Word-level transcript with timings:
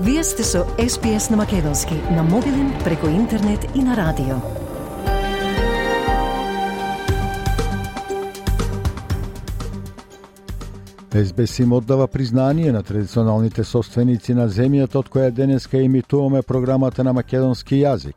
Вие 0.00 0.24
сте 0.24 0.44
со 0.44 0.58
SPS 0.78 1.30
на 1.30 1.36
Македонски, 1.36 1.94
на 2.10 2.22
мобилен, 2.22 2.72
преку 2.84 3.06
интернет 3.06 3.66
и 3.74 3.82
на 3.82 3.96
радио. 3.96 4.36
СБС 11.24 11.58
им 11.58 11.72
оддава 11.72 12.08
признание 12.08 12.72
на 12.72 12.82
традиционалните 12.82 13.64
собственици 13.64 14.34
на 14.34 14.48
земјата 14.48 15.00
од 15.00 15.08
која 15.08 15.30
денеска 15.30 15.80
имитуваме 15.80 16.42
програмата 16.42 17.04
на 17.04 17.12
македонски 17.12 17.80
јазик. 17.80 18.16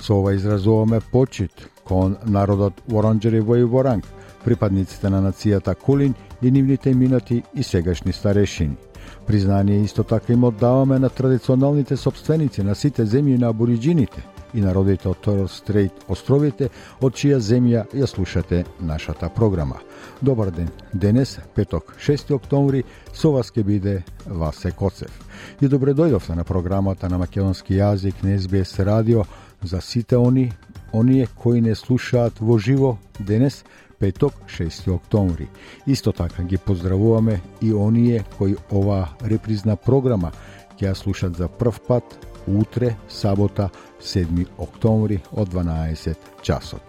Со 0.00 0.14
ова 0.14 0.32
изразуваме 0.32 1.00
почит 1.12 1.68
кон 1.84 2.16
народот 2.24 2.80
Воронџери 2.88 3.40
во 3.40 3.60
Воранг, 3.68 4.04
припадниците 4.44 5.10
на 5.10 5.20
нацијата 5.20 5.74
Кулин 5.74 6.14
и 6.42 6.50
нивните 6.50 6.94
минати 6.94 7.42
и 7.54 7.62
сегашни 7.62 8.12
старешини. 8.12 8.87
Признание 9.28 9.84
исто 9.84 10.04
така 10.04 10.32
им 10.32 10.44
оддаваме 10.44 10.98
на 10.98 11.08
традиционалните 11.10 11.96
собственици 11.96 12.62
на 12.62 12.74
сите 12.74 13.04
земји 13.04 13.36
на 13.38 13.50
абориджините 13.52 14.24
и 14.54 14.60
народите 14.64 15.08
од 15.08 15.20
Торос 15.20 15.58
Стрейт 15.60 15.92
островите, 16.08 16.70
од 17.04 17.12
чија 17.12 17.36
земја 17.36 17.82
ја 17.92 18.06
слушате 18.08 18.64
нашата 18.80 19.28
програма. 19.28 19.82
Добар 20.22 20.48
ден. 20.50 20.70
Денес, 20.94 21.38
петок, 21.54 21.92
6 22.00 22.32
октомври, 22.34 22.84
со 23.12 23.32
вас 23.32 23.50
ке 23.50 23.62
биде 23.62 24.04
Васе 24.26 24.70
Коцев. 24.72 25.12
И 25.60 25.68
добре 25.68 25.92
дојдовте 25.92 26.32
на 26.34 26.44
програмата 26.44 27.08
на 27.08 27.18
македонски 27.18 27.76
јазик 27.76 28.24
на 28.24 28.38
СБС 28.38 28.80
радио 28.80 29.24
за 29.62 29.80
сите 29.80 30.16
они, 30.16 30.52
оние 30.92 31.28
кои 31.36 31.60
не 31.60 31.74
слушаат 31.74 32.40
во 32.40 32.58
живо 32.58 32.96
денес, 33.20 33.64
петок 33.98 34.34
6 34.46 34.90
октомври. 34.94 35.48
Исто 35.86 36.12
така 36.12 36.42
ги 36.42 36.58
поздравуваме 36.58 37.40
и 37.62 37.74
оние 37.74 38.24
кои 38.38 38.56
оваа 38.72 39.08
репризна 39.24 39.76
програма 39.76 40.32
ќе 40.78 40.90
ја 40.90 40.94
слушат 40.94 41.36
за 41.36 41.48
прв 41.48 41.80
пат 41.88 42.18
утре, 42.46 42.96
сабота, 43.08 43.68
7 44.00 44.46
октомври 44.58 45.20
од 45.32 45.48
12 45.48 46.14
часот. 46.42 46.82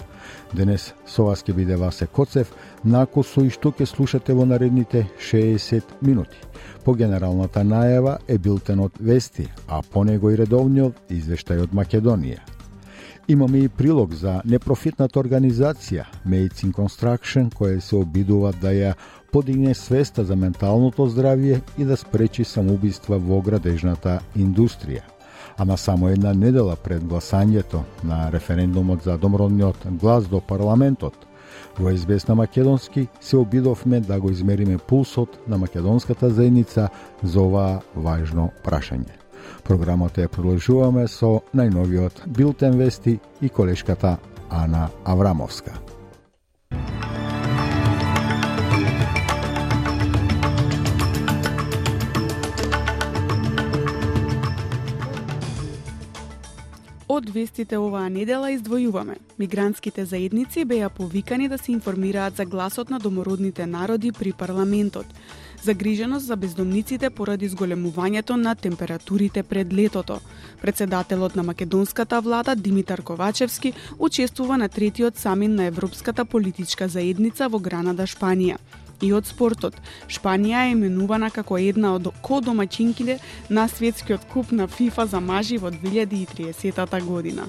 Денес 0.53 0.93
со 1.05 1.25
вас 1.25 1.43
ќе 1.43 1.53
биде 1.53 1.75
Васе 1.75 2.07
Коцев, 2.07 2.53
нако 2.83 3.23
со 3.23 3.41
и 3.45 3.49
што 3.49 3.71
ќе 3.71 3.85
слушате 3.85 4.33
во 4.33 4.45
наредните 4.45 5.07
60 5.17 6.01
минути. 6.01 6.37
По 6.85 6.93
генералната 6.93 7.65
најава 7.65 8.19
е 8.27 8.37
билтенот 8.37 8.93
Вести, 8.99 9.49
а 9.67 9.81
по 9.81 10.03
него 10.03 10.31
и 10.31 10.37
редовниот 10.37 11.09
извештај 11.09 11.63
од 11.63 11.73
Македонија. 11.73 12.58
Имаме 13.29 13.57
и 13.57 13.69
прилог 13.69 14.13
за 14.13 14.39
непрофитната 14.45 15.19
организација 15.21 16.07
Medicine 16.25 16.73
Construction, 16.73 17.51
која 17.53 17.77
се 17.79 17.99
обидува 17.99 18.49
да 18.57 18.71
ја 18.73 18.95
подигне 19.31 19.75
свеста 19.77 20.25
за 20.25 20.33
менталното 20.35 21.05
здравје 21.05 21.59
и 21.77 21.85
да 21.85 21.97
спречи 21.97 22.43
самоубиства 22.43 23.19
во 23.19 23.37
градежната 23.45 24.19
индустрија. 24.33 25.05
А 25.57 25.65
на 25.65 25.77
само 25.77 26.09
една 26.09 26.33
недела 26.33 26.75
пред 26.75 27.05
гласањето 27.05 27.83
на 28.03 28.31
референдумот 28.31 29.03
за 29.03 29.17
домродниот 29.17 29.85
глас 30.01 30.27
до 30.27 30.41
парламентот, 30.41 31.13
во 31.77 31.93
Известна 31.93 32.35
Македонски 32.35 33.07
се 33.21 33.37
обидовме 33.37 33.99
да 33.99 34.19
го 34.19 34.31
измериме 34.31 34.77
пулсот 34.77 35.37
на 35.47 35.57
македонската 35.57 36.29
заедница 36.29 36.89
за 37.23 37.41
ова 37.41 37.81
важно 37.95 38.49
прашање. 38.65 39.18
Програмата 39.63 40.21
ја 40.21 40.27
продолжуваме 40.27 41.07
со 41.07 41.41
најновиот 41.53 42.25
Билтен 42.27 42.77
Вести 42.77 43.19
и 43.41 43.49
колешката 43.49 44.17
Ана 44.49 44.89
Аврамовска. 45.05 45.77
Од 57.09 57.29
вестите 57.33 57.75
оваа 57.75 58.07
недела 58.07 58.51
издвојуваме. 58.53 59.17
Мигрантските 59.41 60.05
заедници 60.05 60.61
беа 60.65 60.89
повикани 60.89 61.49
да 61.49 61.57
се 61.57 61.71
информираат 61.71 62.35
за 62.35 62.45
гласот 62.45 62.89
на 62.89 62.99
домородните 62.99 63.65
народи 63.65 64.11
при 64.11 64.31
парламентот 64.33 65.05
загриженост 65.63 66.25
за 66.25 66.35
бездомниците 66.35 67.09
поради 67.09 67.49
зголемувањето 67.49 68.35
на 68.35 68.55
температурите 68.55 69.43
пред 69.43 69.73
летото. 69.73 70.19
Председателот 70.61 71.35
на 71.35 71.43
македонската 71.43 72.21
влада 72.21 72.55
Димитар 72.55 73.01
Ковачевски 73.01 73.73
учествува 73.99 74.57
на 74.57 74.69
третиот 74.69 75.17
самин 75.17 75.55
на 75.55 75.63
Европската 75.63 76.25
политичка 76.25 76.87
заедница 76.87 77.49
во 77.49 77.59
Гранада, 77.59 78.03
Шпанија. 78.03 78.57
И 79.01 79.13
од 79.13 79.25
спортот, 79.25 79.75
Шпанија 80.07 80.65
е 80.67 80.71
именувана 80.75 81.29
како 81.31 81.57
една 81.57 81.93
од 81.95 82.09
кодомачинките 82.21 83.19
на 83.49 83.67
светскиот 83.67 84.27
куп 84.33 84.51
на 84.51 84.67
ФИФА 84.67 85.05
за 85.05 85.19
мажи 85.19 85.57
во 85.57 85.71
2030 85.71 87.03
година. 87.05 87.47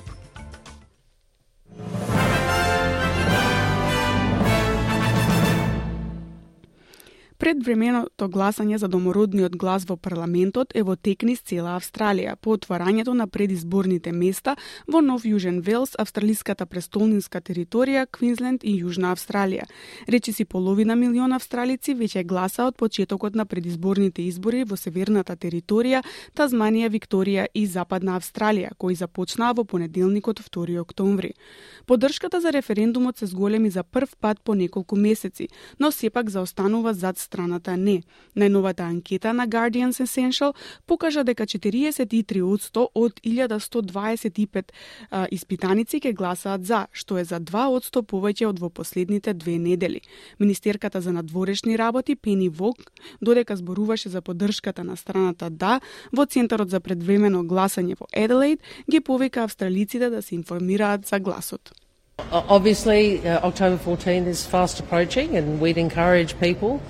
Предвременото 7.40 8.26
гласање 8.28 8.76
за 8.76 8.88
домородниот 8.92 9.54
глас 9.56 9.86
во 9.88 9.94
парламентот 9.96 10.74
е 10.76 10.82
во 10.84 10.92
текни 10.92 11.38
цела 11.50 11.70
Австралија 11.78 12.34
по 12.36 12.52
отворањето 12.52 13.14
на 13.16 13.24
предизборните 13.26 14.12
места 14.12 14.58
во 14.86 15.00
Нов 15.00 15.24
Јужен 15.24 15.62
Велс, 15.64 15.94
австралиската 15.96 16.66
престолнинска 16.66 17.40
територија, 17.40 18.02
Квинсленд 18.12 18.60
и 18.60 18.74
Јужна 18.82 19.14
Австралија. 19.14 19.64
Речиси 20.06 20.44
половина 20.44 20.96
милион 21.00 21.32
австралици 21.32 21.94
веќе 21.96 22.26
гласа 22.26 22.66
од 22.66 22.76
почетокот 22.76 23.34
на 23.34 23.46
предизборните 23.46 24.20
избори 24.28 24.66
во 24.68 24.76
северната 24.76 25.32
територија, 25.32 26.04
Тазманија, 26.36 26.92
Викторија 26.92 27.46
и 27.54 27.64
Западна 27.64 28.18
Австралија, 28.20 28.74
кои 28.76 28.94
започнаа 28.94 29.54
во 29.56 29.64
понеделникот 29.64 30.44
2 30.44 30.76
октомври. 30.84 31.32
Поддршката 31.86 32.40
за 32.40 32.52
референдумот 32.52 33.16
се 33.16 33.26
зголеми 33.26 33.70
за 33.70 33.82
прв 33.82 34.16
пат 34.20 34.44
по 34.44 34.54
неколку 34.54 34.96
месеци, 34.96 35.48
но 35.78 35.90
сепак 35.90 36.28
заостанува 36.28 36.92
зад 36.94 37.29
страната 37.30 37.76
не. 37.76 38.02
Најновата 38.34 38.88
анкета 38.88 39.32
на 39.32 39.46
Guardians 39.48 40.02
Essential 40.02 40.54
покажа 40.86 41.22
дека 41.24 41.46
43% 41.46 42.86
од 42.94 43.20
1125 43.22 44.72
а, 45.10 45.26
испитаници 45.30 46.00
ќе 46.02 46.14
гласаат 46.14 46.66
за, 46.66 46.86
што 46.92 47.18
е 47.18 47.24
за 47.24 47.40
2% 47.40 48.02
повеќе 48.02 48.48
од 48.50 48.58
во 48.58 48.70
последните 48.70 49.34
две 49.34 49.58
недели. 49.58 50.00
Министерката 50.40 51.00
за 51.00 51.12
надворешни 51.12 51.78
работи 51.78 52.16
Пени 52.16 52.48
Вог, 52.48 52.76
додека 53.22 53.56
зборуваше 53.56 54.08
за 54.08 54.22
поддршката 54.22 54.84
на 54.84 54.96
страната 54.96 55.50
да, 55.50 55.80
во 56.12 56.26
Центарот 56.26 56.70
за 56.70 56.80
предвремено 56.80 57.44
гласање 57.44 57.98
во 58.00 58.10
Еделейд, 58.12 58.60
ги 58.90 59.00
повика 59.00 59.44
австралиците 59.44 60.10
да 60.10 60.22
се 60.22 60.34
информираат 60.34 61.06
за 61.06 61.20
гласот. 61.20 61.72
Obviously, 62.30 63.20
uh, 63.24 63.40
October 63.42 63.76
14 63.76 64.26
is 64.26 64.46
fast 64.46 64.78
approaching, 64.78 65.36
and 65.36 65.60
we'd 65.60 65.78
encourage 65.78 66.38
people 66.38 66.80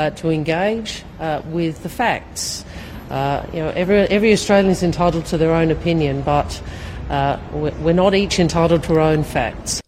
uh, 0.00 0.08
to 0.08 0.30
engage 0.30 1.02
uh, 1.18 1.42
with 1.50 1.82
the 1.82 1.88
facts. 1.90 2.64
Uh, 3.10 3.44
you 3.52 3.58
know, 3.58 3.68
every, 3.68 3.98
every 3.98 4.32
Australian 4.32 4.70
is 4.70 4.82
entitled 4.82 5.26
to 5.26 5.36
their 5.36 5.52
own 5.52 5.70
opinion, 5.70 6.22
but 6.22 6.62
uh, 7.10 7.38
we're 7.52 7.92
not 7.92 8.14
each 8.14 8.38
entitled 8.38 8.82
to 8.84 8.94
our 8.94 9.00
own 9.00 9.22
facts. 9.22 9.82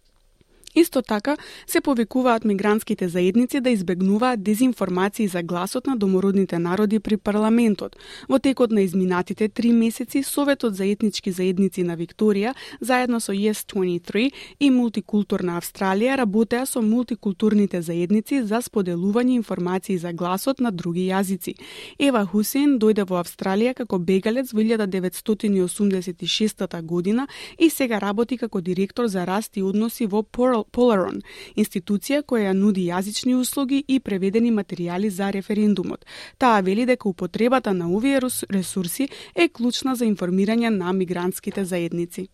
Исто 0.74 1.02
така, 1.02 1.36
се 1.66 1.80
повикуваат 1.80 2.44
мигрантските 2.44 3.08
заедници 3.08 3.60
да 3.60 3.70
избегнуваат 3.70 4.42
дезинформации 4.42 5.28
за 5.28 5.42
гласот 5.42 5.86
на 5.86 5.96
домородните 5.96 6.58
народи 6.58 6.98
при 6.98 7.16
парламентот. 7.16 7.96
Во 8.28 8.38
текот 8.38 8.72
на 8.72 8.80
изминатите 8.80 9.48
три 9.48 9.72
месеци, 9.72 10.22
Советот 10.22 10.74
за 10.74 10.84
етнички 10.84 11.32
заедници 11.32 11.82
на 11.82 11.96
Викторија, 11.96 12.54
заедно 12.80 13.20
со 13.20 13.32
Yes23 13.32 14.32
и 14.60 14.70
Мултикултурна 14.70 15.60
Австралија, 15.60 16.16
работеа 16.16 16.66
со 16.66 16.82
мултикултурните 16.82 17.82
заедници 17.82 18.42
за 18.42 18.62
споделување 18.62 19.36
информации 19.36 19.98
за 19.98 20.12
гласот 20.12 20.60
на 20.60 20.72
други 20.72 21.10
јазици. 21.10 21.54
Ева 21.98 22.24
Хусин 22.24 22.78
дојде 22.78 23.04
во 23.04 23.20
Австралија 23.20 23.74
како 23.74 23.98
бегалец 23.98 24.52
во 24.52 24.60
1986 24.60 26.82
година 26.82 27.26
и 27.58 27.70
сега 27.70 27.98
работи 27.98 28.38
како 28.38 28.60
директор 28.60 29.06
за 29.06 29.26
раст 29.26 29.56
и 29.56 29.62
односи 29.62 30.06
во 30.06 30.22
Порл 30.22 30.61
Polaron, 30.70 31.22
институција 31.56 32.22
која 32.22 32.52
нуди 32.52 32.86
јазични 32.88 33.34
услуги 33.34 33.84
и 33.88 34.00
преведени 34.00 34.52
материјали 34.52 35.08
за 35.08 35.30
референдумот. 35.32 36.04
Таа 36.38 36.60
вели 36.60 36.86
дека 36.86 37.08
употребата 37.08 37.74
на 37.74 37.90
овие 37.90 38.20
ресурси 38.50 39.08
е 39.34 39.48
клучна 39.48 39.94
за 39.94 40.04
информирање 40.04 40.68
на 40.68 40.92
мигрантските 40.92 41.64
заедници. 41.64 42.28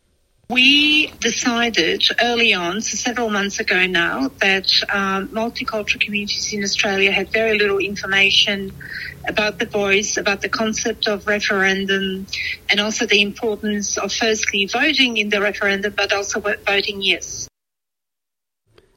We 0.51 1.13
decided 1.21 2.03
early 2.23 2.55
on, 2.55 2.81
so 2.81 2.97
several 2.97 3.29
months 3.29 3.61
ago 3.61 3.85
now, 3.85 4.31
that 4.41 4.73
um, 4.89 5.29
multicultural 5.29 6.01
communities 6.01 6.55
in 6.55 6.65
Australia 6.65 7.13
had 7.13 7.31
very 7.31 7.59
little 7.59 7.77
information 7.77 8.73
about 9.29 9.59
the 9.59 9.67
voice, 9.67 10.17
about 10.17 10.41
the 10.41 10.49
concept 10.49 11.07
of 11.07 11.27
referendum, 11.27 12.27
and 12.71 12.81
also 12.81 13.05
the 13.05 13.21
importance 13.21 13.99
of 13.99 14.11
firstly 14.11 14.65
voting 14.65 15.19
in 15.19 15.29
the 15.29 15.43
referendum, 15.43 15.93
but 15.95 16.15
also 16.15 16.41
voting 16.41 17.03
yes. 17.03 17.47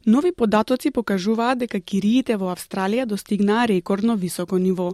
Нови 0.06 0.32
податоци 0.32 0.90
покажуваат 0.92 1.60
дека 1.62 1.80
кириите 1.80 2.34
во 2.42 2.48
Австралија 2.50 3.04
достигнаа 3.06 3.68
рекордно 3.70 4.16
високо 4.18 4.58
ниво. 4.58 4.94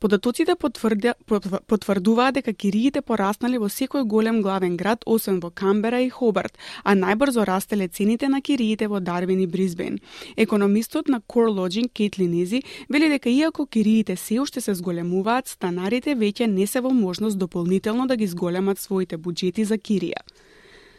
Податоците 0.00 0.56
потврдуваат 0.58 2.34
дека 2.34 2.52
кириите 2.52 3.00
пораснале 3.00 3.60
во 3.62 3.68
секој 3.70 4.02
голем 4.02 4.42
главен 4.42 4.76
град 4.76 5.04
освен 5.06 5.38
во 5.38 5.50
Камбера 5.50 6.00
и 6.02 6.10
Хобарт, 6.10 6.58
а 6.82 6.96
најбрзо 6.98 7.46
растеле 7.46 7.86
цените 7.86 8.28
на 8.28 8.42
кириите 8.42 8.88
во 8.88 8.98
Дарвин 9.00 9.40
и 9.40 9.46
Бризбен. 9.46 10.00
Економистот 10.36 11.08
на 11.08 11.20
Core 11.20 11.54
Lodging 11.54 11.88
Кейтлин 11.92 12.34
Ези 12.42 12.62
вели 12.88 13.08
дека 13.08 13.30
иако 13.30 13.66
кириите 13.66 14.16
се 14.16 14.40
уште 14.40 14.60
се 14.60 14.74
зголемуваат, 14.74 15.46
станарите 15.48 16.16
веќе 16.16 16.46
не 16.46 16.66
се 16.66 16.80
во 16.80 16.90
можност 16.90 17.38
дополнително 17.38 18.06
да 18.06 18.16
ги 18.16 18.26
зголемат 18.26 18.78
своите 18.78 19.16
буџети 19.18 19.62
за 19.62 19.78
кирија. 19.78 20.18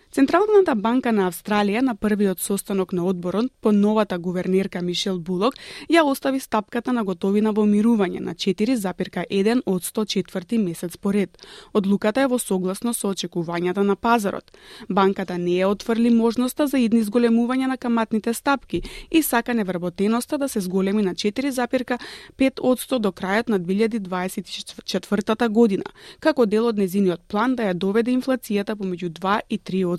Централната 0.10 0.74
банка 0.74 1.12
на 1.14 1.28
Австралија 1.30 1.84
на 1.86 1.94
првиот 1.94 2.40
состанок 2.42 2.96
на 2.98 3.04
одборот 3.06 3.52
по 3.62 3.72
новата 3.72 4.18
гувернерка 4.18 4.82
Мишел 4.82 5.20
Булок 5.20 5.54
ја 5.86 6.02
остави 6.02 6.40
стапката 6.40 6.94
на 6.94 7.04
готовина 7.06 7.52
во 7.54 7.62
мирување 7.70 8.18
на 8.20 8.34
4,1 8.34 9.62
од 9.66 9.84
104 9.86 10.58
месец 10.58 10.98
поред. 10.98 11.38
Одлуката 11.74 12.22
е 12.22 12.28
во 12.28 12.40
согласно 12.40 12.94
со 12.94 13.12
очекувањата 13.14 13.84
на 13.86 13.96
пазарот. 13.96 14.50
Банката 14.90 15.38
не 15.38 15.60
ја 15.60 15.70
отфрли 15.70 16.10
можноста 16.10 16.66
за 16.66 16.82
идни 16.82 17.04
зголемување 17.04 17.68
на 17.70 17.78
каматните 17.78 18.34
стапки 18.34 18.82
и 19.12 19.22
сака 19.22 19.54
невработеноста 19.54 20.38
да 20.38 20.50
се 20.50 20.60
зголеми 20.60 21.04
на 21.04 21.14
4,5 21.14 22.60
од 22.60 22.80
100 22.80 23.00
до 23.00 23.12
крајот 23.12 23.50
на 23.50 23.60
2024 23.60 25.50
година, 25.50 25.86
како 26.20 26.46
дел 26.46 26.66
од 26.66 26.78
незиниот 26.78 27.22
план 27.28 27.56
да 27.56 27.70
ја 27.70 27.74
доведе 27.74 28.12
инфлацијата 28.12 28.74
помеѓу 28.74 29.14
2 29.14 29.40
и 29.50 29.60
3 29.60 29.86
од 29.86 29.99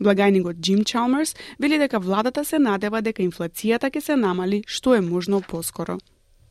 Благајникот 0.00 0.60
Джим 0.60 0.84
Чалмерс 0.84 1.34
вели 1.60 1.78
дека 1.78 1.98
владата 1.98 2.44
се 2.44 2.58
надева 2.58 3.02
дека 3.02 3.22
инфлацијата 3.22 3.90
ќе 3.90 4.00
се 4.00 4.16
намали 4.16 4.62
што 4.66 4.94
е 4.94 5.00
можно 5.00 5.40
поскоро. 5.40 5.98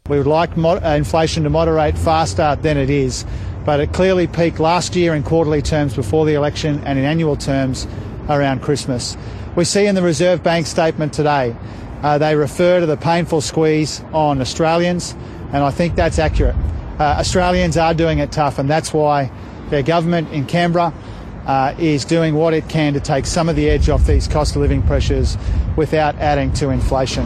We 0.10 0.18
would 0.18 0.28
like 0.28 0.58
uh, 0.58 0.98
inflation 0.98 1.44
to 1.44 1.50
moderate 1.50 1.98
faster 1.98 2.58
than 2.62 2.78
it 2.78 2.90
is, 2.90 3.26
but 3.66 3.80
it 3.80 3.94
clearly 3.94 4.28
peaked 4.28 4.60
last 4.60 4.96
year 4.96 5.14
in 5.14 5.24
quarterly 5.24 5.62
terms 5.62 5.96
before 5.96 6.26
the 6.26 6.34
election 6.34 6.82
and 6.86 7.00
in 7.00 7.06
annual 7.06 7.36
terms 7.36 7.88
around 8.28 8.62
Christmas. 8.62 9.16
We 9.56 9.64
see 9.64 9.86
in 9.86 9.96
the 9.96 10.02
Reserve 10.02 10.44
Bank 10.44 10.66
statement 10.66 11.14
today, 11.14 11.56
uh, 12.04 12.18
they 12.18 12.36
refer 12.36 12.80
to 12.80 12.86
the 12.86 12.98
painful 12.98 13.42
squeeze 13.42 14.02
on 14.12 14.42
Australians, 14.42 15.16
and 15.54 15.64
I 15.64 15.70
think 15.72 15.96
that's 15.96 16.20
accurate. 16.20 16.56
Uh, 17.00 17.18
Australians 17.20 17.78
are 17.78 17.94
doing 17.94 18.20
it 18.20 18.32
tough, 18.32 18.60
and 18.60 18.70
that's 18.70 18.94
why 18.94 19.32
their 19.70 19.84
government 19.84 20.32
in 20.32 20.46
Canberra 20.46 20.94
uh, 21.47 21.75
is 21.79 22.05
doing 22.05 22.35
what 22.35 22.55
it 22.55 22.69
can 22.69 22.93
to 22.93 23.01
take 23.01 23.27
some 23.27 23.49
of 23.49 23.57
the 23.57 23.69
edge 23.69 23.89
off 23.89 24.05
these 24.07 24.29
cost 24.29 24.57
of 24.57 24.63
living 24.63 24.83
pressures 24.83 25.37
without 25.77 26.15
adding 26.17 26.53
to 26.55 26.71
inflation. 26.71 27.25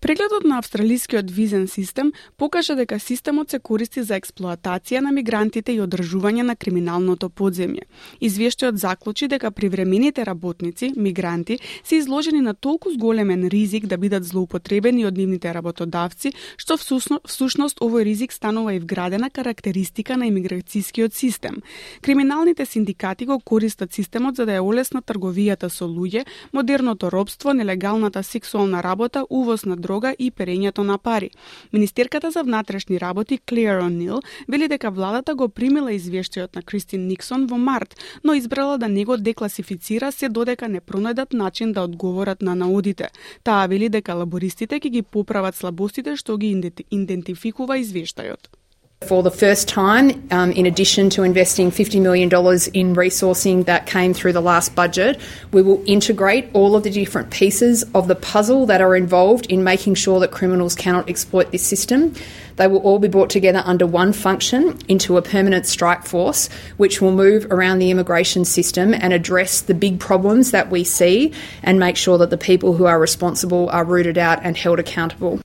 Прегледот 0.00 0.44
на 0.44 0.58
австралискиот 0.58 1.30
визен 1.30 1.68
систем 1.68 2.12
покажа 2.36 2.74
дека 2.74 2.98
системот 2.98 3.50
се 3.50 3.58
користи 3.60 4.00
за 4.02 4.16
експлоатација 4.16 5.02
на 5.04 5.10
мигрантите 5.12 5.74
и 5.76 5.80
одржување 5.84 6.40
на 6.40 6.54
криминалното 6.56 7.28
подземје. 7.28 7.84
Извештајот 8.24 8.80
заклучи 8.80 9.28
дека 9.28 9.50
привремените 9.50 10.24
работници, 10.24 10.94
мигранти, 10.96 11.58
се 11.84 11.96
изложени 11.96 12.40
на 12.40 12.54
толку 12.54 12.90
зголемен 12.90 13.44
ризик 13.52 13.86
да 13.86 13.98
бидат 13.98 14.24
злоупотребени 14.24 15.04
од 15.04 15.18
нивните 15.20 15.52
работодавци, 15.52 16.32
што 16.56 16.78
всушност 16.80 17.84
овој 17.84 18.08
ризик 18.08 18.32
станува 18.32 18.74
и 18.74 18.80
вградена 18.80 19.28
карактеристика 19.28 20.16
на 20.16 20.24
имиграцијскиот 20.32 21.12
систем. 21.12 21.60
Криминалните 22.00 22.64
синдикати 22.64 23.26
го 23.26 23.38
користат 23.40 23.92
системот 23.92 24.36
за 24.36 24.48
да 24.48 24.56
ја 24.56 24.64
олесна 24.64 25.02
трговијата 25.02 25.68
со 25.68 25.84
луѓе, 25.84 26.24
модерното 26.56 27.12
робство, 27.12 27.52
нелегалната 27.52 28.22
сексуална 28.22 28.82
работа, 28.82 29.26
увоз 29.28 29.68
на 29.68 29.76
дрога 29.90 30.14
и 30.18 30.30
перењето 30.30 30.82
на 30.86 30.98
пари. 30.98 31.30
Министерката 31.72 32.30
за 32.30 32.42
внатрешни 32.42 33.00
работи 33.00 33.38
Клеер 33.38 33.82
О'Нил 33.82 34.22
вели 34.48 34.68
дека 34.68 34.90
владата 34.90 35.34
го 35.34 35.48
примила 35.48 35.90
извештајот 35.90 36.56
на 36.56 36.62
Кристин 36.62 37.08
Никсон 37.08 37.46
во 37.46 37.58
март, 37.58 37.96
но 38.24 38.34
избрала 38.34 38.78
да 38.78 38.88
не 38.88 39.04
го 39.04 39.16
декласифицира 39.16 40.12
се 40.12 40.28
додека 40.28 40.68
не 40.68 40.80
пронајдат 40.80 41.34
начин 41.34 41.72
да 41.72 41.82
одговорат 41.82 42.42
на 42.42 42.54
наудите. 42.54 43.10
Таа 43.42 43.66
вели 43.66 43.88
дека 43.88 44.14
лабористите 44.14 44.78
ќе 44.80 44.90
ги 44.90 45.02
поправат 45.02 45.56
слабостите 45.56 46.16
што 46.16 46.38
ги 46.38 46.54
идентификува 46.90 47.82
извештајот. 47.82 48.59
For 49.06 49.22
the 49.22 49.30
first 49.30 49.66
time, 49.66 50.28
um, 50.30 50.52
in 50.52 50.66
addition 50.66 51.08
to 51.10 51.22
investing 51.22 51.70
$50 51.70 52.02
million 52.02 52.28
in 52.28 52.94
resourcing 52.94 53.64
that 53.64 53.86
came 53.86 54.12
through 54.12 54.34
the 54.34 54.42
last 54.42 54.74
budget, 54.74 55.18
we 55.52 55.62
will 55.62 55.82
integrate 55.86 56.50
all 56.52 56.76
of 56.76 56.82
the 56.82 56.90
different 56.90 57.30
pieces 57.30 57.82
of 57.94 58.08
the 58.08 58.14
puzzle 58.14 58.66
that 58.66 58.82
are 58.82 58.94
involved 58.94 59.46
in 59.46 59.64
making 59.64 59.94
sure 59.94 60.20
that 60.20 60.32
criminals 60.32 60.74
cannot 60.74 61.08
exploit 61.08 61.50
this 61.50 61.66
system. 61.66 62.14
They 62.56 62.68
will 62.68 62.80
all 62.80 62.98
be 62.98 63.08
brought 63.08 63.30
together 63.30 63.62
under 63.64 63.86
one 63.86 64.12
function 64.12 64.78
into 64.86 65.16
a 65.16 65.22
permanent 65.22 65.64
strike 65.64 66.04
force, 66.04 66.50
which 66.76 67.00
will 67.00 67.12
move 67.12 67.46
around 67.50 67.78
the 67.78 67.90
immigration 67.90 68.44
system 68.44 68.92
and 68.92 69.14
address 69.14 69.62
the 69.62 69.74
big 69.74 69.98
problems 69.98 70.50
that 70.50 70.70
we 70.70 70.84
see 70.84 71.32
and 71.62 71.80
make 71.80 71.96
sure 71.96 72.18
that 72.18 72.28
the 72.28 72.38
people 72.38 72.74
who 72.74 72.84
are 72.84 73.00
responsible 73.00 73.70
are 73.70 73.84
rooted 73.84 74.18
out 74.18 74.40
and 74.42 74.58
held 74.58 74.78
accountable. 74.78 75.40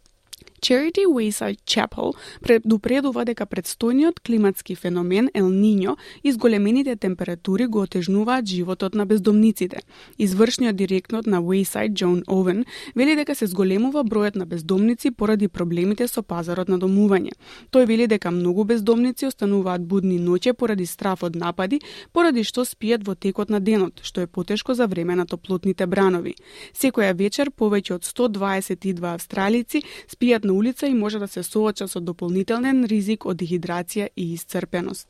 Charity 0.66 1.06
Wayside 1.06 1.62
Chapel 1.70 2.16
предупредува 2.42 3.22
дека 3.30 3.46
предстојниот 3.46 4.18
климатски 4.26 4.74
феномен 4.74 5.28
Ел 5.38 5.52
Ниньо 5.54 5.94
и 6.24 6.32
зголемените 6.32 6.96
температури 6.96 7.68
го 7.68 7.82
отежнуваат 7.82 8.48
животот 8.48 8.96
на 8.96 9.06
бездомниците. 9.06 9.78
Извршниот 10.18 10.76
директнот 10.76 11.28
на 11.28 11.42
Wayside 11.42 11.94
Джон 11.94 12.24
Овен 12.28 12.66
вели 12.96 13.16
дека 13.16 13.36
се 13.36 13.46
зголемува 13.46 14.02
бројот 14.04 14.36
на 14.36 14.46
бездомници 14.46 15.12
поради 15.12 15.48
проблемите 15.48 16.08
со 16.08 16.24
пазарот 16.24 16.68
на 16.68 16.80
домување. 16.82 17.38
Тој 17.70 17.86
вели 17.86 18.08
дека 18.08 18.32
многу 18.32 18.66
бездомници 18.66 19.30
остануваат 19.30 19.86
будни 19.86 20.18
ноќе 20.18 20.54
поради 20.54 20.86
страф 20.86 21.24
од 21.24 21.36
напади, 21.36 21.82
поради 22.12 22.42
што 22.42 22.66
спијат 22.66 23.06
во 23.06 23.14
текот 23.14 23.54
на 23.54 23.60
денот, 23.60 24.02
што 24.02 24.22
е 24.22 24.28
потешко 24.28 24.74
за 24.74 24.88
време 24.88 25.14
на 25.16 25.28
топлотните 25.30 25.86
бранови. 25.86 26.34
Секоја 26.74 27.14
вечер 27.14 27.54
повеќе 27.54 28.02
од 28.02 28.02
122 28.02 29.14
австралици 29.14 29.86
спијат 30.10 30.42
на 30.44 30.55
улица 30.56 30.88
и 30.88 30.94
може 30.94 31.20
да 31.20 31.28
се 31.28 31.44
сооча 31.44 31.88
со 31.88 32.00
дополнителен 32.00 32.86
ризик 32.86 33.26
од 33.26 33.38
дехидрација 33.38 34.10
и 34.16 34.34
исцрпеност. 34.34 35.08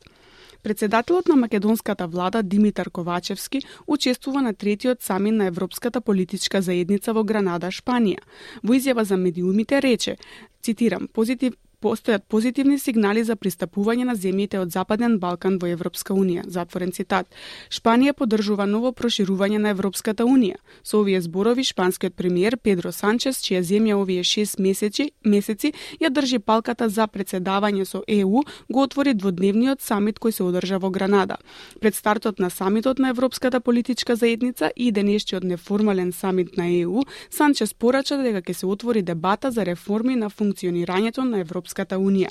Председателот 0.62 1.28
на 1.28 1.36
македонската 1.36 2.06
влада 2.06 2.42
Димитар 2.42 2.90
Ковачевски 2.90 3.60
учествува 3.86 4.42
на 4.42 4.54
третиот 4.54 5.02
самин 5.02 5.36
на 5.36 5.46
Европската 5.46 6.00
политичка 6.00 6.62
заедница 6.62 7.12
во 7.12 7.22
Гранада, 7.24 7.70
Шпанија. 7.70 8.18
Во 8.64 8.74
изјава 8.74 9.04
за 9.06 9.16
медиумите 9.16 9.78
рече, 9.82 10.16
цитирам, 10.62 11.08
позитив, 11.12 11.54
постојат 11.80 12.24
позитивни 12.28 12.78
сигнали 12.78 13.22
за 13.24 13.36
пристапување 13.36 14.04
на 14.08 14.14
земјите 14.16 14.58
од 14.58 14.72
Западен 14.72 15.18
Балкан 15.18 15.58
во 15.60 15.68
Европска 15.68 16.14
Унија. 16.14 16.46
Затворен 16.48 16.92
цитат. 16.92 17.26
Шпанија 17.70 18.14
поддржува 18.16 18.66
ново 18.66 18.92
проширување 18.96 19.58
на 19.58 19.72
Европската 19.74 20.24
Унија. 20.24 20.56
Со 20.82 21.00
овие 21.00 21.20
зборови 21.20 21.64
шпанскиот 21.64 22.16
премиер 22.16 22.56
Педро 22.56 22.92
Санчес, 22.92 23.42
чија 23.44 23.60
земја 23.60 23.98
овие 24.00 24.24
6 24.24 24.60
месеци, 24.62 25.10
месеци 25.24 25.72
ја 26.00 26.10
држи 26.10 26.38
палката 26.38 26.88
за 26.88 27.06
председавање 27.06 27.84
со 27.84 28.02
ЕУ, 28.08 28.42
го 28.72 28.82
отвори 28.82 29.14
дводневниот 29.14 29.82
самит 29.82 30.18
кој 30.18 30.32
се 30.32 30.44
одржа 30.44 30.78
во 30.78 30.90
Гранада. 30.90 31.36
Пред 31.80 31.94
стартот 31.94 32.38
на 32.38 32.50
самитот 32.50 32.98
на 32.98 33.08
Европската 33.10 33.60
политичка 33.60 34.16
заедница 34.16 34.70
и 34.76 34.92
денешниот 34.92 35.44
неформален 35.44 36.12
самит 36.12 36.56
на 36.56 36.66
ЕУ, 36.66 37.04
Санчес 37.30 37.74
порача 37.74 38.16
дека 38.16 38.40
ќе 38.40 38.52
се 38.52 38.66
отвори 38.66 39.02
дебата 39.02 39.50
за 39.50 39.66
реформи 39.66 40.16
на 40.16 40.30
функционирањето 40.30 41.24
на 41.24 41.38
Европската 41.38 41.65
Европската 41.66 41.98
Унија 41.98 42.28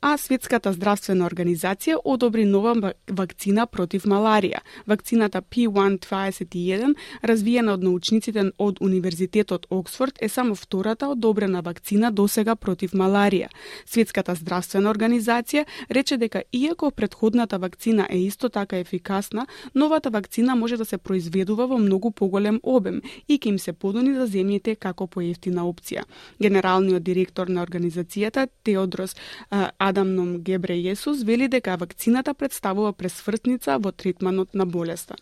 а 0.00 0.16
Светската 0.16 0.72
здравствена 0.72 1.26
организација 1.28 1.98
одобри 2.04 2.46
нова 2.48 2.92
вакцина 3.12 3.66
против 3.66 4.06
маларија. 4.08 4.62
Вакцината 4.88 5.42
P121, 5.42 6.94
развиена 7.22 7.74
од 7.76 7.84
научниците 7.84 8.46
од 8.58 8.80
Универзитетот 8.80 9.66
Оксфорд, 9.70 10.16
е 10.20 10.28
само 10.28 10.54
втората 10.54 11.08
одобрена 11.08 11.60
вакцина 11.62 12.10
досега 12.10 12.56
против 12.56 12.92
маларија. 12.92 13.50
Светската 13.84 14.34
здравствена 14.34 14.90
организација 14.90 15.66
рече 15.90 16.16
дека 16.16 16.42
иако 16.52 16.90
предходната 16.90 17.58
вакцина 17.58 18.06
е 18.10 18.18
исто 18.18 18.48
така 18.48 18.78
ефикасна, 18.78 19.46
новата 19.74 20.10
вакцина 20.10 20.56
може 20.56 20.76
да 20.76 20.84
се 20.84 20.98
произведува 20.98 21.66
во 21.66 21.78
многу 21.78 22.10
поголем 22.10 22.60
обем 22.62 23.02
и 23.28 23.36
ќе 23.38 23.48
им 23.48 23.58
се 23.58 23.72
подони 23.72 24.14
за 24.14 24.26
земјите 24.26 24.76
како 24.76 25.06
поевтина 25.06 25.68
опција. 25.68 26.08
Генералниот 26.40 27.02
директор 27.02 27.48
на 27.48 27.66
организацијата 27.66 28.48
Теодрос 28.64 29.16
а, 29.50 29.70
Ном 29.92 30.38
Гебре 30.42 30.76
Јесус 30.76 31.24
вели 31.24 31.48
дека 31.48 31.76
вакцината 31.76 32.34
представува 32.34 32.92
пресвртница 32.92 33.78
во 33.78 33.92
третманот 33.92 34.54
на 34.54 34.66
болеста. 34.66 35.16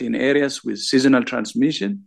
In 0.00 0.14
areas 0.14 0.64
with 0.64 0.78
seasonal 0.78 1.24
transmission, 1.24 2.06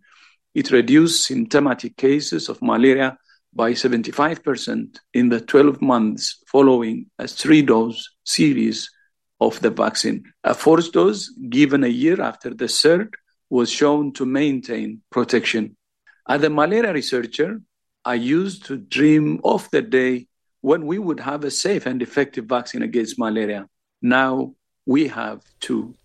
it 0.53 0.72
reduced 0.72 1.25
symptomatic 1.25 1.96
cases 1.96 2.50
of 2.50 2.62
malaria 2.62 3.17
by 3.53 3.74
75% 3.74 5.00
in 5.13 5.29
the 5.29 5.41
12 5.41 5.81
months 5.81 6.43
following 6.48 7.05
a 7.20 7.27
three 7.27 7.62
dose 7.62 8.10
series 8.24 8.89
of 9.39 9.60
the 9.62 9.70
vaccine. 9.70 10.24
A 10.43 10.53
fourth 10.53 10.91
dose 10.91 11.29
given 11.50 11.84
a 11.84 11.88
year 11.88 12.22
after 12.22 12.53
the 12.53 12.67
third 12.67 13.15
was 13.50 13.70
shown 13.70 14.13
to 14.13 14.25
maintain 14.25 15.01
protection. 15.10 15.75
As 16.27 16.43
a 16.43 16.50
malaria 16.50 16.93
researcher, 16.93 17.62
I 18.05 18.15
used 18.15 18.65
to 18.65 18.77
dream 18.77 19.41
of 19.43 19.70
the 19.72 19.81
day 19.81 20.27
when 20.62 20.86
we 20.86 21.00
would 21.00 21.20
have 21.20 21.44
a 21.44 21.51
safe 21.51 21.86
and 21.86 22.01
effective 22.01 22.46
vaccine 22.46 22.84
against 22.84 23.20
malaria. 23.20 23.68
Now 24.01 24.53
we 24.86 25.08
have 25.08 25.41
two. 25.60 25.96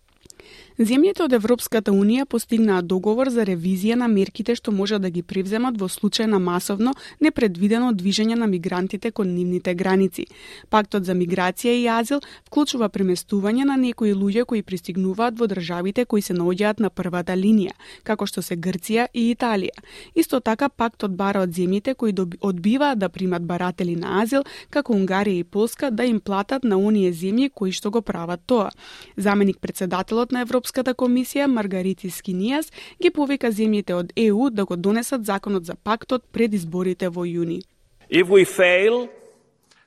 Земјите 0.77 1.23
од 1.25 1.33
Европската 1.33 1.89
Унија 1.89 2.27
постигнаа 2.29 2.83
договор 2.85 3.31
за 3.33 3.41
ревизија 3.49 3.95
на 3.97 4.05
мерките 4.07 4.53
што 4.55 4.69
може 4.71 4.99
да 5.01 5.09
ги 5.09 5.23
превземат 5.25 5.79
во 5.81 5.87
случај 5.89 6.27
на 6.29 6.37
масовно 6.37 6.91
непредвидено 7.19 7.87
движење 7.97 8.35
на 8.37 8.45
мигрантите 8.45 9.09
кон 9.11 9.33
нивните 9.33 9.73
граници. 9.73 10.27
Пактот 10.69 11.03
за 11.09 11.15
миграција 11.17 11.73
и 11.73 11.87
азил 11.89 12.21
вклучува 12.45 12.89
преместување 12.93 13.65
на 13.65 13.77
некои 13.77 14.13
луѓе 14.13 14.45
кои 14.45 14.61
пристигнуваат 14.61 15.39
во 15.39 15.47
државите 15.47 16.05
кои 16.05 16.21
се 16.21 16.35
наоѓаат 16.37 16.79
на 16.79 16.91
првата 16.93 17.33
линија, 17.33 17.73
како 18.03 18.29
што 18.29 18.45
се 18.45 18.53
Грција 18.53 19.07
и 19.13 19.33
Италија. 19.33 19.73
Исто 20.13 20.41
така 20.45 20.69
пактот 20.69 21.17
бара 21.17 21.41
од 21.41 21.57
земјите 21.57 21.95
кои 21.95 22.13
одбиваат 22.41 22.99
да 22.99 23.09
примат 23.09 23.41
баратели 23.41 23.95
на 23.95 24.21
азил, 24.21 24.45
како 24.69 24.93
Унгарија 24.93 25.41
и 25.41 25.43
Полска, 25.43 25.89
да 25.89 26.05
им 26.05 26.19
платат 26.19 26.63
на 26.63 26.77
оние 26.77 27.09
земји 27.09 27.49
кои 27.49 27.71
што 27.71 27.89
го 27.89 28.01
прават 28.01 28.45
тоа. 28.45 28.69
Заменик 29.17 29.57
председателот 29.57 30.31
на 30.31 30.41
Европската 30.41 30.66
Европската 30.67 30.93
комисија 30.93 31.45
Маргарити 31.47 32.09
Скинијас 32.11 32.73
ги 32.99 33.07
повика 33.09 33.47
земјите 33.47 33.93
од 33.95 34.09
ЕУ 34.19 34.49
да 34.51 34.65
го 34.65 34.75
донесат 34.75 35.23
законот 35.25 35.63
за 35.65 35.75
пактот 35.75 36.25
пред 36.31 36.53
изборите 36.53 37.07
во 37.07 37.23
јуни. 37.23 37.61
If 38.09 38.27
we 38.27 38.43
fail, 38.43 39.07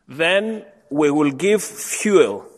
then 0.08 0.64
we 0.90 1.10
will 1.10 1.32
give 1.36 1.60
fuel 1.60 2.48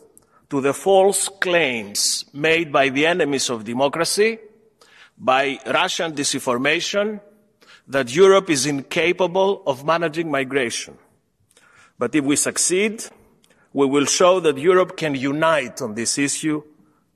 to 0.49 0.61
the 0.61 0.71
false 0.71 1.27
claims 1.43 2.23
made 2.33 2.71
by 2.71 2.87
the 2.89 3.05
enemies 3.05 3.49
of 3.49 3.65
democracy, 3.65 4.39
by 5.17 5.59
Russian 5.67 6.15
disinformation, 6.15 7.19
that 7.91 8.15
Europe 8.15 8.49
is 8.49 8.65
incapable 8.65 9.63
of 9.65 9.83
managing 9.83 10.31
migration. 10.31 10.93
But 11.99 12.15
if 12.15 12.23
we 12.23 12.37
succeed, 12.37 13.03
we 13.73 13.85
will 13.85 14.05
show 14.05 14.39
that 14.39 14.57
Europe 14.57 14.95
can 14.95 15.13
unite 15.13 15.81
on 15.81 15.95
this 15.95 16.17
issue 16.17 16.63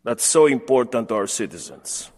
that's 0.07 0.23
so 0.23 0.45
important 0.45 1.09
to 1.09 1.15
our 1.15 1.27
citizens. 1.27 2.09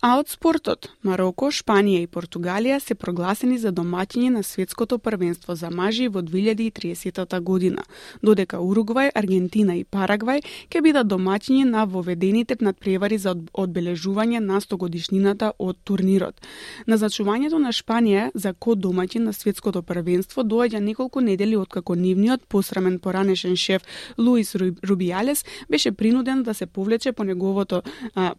А 0.00 0.12
од 0.20 0.28
спортот, 0.30 0.86
Мароко, 1.02 1.48
Шпанија 1.50 2.04
и 2.04 2.06
Португалија 2.06 2.76
се 2.78 2.94
прогласени 2.94 3.56
за 3.58 3.72
доматини 3.74 4.28
на 4.30 4.44
светското 4.46 4.98
првенство 4.98 5.56
за 5.58 5.70
мажи 5.74 6.06
во 6.06 6.20
2030 6.22 7.40
година, 7.40 7.82
додека 8.22 8.60
Уругвај, 8.62 9.10
Аргентина 9.14 9.74
и 9.74 9.82
Парагвај 9.82 10.44
ќе 10.70 10.82
бидат 10.82 11.08
доматини 11.08 11.64
на 11.64 11.82
воведените 11.84 12.54
надпревари 12.60 13.18
за 13.18 13.34
одбележување 13.52 14.38
на 14.38 14.60
100 14.60 14.76
годишнината 14.76 15.50
од 15.58 15.76
турнирот. 15.82 16.38
Назначувањето 16.86 17.58
на 17.58 17.74
Шпанија 17.74 18.30
за 18.34 18.54
код 18.54 18.78
домаќин 18.78 19.26
на 19.26 19.32
светското 19.32 19.82
првенство 19.82 20.46
доаѓа 20.46 20.78
неколку 20.78 21.20
недели 21.20 21.56
откако 21.56 21.98
нивниот 21.98 22.46
посрамен 22.46 23.00
поранешен 23.00 23.56
шеф 23.56 23.82
Луис 24.18 24.54
Рубијалес 24.54 25.44
беше 25.68 25.92
принуден 25.92 26.42
да 26.42 26.54
се 26.54 26.66
повлече 26.66 27.12
по 27.12 27.24
неговото 27.24 27.82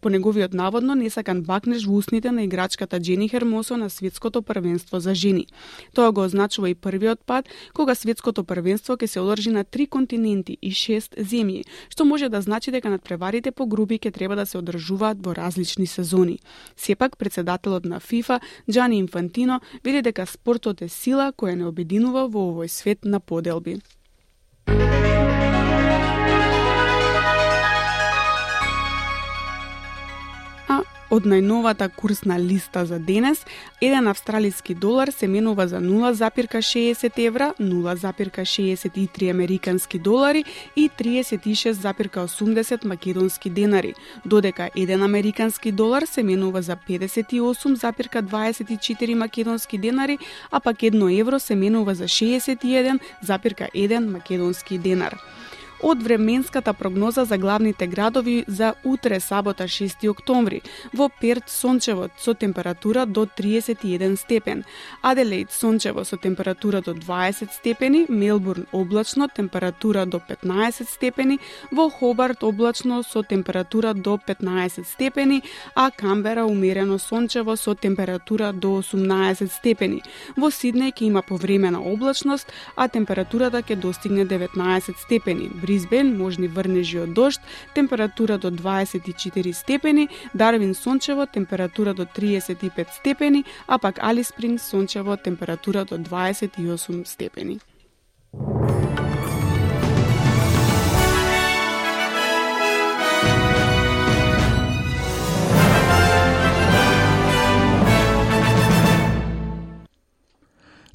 по 0.01 0.09
неговиот 0.09 0.53
наводно 0.53 0.95
несакан 0.95 1.48
Вакнеш 1.49 1.87
во 1.89 1.97
усните 1.97 2.31
на 2.31 2.43
играчката 2.43 2.99
Джени 2.99 3.27
Хермосо 3.29 3.77
на 3.77 3.89
светското 3.89 4.41
првенство 4.41 4.99
за 4.99 5.15
жени. 5.15 5.47
Тоа 5.95 6.11
го 6.11 6.21
означува 6.21 6.69
и 6.69 6.75
првиот 6.75 7.25
пат 7.25 7.49
кога 7.73 7.95
светското 7.95 8.43
првенство 8.43 8.93
ќе 8.93 9.07
се 9.09 9.19
одржи 9.19 9.49
на 9.49 9.63
три 9.63 9.87
континенти 9.89 10.57
и 10.61 10.69
шест 10.69 11.17
земји, 11.17 11.65
што 11.89 12.05
може 12.05 12.29
да 12.29 12.41
значи 12.41 12.69
дека 12.71 12.93
надпреварите 12.93 13.51
по 13.51 13.65
групи 13.65 13.97
ќе 13.97 14.13
треба 14.13 14.37
да 14.37 14.45
се 14.45 14.61
одржуваат 14.61 15.25
во 15.25 15.33
различни 15.33 15.87
сезони. 15.87 16.37
Сепак 16.77 17.17
председателот 17.17 17.85
на 17.85 17.99
ФИФА 17.99 18.39
Джани 18.69 18.99
Инфантино 18.99 19.61
вели 19.83 20.01
дека 20.05 20.29
спортот 20.29 20.81
е 20.85 20.89
сила 20.89 21.33
која 21.33 21.57
не 21.57 21.65
обединува 21.65 22.27
во 22.29 22.45
овој 22.53 22.69
свет 22.69 23.05
на 23.05 23.19
поделби. 23.19 23.81
Од 31.09 31.25
најновата 31.25 31.89
курсна 31.89 32.37
листа 32.37 32.85
за 32.85 32.99
денес, 32.99 33.45
еден 33.81 34.07
австралиски 34.07 34.75
долар 34.75 35.09
се 35.09 35.27
менува 35.27 35.67
за 35.67 35.81
0,60 35.81 37.25
евра, 37.25 37.53
0,63 37.59 39.31
американски 39.31 39.99
долари 39.99 40.43
и 40.75 40.89
36,80 40.89 42.85
македонски 42.85 43.49
денари, 43.49 43.93
додека 44.25 44.69
еден 44.75 45.03
американски 45.03 45.71
долар 45.71 46.03
се 46.03 46.23
менува 46.23 46.61
за 46.61 46.75
58,24 46.75 49.13
македонски 49.13 49.77
денари, 49.77 50.17
а 50.51 50.59
пак 50.59 50.83
едно 50.83 51.09
евро 51.09 51.39
се 51.39 51.55
менува 51.55 51.95
за 51.95 52.03
61,1 52.03 54.05
македонски 54.05 54.77
денар 54.77 55.15
од 55.81 56.03
временската 56.03 56.73
прогноза 56.73 57.25
за 57.25 57.37
главните 57.37 57.87
градови 57.87 58.45
за 58.47 58.73
утре 58.83 59.19
сабота 59.19 59.63
6 59.63 60.09
октомври. 60.09 60.61
Во 60.93 61.09
Перт 61.21 61.49
сончево 61.49 62.09
со 62.17 62.33
температура 62.33 63.05
до 63.05 63.25
31 63.25 64.15
степен, 64.15 64.63
Аделаид 65.01 65.51
сончево 65.51 66.03
со 66.03 66.17
температура 66.17 66.81
до 66.81 66.93
20 66.93 67.51
степени, 67.51 68.05
Мелбурн 68.09 68.65
облачно 68.71 69.27
температура 69.27 70.05
до 70.05 70.19
15 70.19 70.89
степени, 70.89 71.39
во 71.71 71.89
Хобарт 71.89 72.43
облачно 72.43 73.03
со 73.03 73.23
температура 73.23 73.93
до 73.93 74.17
15 74.27 74.87
степени, 74.87 75.43
а 75.75 75.91
Камбера 75.91 76.45
умерено 76.45 76.99
сончево 76.99 77.55
со 77.55 77.75
температура 77.75 78.53
до 78.53 78.81
18 78.81 79.51
степени. 79.51 80.01
Во 80.37 80.49
Сиднеј 80.49 80.93
ќе 80.93 81.03
има 81.03 81.21
повремена 81.21 81.79
облачност, 81.81 82.51
а 82.75 82.87
температурата 82.87 83.61
ќе 83.61 83.75
достигне 83.75 84.25
19 84.25 84.97
степени. 84.97 85.49
Бризбен 85.69 86.17
можни 86.17 86.47
врнежи 86.47 86.97
од 86.99 87.11
дожд, 87.13 87.41
температура 87.75 88.37
до 88.37 88.49
24 88.49 89.53
степени, 89.53 90.07
Дарвин 90.33 90.73
сончево, 90.73 91.25
температура 91.25 91.93
до 91.93 92.05
35 92.05 92.87
степени, 92.93 93.43
а 93.67 93.77
пак 93.77 93.99
Алиспринг 94.03 94.61
сончево, 94.61 95.17
температура 95.17 95.85
до 95.85 95.97
28 95.97 97.05
степени. 97.05 97.59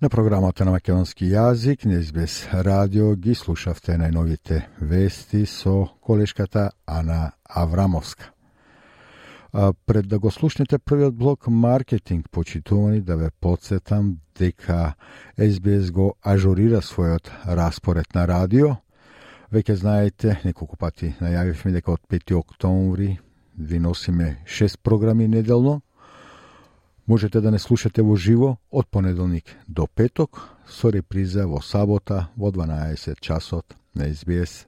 На 0.05 0.11
програмата 0.11 0.67
на 0.69 0.75
македонски 0.75 1.25
јазик, 1.33 1.87
не 1.89 1.97
без 2.13 2.43
радио, 2.53 3.15
ги 3.17 3.33
слушавте 3.35 3.95
најновите 3.97 4.59
вести 4.77 5.47
со 5.47 5.87
колешката 6.05 6.73
Ана 6.85 7.33
Аврамовска. 7.49 8.29
А, 9.53 9.73
пред 9.87 10.09
да 10.09 10.19
го 10.19 10.31
слушнете 10.31 10.79
првиот 10.79 11.17
блок 11.17 11.47
маркетинг, 11.49 12.29
почитувани 12.31 13.01
да 13.01 13.17
ве 13.17 13.31
подсетам 13.41 14.19
дека 14.39 14.93
SBS 15.39 15.91
го 15.91 16.15
ажурира 16.23 16.83
својот 16.85 17.33
распоред 17.47 18.15
на 18.15 18.29
радио. 18.29 18.77
Веќе 19.53 19.73
знаете, 19.73 20.37
неколку 20.45 20.77
пати 20.77 21.15
најавивме 21.17 21.73
дека 21.73 21.93
од 21.93 22.05
5 22.11 22.37
октомври 22.37 23.19
ви 23.57 23.79
носиме 23.79 24.45
6 24.45 24.83
програми 24.83 25.29
неделно, 25.29 25.81
Можете 27.07 27.41
да 27.41 27.51
не 27.51 27.59
слушате 27.59 28.03
во 28.03 28.17
живо 28.17 28.57
од 28.71 28.89
понеделник 28.89 29.45
до 29.69 29.87
петок, 29.87 30.49
со 30.67 30.89
реприза 30.89 31.47
во 31.47 31.61
сабота 31.61 32.31
во 32.37 32.51
12 32.51 33.21
часот 33.21 33.77
на 33.95 34.09
SBS 34.09 34.65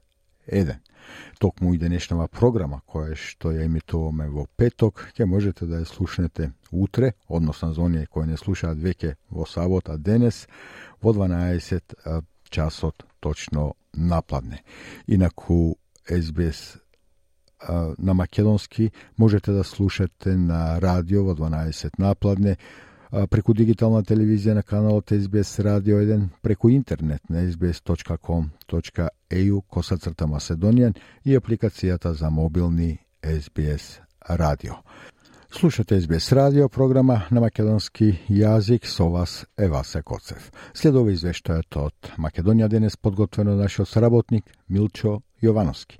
1. 0.47 0.77
Токму 1.39 1.73
и 1.75 1.79
денешнава 1.79 2.29
програма, 2.29 2.83
која 2.87 3.17
што 3.17 3.55
ја 3.57 3.65
имитуваме 3.65 4.29
во 4.29 4.45
петок, 4.57 5.09
ќе 5.17 5.25
можете 5.25 5.65
да 5.65 5.81
ја 5.81 5.89
слушнете 5.89 6.53
утре, 6.71 7.15
односно 7.29 7.73
за 7.73 7.81
оние 7.81 8.07
кои 8.07 8.27
не 8.27 8.37
слушаат 8.37 8.77
веќе 8.77 9.17
во 9.31 9.47
сабота 9.47 9.97
денес, 9.97 10.47
во 11.01 11.17
12 11.17 11.97
часот 12.51 13.07
точно 13.21 13.73
напладне. 13.95 14.63
Инаку 15.07 15.79
SBS 16.05 16.77
на 17.99 18.15
македонски 18.15 18.91
можете 19.19 19.53
да 19.53 19.65
слушате 19.65 20.37
на 20.37 20.81
радио 20.81 21.25
во 21.25 21.35
12 21.35 21.99
напладне, 21.99 22.57
преку 23.31 23.55
дигитална 23.55 24.03
телевизија 24.05 24.55
на 24.55 24.63
каналот 24.63 25.11
SBS 25.11 25.63
Radio 25.65 25.97
1, 26.03 26.29
преку 26.43 26.69
интернет 26.69 27.21
на 27.31 27.47
sbs.com.eu 27.47 28.53
косацрта 29.69 30.27
Macedonian 30.27 30.97
и 31.25 31.37
апликацијата 31.37 32.13
за 32.13 32.31
мобилни 32.31 32.99
SBS 33.23 34.01
Radio. 34.31 34.75
Слушате 35.51 36.01
SBS 36.01 36.33
радио, 36.33 36.69
програма 36.69 37.23
на 37.31 37.41
македонски 37.41 38.19
јазик 38.29 38.85
со 38.85 39.09
вас 39.09 39.47
Евасе 39.57 39.99
Васе 39.99 40.03
Коцев. 40.03 40.53
Следува 40.75 41.11
извештајот 41.13 41.77
од 41.77 41.95
Македонија 42.19 42.69
денес 42.69 42.97
подготвено 42.97 43.57
нашиот 43.57 43.89
сработник 43.89 44.45
Милчо 44.69 45.23
Јовановски. 45.43 45.99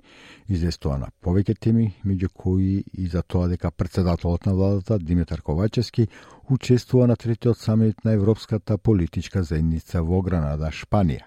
Известува 0.49 0.97
на 0.97 1.07
повеќе 1.21 1.57
теми, 1.59 1.93
меѓу 2.05 2.29
кои 2.33 2.83
и 2.93 3.07
за 3.07 3.21
тоа 3.21 3.47
дека 3.47 3.71
председателот 3.71 4.45
на 4.45 4.53
владата 4.53 4.99
Димитар 4.99 5.41
Ковачевски 5.41 6.07
учествува 6.49 7.07
на 7.07 7.15
третиот 7.15 7.57
самит 7.57 8.05
на 8.05 8.11
Европската 8.11 8.77
политичка 8.77 9.43
заедница 9.43 10.01
во 10.01 10.21
Гранада, 10.21 10.71
Шпанија. 10.71 11.25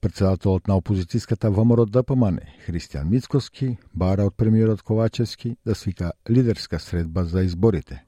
Председателот 0.00 0.68
на 0.68 0.78
опозицијската 0.80 1.50
ВМРО 1.52 1.84
ДПМН, 1.84 2.38
Христијан 2.66 3.10
Мицкоски, 3.10 3.76
бара 3.92 4.24
од 4.30 4.36
премиерот 4.36 4.82
Ковачевски 4.82 5.56
да 5.66 5.74
свика 5.74 6.12
лидерска 6.30 6.78
средба 6.80 7.24
за 7.24 7.42
изборите. 7.42 8.04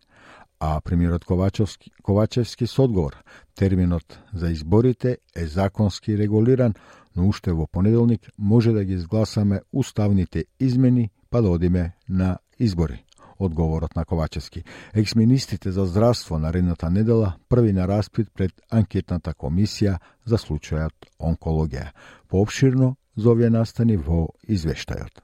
А 0.60 0.80
премиерот 0.80 1.24
Ковачевски, 1.24 1.90
Ковачевски 2.02 2.66
со 2.66 2.84
одговор, 2.84 3.16
терминот 3.54 4.18
за 4.32 4.50
изборите 4.50 5.18
е 5.36 5.46
законски 5.46 6.18
регулиран, 6.18 6.74
но 7.16 7.28
уште 7.28 7.52
во 7.52 7.66
понеделник 7.66 8.28
може 8.38 8.72
да 8.72 8.84
ги 8.84 8.92
изгласаме 8.92 9.60
уставните 9.72 10.44
измени 10.60 11.10
па 11.30 11.42
да 11.42 11.48
одиме 11.48 11.92
на 12.08 12.38
избори 12.58 13.04
одговорот 13.44 13.96
на 13.96 14.04
Ковачевски. 14.04 14.62
Ексминистрите 14.94 15.72
за 15.72 15.86
здравство 15.86 16.38
наредната 16.38 16.90
недела 16.90 17.32
први 17.48 17.72
на 17.72 17.88
распит 17.88 18.28
пред 18.34 18.52
анкетната 18.70 19.34
комисија 19.34 19.98
за 20.24 20.38
случајот 20.38 20.94
онкологија. 21.20 21.90
Пообширно 22.28 22.96
за 23.16 23.30
овие 23.30 23.50
настани 23.50 23.96
во 23.96 24.28
извештајот. 24.48 25.22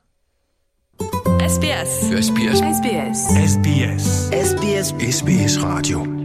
SBS. 1.38 1.92
SBS. 2.28 2.58
SBS. 2.76 3.18
SBS. 3.54 4.04
SBS. 4.32 4.86
SBS 5.00 5.54
Radio. 5.62 6.17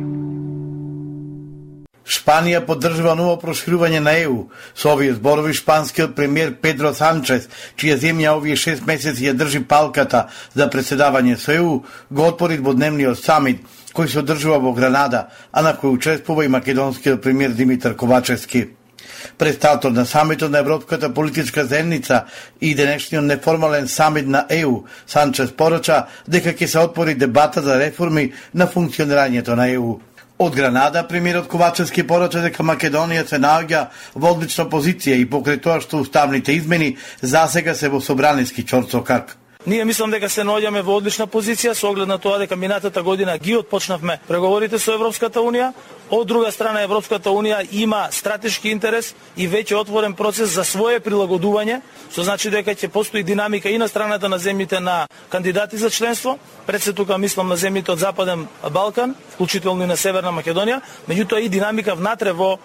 Шпанија 2.03 2.65
поддржува 2.67 3.15
ново 3.15 3.38
проширување 3.39 4.00
на 4.03 4.12
ЕУ. 4.19 4.50
Со 4.75 4.91
овие 4.93 5.13
зборови 5.15 5.53
шпанскиот 5.53 6.15
премиер 6.15 6.51
Педро 6.62 6.91
Санчес, 6.93 7.48
чија 7.79 7.95
земја 8.01 8.36
овие 8.36 8.57
6 8.60 8.83
месеци 8.88 9.29
ја 9.29 9.33
држи 9.39 9.63
палката 9.63 10.27
за 10.53 10.67
председавање 10.67 11.38
со 11.39 11.55
ЕУ, 11.55 11.81
го 12.12 12.27
отвори 12.27 12.60
дводневниот 12.60 13.24
самит 13.24 13.63
кој 13.93 14.10
се 14.10 14.19
одржува 14.19 14.60
во 14.60 14.74
Гранада, 14.74 15.29
а 15.51 15.62
на 15.62 15.74
кој 15.79 15.95
учествува 15.95 16.45
и 16.45 16.51
македонскиот 16.51 17.22
премиер 17.22 17.51
Димитар 17.51 17.95
Ковачевски. 17.95 18.67
Пред 19.38 19.63
на 19.83 20.05
самитот 20.05 20.51
на 20.51 20.60
Европската 20.60 21.13
политичка 21.13 21.65
заедница 21.65 22.24
и 22.62 22.75
денешниот 22.75 23.24
неформален 23.24 23.88
самит 23.88 24.27
на 24.27 24.45
ЕУ, 24.50 24.83
Санчес 25.07 25.51
порача 25.51 26.07
дека 26.27 26.53
ќе 26.53 26.65
се 26.65 26.79
отпори 26.79 27.15
дебата 27.15 27.62
за 27.62 27.79
реформи 27.79 28.33
на 28.53 28.67
функционирањето 28.67 29.55
на 29.55 29.69
ЕУ. 29.69 30.00
Од 30.39 30.55
Гранада, 30.55 31.03
премиерот 31.07 31.47
Ковачевски 31.47 32.03
порача 32.07 32.41
дека 32.41 32.63
Македонија 32.65 33.21
се 33.29 33.37
наоѓа 33.37 33.83
во 34.15 34.31
одлична 34.33 34.65
позиција 34.65 35.19
и 35.21 35.29
покрај 35.29 35.61
тоа 35.61 35.77
што 35.81 36.01
уставните 36.01 36.55
измени 36.57 36.95
засега 37.21 37.75
се 37.77 37.89
во 37.93 38.01
собраниски 38.01 38.65
чорцокак. 38.65 39.37
Ние 39.65 39.85
мислам 39.85 40.11
дека 40.11 40.27
се 40.29 40.43
наоѓаме 40.43 40.81
во 40.83 40.97
одлична 40.97 41.27
позиција 41.31 41.75
со 41.77 41.87
оглед 41.87 42.09
на 42.09 42.17
тоа 42.17 42.41
дека 42.41 42.55
минатата 42.55 43.03
година 43.03 43.37
ги 43.37 43.55
отпочнавме 43.55 44.17
преговорите 44.27 44.79
со 44.79 44.97
Европската 44.97 45.39
Унија, 45.39 45.71
Од 46.10 46.27
друга 46.27 46.51
страна, 46.51 46.81
Европската 46.83 47.31
Унија 47.31 47.62
има 47.72 48.07
стратешки 48.12 48.69
интерес 48.69 49.13
и 49.38 49.48
веќе 49.48 49.77
отворен 49.79 50.13
процес 50.13 50.51
за 50.51 50.63
свое 50.67 51.00
прилагодување, 51.00 51.79
што 52.12 52.25
значи 52.27 52.51
дека 52.51 52.75
ќе 52.75 52.89
постои 52.91 53.24
динамика 53.24 53.69
и 53.69 53.77
на 53.77 53.88
страната 53.88 54.29
на 54.29 54.38
земјите 54.39 54.80
на 54.80 55.08
кандидати 55.30 55.77
за 55.77 55.89
членство, 55.89 56.38
пред 56.67 56.84
се 56.84 56.93
тука 56.93 57.17
мислам 57.17 57.47
на 57.47 57.58
земјите 57.58 57.95
од 57.95 57.99
Западен 57.99 58.47
Балкан, 58.71 59.15
вклучително 59.34 59.84
и 59.84 59.88
на 59.88 59.97
Северна 59.97 60.32
Македонија, 60.32 60.82
меѓутоа 61.08 61.39
и 61.39 61.49
динамика 61.49 61.95
внатре 61.95 62.34
во 62.34 62.58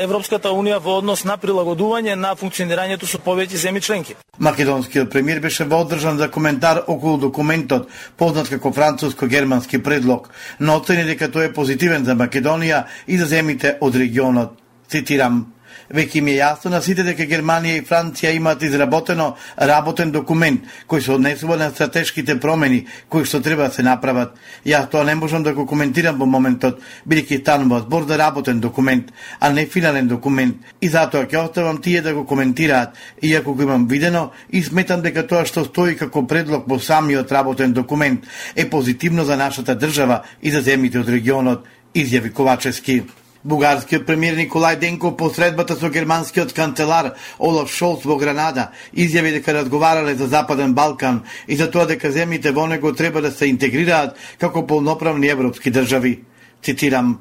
Европската 0.00 0.52
Унија 0.52 0.78
во 0.78 0.98
однос 1.00 1.24
на 1.24 1.38
прилагодување 1.40 2.14
на 2.14 2.36
функционирањето 2.36 3.08
со 3.08 3.18
повеќе 3.18 3.56
земји 3.56 3.80
членки. 3.80 4.16
Македонскиот 4.38 5.10
премиер 5.10 5.40
беше 5.40 5.64
водржан 5.64 6.18
за 6.18 6.30
коментар 6.30 6.82
околу 6.86 7.18
документот, 7.18 7.88
познат 8.16 8.48
како 8.48 8.72
француско-германски 8.72 9.82
предлог, 9.82 10.30
но 10.58 10.76
оцени 10.76 11.04
дека 11.04 11.28
тој 11.28 11.50
е 11.50 11.52
позитивен 11.52 12.04
за 12.04 12.14
Македонија 12.14 12.84
и 13.06 13.18
за 13.18 13.26
земите 13.26 13.76
од 13.80 13.96
регионот. 13.96 14.58
Цитирам, 14.88 15.46
Веќе 15.92 16.22
ми 16.24 16.32
е 16.32 16.40
јасно 16.40 16.70
на 16.72 16.80
сите 16.80 17.04
дека 17.04 17.26
Германија 17.28 17.80
и 17.80 17.84
Франција 17.84 18.30
имаат 18.32 18.62
изработено 18.64 19.34
работен 19.58 20.12
документ 20.12 20.64
кој 20.88 21.00
се 21.04 21.12
однесува 21.12 21.58
на 21.60 21.68
стратешките 21.70 22.38
промени 22.40 22.86
кои 23.12 23.26
што 23.28 23.42
треба 23.42 23.68
да 23.68 23.74
се 23.74 23.82
направат. 23.82 24.32
Јас 24.64 24.88
тоа 24.90 25.04
не 25.04 25.14
можам 25.14 25.42
да 25.42 25.52
го 25.52 25.66
коментирам 25.66 26.16
во 26.18 26.26
моментот, 26.26 26.80
бидејќи 27.08 27.40
станува 27.42 27.82
збор 27.84 28.06
за 28.08 28.18
работен 28.18 28.60
документ, 28.60 29.12
а 29.40 29.50
не 29.50 29.66
финален 29.66 30.08
документ. 30.08 30.56
И 30.80 30.88
затоа 30.88 31.26
ќе 31.26 31.44
оставам 31.44 31.82
тие 31.82 32.00
да 32.00 32.14
го 32.14 32.24
коментираат, 32.26 32.96
иако 33.22 33.54
го 33.54 33.62
имам 33.62 33.86
видено 33.86 34.30
и 34.50 34.62
сметам 34.62 35.02
дека 35.02 35.26
тоа 35.26 35.44
што 35.44 35.64
стои 35.64 35.96
како 35.96 36.26
предлог 36.26 36.64
во 36.68 36.80
самиот 36.80 37.32
работен 37.32 37.72
документ 37.72 38.24
е 38.56 38.70
позитивно 38.70 39.24
за 39.24 39.36
нашата 39.36 39.76
држава 39.76 40.22
и 40.42 40.50
за 40.50 40.60
земите 40.60 41.00
од 41.00 41.08
регионот 41.08 41.68
изјави 41.94 42.32
Ковачевски. 42.32 43.02
Бугарскиот 43.44 44.06
премиер 44.06 44.36
Николај 44.36 44.78
Денков 44.78 45.16
по 45.16 45.28
средбата 45.30 45.74
со 45.76 45.88
германскиот 45.90 46.52
канцелар 46.52 47.16
Олаф 47.38 47.72
Шолц 47.74 48.04
во 48.04 48.16
Гранада 48.16 48.70
изјави 48.94 49.32
дека 49.32 49.54
разговарале 49.54 50.14
за 50.14 50.26
Западен 50.26 50.74
Балкан 50.74 51.24
и 51.48 51.56
за 51.56 51.66
тоа 51.70 51.86
дека 51.86 52.12
земјите 52.12 52.52
во 52.52 52.66
него 52.66 52.92
треба 52.92 53.20
да 53.20 53.32
се 53.32 53.50
интегрираат 53.50 54.16
како 54.38 54.66
полноправни 54.66 55.26
европски 55.26 55.70
држави. 55.70 56.20
Цитирам, 56.62 57.18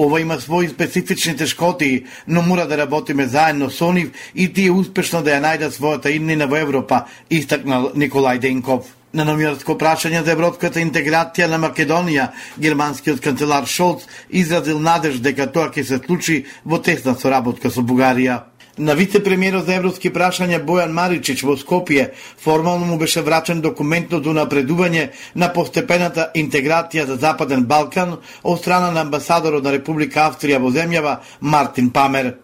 Ова 0.00 0.20
има 0.20 0.38
своји 0.40 0.70
специфични 0.70 1.36
тешкоти, 1.36 2.06
но 2.26 2.42
мора 2.42 2.66
да 2.66 2.78
работиме 2.78 3.26
заедно 3.26 3.70
со 3.70 3.92
нив 3.92 4.10
и 4.34 4.48
тие 4.52 4.72
успешно 4.72 5.22
да 5.22 5.36
ја 5.36 5.42
најдат 5.44 5.76
својата 5.76 6.10
иднина 6.10 6.46
во 6.46 6.56
Европа, 6.56 7.04
истакнал 7.30 7.92
Николај 7.94 8.38
Денков. 8.38 8.99
На 9.12 9.24
номинатско 9.26 9.74
прашање 9.74 10.20
за 10.22 10.30
европската 10.36 10.78
интеграција 10.78 11.48
на 11.50 11.56
Македонија, 11.58 12.28
германскиот 12.62 13.18
канцелар 13.24 13.64
Шолц 13.66 14.04
изразил 14.30 14.78
надеж 14.78 15.16
дека 15.18 15.48
тоа 15.50 15.72
ќе 15.74 15.82
се 15.82 15.96
случи 15.98 16.44
во 16.64 16.78
тесна 16.78 17.16
соработка 17.18 17.72
со 17.74 17.82
Бугарија. 17.82 18.36
На 18.78 18.94
вице-премиерот 18.94 19.66
за 19.66 19.74
европски 19.80 20.12
прашања 20.14 20.60
Бојан 20.62 20.94
Маричич 20.94 21.42
во 21.42 21.56
Скопје 21.58 22.12
формално 22.38 22.86
му 22.86 22.98
беше 22.98 23.24
врачен 23.26 23.60
документот 23.60 24.22
до 24.22 24.30
напредување 24.36 25.08
на 25.34 25.48
постепената 25.52 26.28
интеграција 26.34 27.08
за 27.10 27.16
Западен 27.18 27.66
Балкан 27.66 28.14
од 28.42 28.62
страна 28.62 28.92
на 28.94 29.02
амбасадорот 29.02 29.66
на 29.66 29.74
Република 29.74 30.28
Австрија 30.28 30.62
во 30.62 30.70
земјава 30.70 31.18
Мартин 31.40 31.90
Памер. 31.90 32.36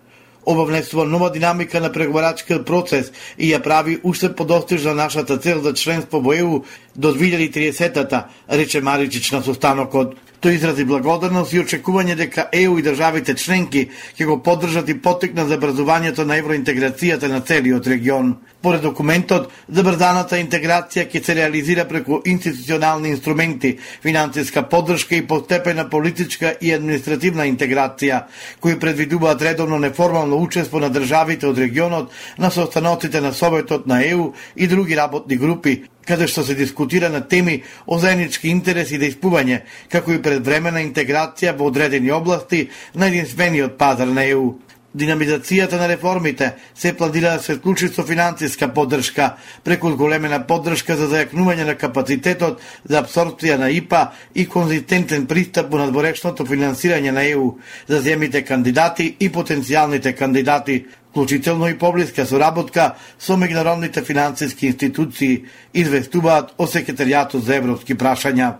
Ова 0.46 0.64
внесува 0.64 1.04
нова 1.04 1.30
динамика 1.30 1.80
на 1.80 1.92
преговарачкиот 1.92 2.66
процес 2.66 3.12
и 3.38 3.50
ја 3.50 3.62
прави 3.62 3.98
уште 4.02 4.30
подостижна 4.34 4.94
нашата 4.94 5.38
цел 5.38 5.60
за 5.62 5.74
членство 5.74 6.20
во 6.20 6.32
ЕУ 6.32 6.64
до 6.94 7.12
2030-та, 7.14 8.28
рече 8.48 8.80
Маричич 8.80 9.32
на 9.32 9.42
состанокот. 9.42 10.14
Тој 10.40 10.58
изрази 10.58 10.84
благодарност 10.84 11.54
и 11.54 11.60
очекување 11.62 12.14
дека 12.16 12.48
ЕУ 12.52 12.76
и 12.76 12.82
државите 12.84 13.34
членки 13.40 13.86
ќе 14.18 14.26
го 14.28 14.36
поддржат 14.44 14.88
и 14.92 14.98
потекна 15.00 15.46
забрзувањето 15.48 16.26
на 16.28 16.36
евроинтеграцијата 16.36 17.30
на 17.32 17.40
целиот 17.40 17.86
регион. 17.88 18.34
Поред 18.60 18.82
документот, 18.84 19.48
забрзаната 19.68 20.36
интеграција 20.36 21.06
ќе 21.08 21.22
се 21.24 21.34
реализира 21.40 21.86
преку 21.88 22.20
институционални 22.24 23.14
инструменти, 23.14 23.78
финансиска 24.02 24.62
поддршка 24.68 25.16
и 25.16 25.26
постепена 25.26 25.88
политичка 25.90 26.54
и 26.60 26.74
административна 26.74 27.48
интеграција, 27.48 28.24
кои 28.60 28.78
предвидуваат 28.78 29.42
редовно 29.42 29.78
неформално 29.78 30.36
учество 30.36 30.80
на 30.80 30.90
државите 30.92 31.46
од 31.46 31.58
регионот 31.58 32.12
на 32.38 32.50
состаноците 32.50 33.20
на 33.20 33.32
Советот 33.32 33.86
на 33.86 34.04
ЕУ 34.04 34.32
и 34.56 34.66
други 34.66 34.96
работни 34.96 35.36
групи, 35.36 35.82
каде 36.06 36.28
што 36.30 36.44
се 36.46 36.54
дискутира 36.54 37.10
на 37.10 37.20
теми 37.28 37.62
о 37.86 37.98
заеднички 37.98 38.48
интерес 38.48 38.92
и 38.94 39.00
дејствување, 39.02 39.62
како 39.92 40.14
и 40.14 40.22
предвремена 40.22 40.80
интеграција 40.84 41.56
во 41.58 41.66
одредени 41.72 42.10
области 42.14 42.68
на 42.94 43.10
единствениот 43.10 43.76
пазар 43.78 44.06
на 44.06 44.24
ЕУ. 44.24 44.54
Динамизацијата 44.96 45.76
на 45.76 45.88
реформите 45.90 46.54
се 46.74 46.94
планира 46.96 47.34
да 47.36 47.42
се 47.42 47.54
вклучи 47.54 47.88
со 47.88 48.02
финансиска 48.02 48.68
поддршка, 48.72 49.34
преку 49.64 49.90
големена 49.96 50.38
поддршка 50.46 50.96
за 50.96 51.10
зајакнување 51.10 51.66
на 51.68 51.74
капацитетот 51.76 52.62
за 52.88 53.02
абсорбција 53.02 53.58
на 53.60 53.68
ИПА 53.70 54.12
и 54.34 54.46
конзистентен 54.48 55.26
пристап 55.26 55.68
во 55.68 55.82
надворешното 55.82 56.46
финансирање 56.48 57.12
на 57.12 57.26
ЕУ 57.28 57.58
за 57.88 58.00
земите 58.00 58.40
кандидати 58.44 59.16
и 59.20 59.28
потенцијалните 59.28 60.14
кандидати, 60.16 60.86
вклучително 61.16 61.68
и 61.68 61.78
поблиска 61.78 62.26
соработка 62.28 62.94
со 63.18 63.38
меѓународните 63.40 64.02
финансиски 64.04 64.66
институции, 64.68 65.46
известуваат 65.72 66.52
о 66.60 66.66
секретаријатот 66.68 67.40
за 67.40 67.56
европски 67.56 67.96
прашања. 67.96 68.50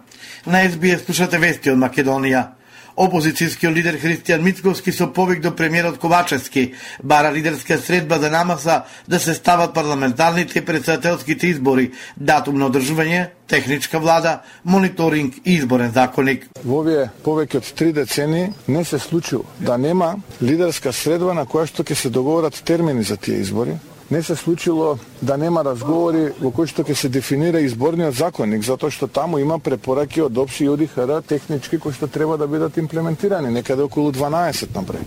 На 0.47 0.65
СБС 0.65 1.05
слушате 1.05 1.37
вести 1.37 1.69
од 1.71 1.77
Македонија. 1.77 2.56
Опозицијскиот 2.97 3.75
лидер 3.77 3.99
Христијан 4.01 4.41
Мицковски 4.41 4.93
со 4.93 5.07
повик 5.13 5.43
до 5.45 5.51
премиерот 5.53 5.99
Ковачевски 6.01 6.73
бара 7.03 7.33
лидерска 7.33 7.77
средба 7.79 8.19
за 8.19 8.31
намаса 8.31 8.83
да 9.09 9.21
се 9.21 9.35
стават 9.35 9.75
парламентарните 9.75 10.59
и 10.59 10.65
председателските 10.65 11.47
избори, 11.47 11.91
датум 12.17 12.57
на 12.57 12.71
одржување, 12.71 13.29
техничка 13.47 14.01
влада, 14.01 14.41
мониторинг 14.65 15.35
и 15.45 15.59
изборен 15.61 15.93
законник. 15.93 16.49
Во 16.65 16.81
овие 16.81 17.11
повеќе 17.25 17.61
од 17.61 17.69
три 17.77 17.93
децени 17.93 18.49
не 18.69 18.85
се 18.85 18.99
случило 18.99 19.45
да 19.61 19.77
нема 19.77 20.17
лидерска 20.41 20.93
средба 20.93 21.37
на 21.37 21.45
која 21.45 21.69
што 21.69 21.85
ќе 21.85 21.95
се 21.95 22.11
договорат 22.11 22.65
термини 22.65 23.05
за 23.05 23.21
тие 23.21 23.45
избори, 23.45 23.77
не 24.11 24.23
се 24.23 24.37
случило 24.37 24.99
да 25.23 25.37
нема 25.37 25.65
разговори 25.65 26.31
во 26.41 26.51
кои 26.51 26.69
што 26.71 26.85
ќе 26.87 26.95
се 26.95 27.09
дефинира 27.09 27.61
изборниот 27.61 28.15
законник, 28.15 28.63
затоа 28.63 28.91
што 28.91 29.09
таму 29.11 29.39
има 29.39 29.59
препораки 29.59 30.23
од 30.23 30.39
ОПСИ 30.39 30.65
и 30.65 30.69
ОДИХР 30.69 31.23
технички 31.27 31.79
кои 31.79 31.93
што 31.93 32.07
треба 32.07 32.39
да 32.39 32.47
бидат 32.47 32.77
имплементирани, 32.77 33.51
некаде 33.51 33.83
околу 33.83 34.13
12 34.13 34.75
напред. 34.75 35.03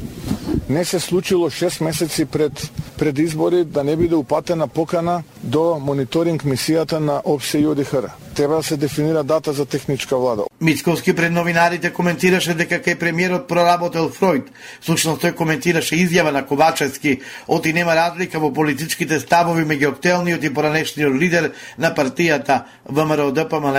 Не 0.69 0.85
се 0.85 0.99
случило 0.99 1.49
6 1.49 1.83
месеци 1.83 2.25
пред 2.25 2.71
пред 2.99 3.19
избори 3.19 3.63
да 3.65 3.83
не 3.83 3.95
биде 3.95 4.15
упатена 4.15 4.67
покана 4.67 5.23
до 5.49 5.79
мониторинг 5.81 6.43
мисијата 6.45 6.99
на 6.99 7.21
ОПСИ 7.25 7.59
и 7.59 7.67
ОДИХР 7.67 8.09
треба 8.39 8.55
да 8.55 8.63
се 8.63 8.77
дефинира 8.77 9.23
дата 9.23 9.53
за 9.53 9.65
техничка 9.65 10.17
влада. 10.17 10.43
Мицковски 10.61 11.15
пред 11.15 11.31
новинарите 11.31 11.89
коментираше 11.93 12.53
дека 12.55 12.79
кај 12.79 12.95
премиерот 12.95 13.49
проработел 13.51 14.07
Фројд. 14.07 14.47
Всушност 14.79 15.25
тој 15.25 15.35
коментираше 15.35 15.99
изјава 15.99 16.31
на 16.31 16.45
Ковачевски, 16.47 17.19
оти 17.47 17.73
нема 17.73 17.95
разлика 17.99 18.39
во 18.39 18.53
политичките 18.55 19.19
ставови 19.19 19.67
меѓу 19.67 19.91
актуелниот 19.91 20.43
и 20.43 20.53
поранешниот 20.53 21.19
лидер 21.19 21.51
на 21.77 21.91
партијата 21.91 22.63
ВМРО 22.87 23.31
ДПМЛ 23.31 23.77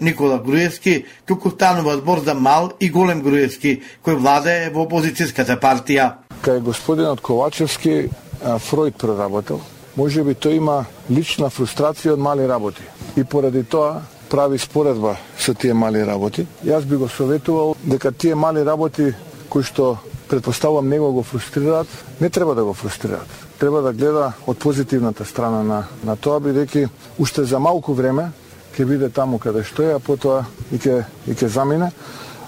Никола 0.00 0.38
Груевски, 0.38 1.04
туку 1.26 1.50
станува 1.50 1.96
збор 2.00 2.24
за 2.24 2.34
мал 2.34 2.72
и 2.80 2.88
голем 2.90 3.20
Груевски, 3.20 3.82
кој 4.04 4.16
владее 4.16 4.70
во 4.70 4.88
опозицијската 4.88 5.60
партија. 5.60 6.12
Кај 6.40 6.64
господинот 6.64 7.20
Ковачевски 7.20 8.08
Фројд 8.40 8.96
проработел, 8.96 9.60
може 9.98 10.22
би 10.22 10.34
тој 10.38 10.60
има 10.62 10.84
лична 11.10 11.50
фрустрација 11.50 12.14
од 12.14 12.22
мали 12.22 12.46
работи. 12.46 12.82
И 13.16 13.24
поради 13.24 13.64
тоа 13.64 14.02
прави 14.30 14.58
споредба 14.58 15.16
со 15.38 15.54
тие 15.54 15.74
мали 15.74 16.04
работи. 16.06 16.46
Јас 16.64 16.86
би 16.86 16.96
го 16.96 17.08
советувал 17.08 17.74
дека 17.82 18.12
тие 18.12 18.34
мали 18.34 18.62
работи 18.64 19.14
кои 19.48 19.62
што 19.62 19.96
предпоставувам 20.28 20.88
него 20.88 21.12
го 21.12 21.22
фрустрираат, 21.22 21.86
не 22.20 22.30
треба 22.30 22.54
да 22.54 22.64
го 22.64 22.74
фрустрираат. 22.74 23.28
Треба 23.58 23.82
да 23.82 23.92
гледа 23.92 24.32
од 24.46 24.58
позитивната 24.58 25.24
страна 25.24 25.62
на, 25.62 25.84
на 26.04 26.16
тоа, 26.16 26.38
бидејќи 26.40 26.88
уште 27.18 27.44
за 27.44 27.58
малку 27.58 27.94
време 27.94 28.30
ќе 28.76 28.86
биде 28.86 29.08
таму 29.10 29.38
каде 29.42 29.64
што 29.64 29.82
е, 29.82 29.94
а 29.96 29.98
потоа 29.98 30.44
и 30.70 30.78
ќе, 30.78 31.02
и 31.26 31.34
ќе 31.34 31.48
замине. 31.48 31.90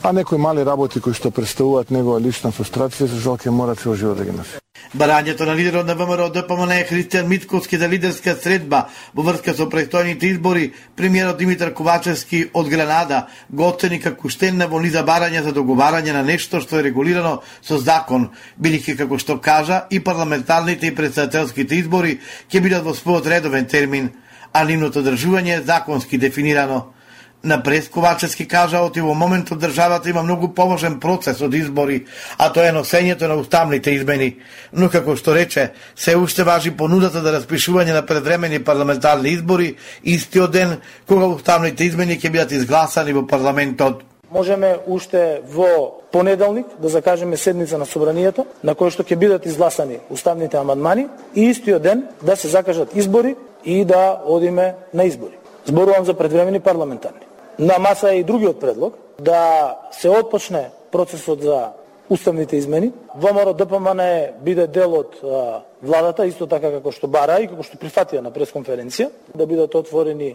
А 0.03 0.13
некои 0.13 0.39
мали 0.39 0.65
работи 0.65 1.01
кои 1.01 1.13
што 1.13 1.29
представуваат 1.29 1.91
негова 1.93 2.17
лична 2.25 2.49
фрустрација, 2.57 3.05
за 3.05 3.19
жал 3.21 3.37
ќе 3.37 3.53
мора 3.53 3.75
цел 3.77 3.93
живот 3.95 4.17
да 4.17 4.25
ги 4.25 4.33
носи. 4.33 4.61
Барањето 4.97 5.45
на 5.45 5.53
лидерот 5.55 5.87
на 5.87 5.95
ВМРО 5.95 6.31
ДПМН 6.33 6.73
е 6.73 6.87
Христијан 6.89 7.27
Митковски 7.29 7.77
за 7.77 7.89
лидерска 7.89 8.33
средба 8.35 8.89
во 9.15 9.23
врска 9.23 9.53
со 9.55 9.67
предстојните 9.69 10.31
избори, 10.33 10.73
премиерот 10.97 11.37
Димитар 11.37 11.75
Ковачевски 11.77 12.49
од 12.55 12.69
Гранада 12.69 13.27
го 13.51 13.69
оцени 13.69 14.01
како 14.01 14.29
штенна 14.33 14.67
во 14.67 14.81
низа 14.81 15.05
барања 15.05 15.43
за 15.45 15.53
договарање 15.53 16.17
на 16.17 16.23
нешто 16.23 16.63
што 16.65 16.79
е 16.81 16.87
регулирано 16.89 17.43
со 17.61 17.77
закон, 17.77 18.31
бидејќи 18.57 18.97
како 19.03 19.19
што 19.19 19.37
кажа 19.37 19.85
и 19.91 20.01
парламентарните 20.01 20.87
и 20.87 20.95
председателските 20.95 21.77
избори 21.77 22.17
ќе 22.49 22.65
бидат 22.65 22.89
во 22.89 22.97
својот 22.97 23.29
редовен 23.29 23.69
термин, 23.69 24.09
а 24.53 24.65
нивното 24.65 25.05
држување 25.05 25.59
е 25.59 25.63
законски 25.63 26.17
дефинирано. 26.19 26.87
На 27.45 27.63
Ковачевски 27.93 28.49
кажа 28.49 28.83
оти 28.85 29.01
во 29.01 29.15
моментот 29.15 29.59
државата 29.59 30.11
има 30.11 30.23
многу 30.23 30.49
поважен 30.53 31.01
процес 31.01 31.41
од 31.41 31.55
избори, 31.55 32.05
а 32.37 32.53
тоа 32.53 32.69
е 32.69 32.73
носењето 32.73 33.29
на 33.29 33.35
уставните 33.41 33.95
измени. 33.97 34.37
Но 34.73 34.91
како 34.91 35.17
што 35.17 35.33
рече, 35.35 35.73
се 35.97 36.17
уште 36.21 36.45
важи 36.45 36.71
понудата 36.71 37.23
за 37.25 37.33
распишување 37.33 37.95
на 37.97 38.03
предвремени 38.05 38.61
парламентарни 38.61 39.33
избори 39.33 39.77
истиот 40.05 40.53
ден 40.53 40.77
кога 41.09 41.31
уставните 41.33 41.85
измени 41.85 42.19
ќе 42.21 42.31
бидат 42.31 42.53
изгласани 42.53 43.17
во 43.17 43.25
парламентот. 43.27 44.05
Можеме 44.31 44.77
уште 44.87 45.41
во 45.49 45.97
понеделник 46.13 46.67
да 46.79 46.89
закажеме 46.89 47.37
седница 47.37 47.79
на 47.79 47.87
собранието 47.87 48.45
на 48.63 48.77
кој 48.77 48.93
што 48.93 49.03
ќе 49.03 49.17
бидат 49.17 49.47
изгласани 49.47 49.97
уставните 50.11 50.61
амандмани 50.61 51.09
и 51.35 51.49
истиот 51.49 51.83
ден 51.83 52.05
да 52.21 52.37
се 52.37 52.49
закажат 52.49 52.93
избори 52.95 53.35
и 53.65 53.85
да 53.85 54.21
одиме 54.27 54.75
на 54.95 55.05
избори. 55.05 55.41
Зборувам 55.65 56.05
за 56.05 56.15
предвремени 56.15 56.61
парламентарни. 56.61 57.30
На 57.61 57.79
маса 57.79 58.15
е 58.15 58.19
и 58.19 58.25
другиот 58.25 58.61
предлог 58.61 58.95
да 59.21 59.77
се 59.91 60.09
отпочне 60.09 60.71
процесот 60.93 61.43
за 61.43 61.69
уставните 62.11 62.57
измени. 62.57 62.93
ВМРО 63.17 63.53
ДПМН 63.55 64.01
биде 64.41 64.67
дел 64.67 64.95
од 64.95 65.21
а, 65.21 65.61
владата, 65.83 66.25
исто 66.25 66.47
така 66.49 66.71
како 66.73 66.89
што 66.89 67.07
бара 67.07 67.37
и 67.45 67.49
како 67.53 67.61
што 67.63 67.77
прифатија 67.77 68.25
на 68.25 68.33
пресконференција, 68.33 69.11
да 69.37 69.47
бидат 69.47 69.77
отворени 69.77 70.33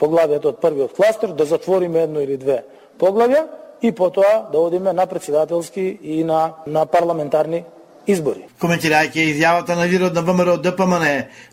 поглавијата 0.00 0.48
од 0.48 0.62
првиот 0.64 0.96
кластер, 0.96 1.36
да 1.36 1.44
затвориме 1.44 2.08
едно 2.08 2.24
или 2.24 2.40
две 2.40 2.64
поглавја 2.98 3.44
и 3.82 3.92
потоа 3.92 4.48
да 4.52 4.58
одиме 4.58 4.92
на 4.92 5.06
председателски 5.06 5.98
и 6.02 6.24
на, 6.24 6.54
на 6.66 6.86
парламентарни 6.86 7.64
избори. 8.06 8.46
Коментирајќи 8.60 9.28
изјавата 9.32 9.76
на 9.76 9.86
лидерот 9.86 10.14
на 10.14 10.22
ВМРО 10.22 10.56
ДПМН, 10.62 11.06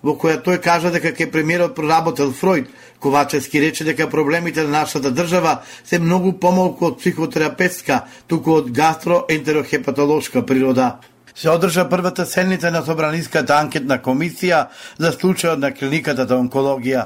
во 0.04 0.16
која 0.16 0.40
тој 0.46 0.62
кажа 0.64 0.92
дека 0.92 1.14
ке 1.14 1.30
премиерот 1.32 1.76
проработел 1.76 2.32
Фројд, 2.32 2.68
Ковачевски 3.00 3.62
рече 3.62 3.84
дека 3.84 4.10
проблемите 4.10 4.64
на 4.64 4.70
нашата 4.70 5.12
држава 5.12 5.62
се 5.86 6.00
многу 6.00 6.34
помалку 6.34 6.86
од 6.86 7.00
психотерапевтска, 7.00 8.02
туку 8.28 8.58
од 8.60 8.72
гастроентерохепатолошка 8.72 10.46
природа. 10.46 10.98
Се 11.36 11.50
одржа 11.50 11.90
првата 11.90 12.26
седница 12.26 12.72
на 12.72 12.82
Собраниската 12.84 13.56
анкетна 13.56 14.02
комисија 14.04 14.66
за 14.98 15.14
случајот 15.16 15.64
на 15.64 15.72
клиниката 15.72 16.28
за 16.28 16.36
онкологија. 16.36 17.06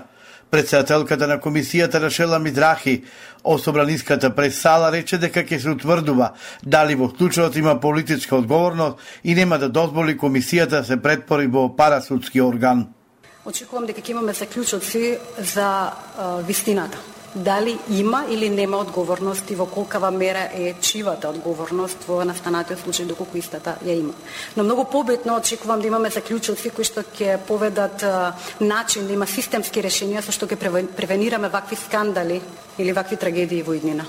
Председателката 0.54 1.28
на 1.28 1.40
комисијата 1.42 2.00
Рашела 2.02 2.40
Мидрахи 2.40 3.04
особраниската 3.44 3.64
Собраниската 3.64 4.36
пресала 4.36 4.92
рече 4.92 5.18
дека 5.18 5.42
ќе 5.42 5.58
се 5.58 5.72
утврдува 5.72 6.28
дали 6.62 6.94
во 6.94 7.08
случајот 7.10 7.58
има 7.58 7.80
политичка 7.82 8.36
одговорност 8.36 9.02
и 9.24 9.34
нема 9.34 9.58
да 9.58 9.70
дозволи 9.70 10.14
комисијата 10.14 10.70
да 10.78 10.84
се 10.84 11.02
претпори 11.02 11.48
во 11.48 11.76
парасудски 11.76 12.42
орган. 12.42 12.86
Очекувам 13.46 13.90
дека 13.90 14.02
ќе 14.02 14.12
имаме 14.12 14.34
заклучоци 14.34 15.18
за 15.42 15.90
а, 15.90 16.38
вистината 16.46 17.02
дали 17.36 17.78
има 17.90 18.26
или 18.30 18.50
нема 18.50 18.78
одговорност 18.78 19.52
и 19.52 19.56
во 19.56 19.66
колкава 19.66 20.12
мера 20.12 20.50
е 20.54 20.74
чивата 20.82 21.30
одговорност 21.30 22.06
во 22.08 22.24
настанатиот 22.26 22.80
случај 22.86 23.10
доколку 23.10 23.38
истата 23.38 23.78
ја 23.86 23.98
има. 24.00 24.14
Но 24.58 24.64
многу 24.64 24.86
побитно 24.86 25.38
очекувам 25.38 25.82
да 25.82 25.88
имаме 25.88 26.10
заклучоци 26.10 26.70
кои 26.70 26.86
што 26.86 27.02
ќе 27.02 27.38
поведат 27.48 28.06
начин 28.62 29.08
да 29.08 29.14
има 29.14 29.28
системски 29.28 29.82
решенија 29.82 30.22
со 30.22 30.32
што 30.32 30.46
ќе 30.46 30.86
превенираме 30.96 31.50
вакви 31.50 31.76
скандали 31.76 32.42
или 32.78 32.92
вакви 32.94 33.18
трагедии 33.18 33.64
во 33.64 33.74
иднина. 33.74 34.06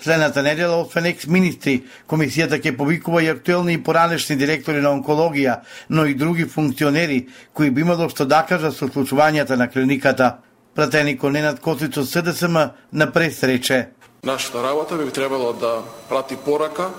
Следната 0.00 0.42
недела, 0.42 0.76
од 0.76 0.92
Фенекс 0.92 1.26
министри 1.26 1.80
комисијата 2.06 2.60
ќе 2.60 2.76
повикува 2.76 3.22
и 3.24 3.30
актуелни 3.32 3.74
и 3.74 3.82
поранешни 3.82 4.36
директори 4.36 4.82
на 4.84 4.92
онкологија, 4.92 5.60
но 5.88 6.04
и 6.04 6.14
други 6.14 6.44
функционери 6.44 7.26
кои 7.54 7.70
би 7.70 7.80
имало 7.80 8.08
што 8.12 8.26
да 8.28 8.44
кажат 8.46 8.76
со 8.76 8.86
случувањата 8.92 9.56
на 9.56 9.70
клиниката 9.72 10.36
Пратеникот 10.76 11.32
Ненад 11.32 11.60
Коцич 11.64 11.96
од 11.96 12.04
СДСМ 12.04 12.56
на 12.92 13.06
пресрече. 13.12 13.88
Нашата 14.22 14.62
работа 14.62 14.96
би 14.96 15.10
требало 15.10 15.52
да 15.52 15.82
прати 16.08 16.36
порака 16.36 16.90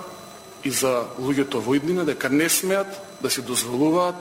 и 0.63 0.71
за 0.71 1.05
луѓето 1.21 1.61
во 1.61 1.75
иднина 1.77 2.05
дека 2.05 2.29
не 2.29 2.49
смеат 2.49 2.87
да 3.21 3.29
се 3.29 3.41
дозволуваат 3.41 4.17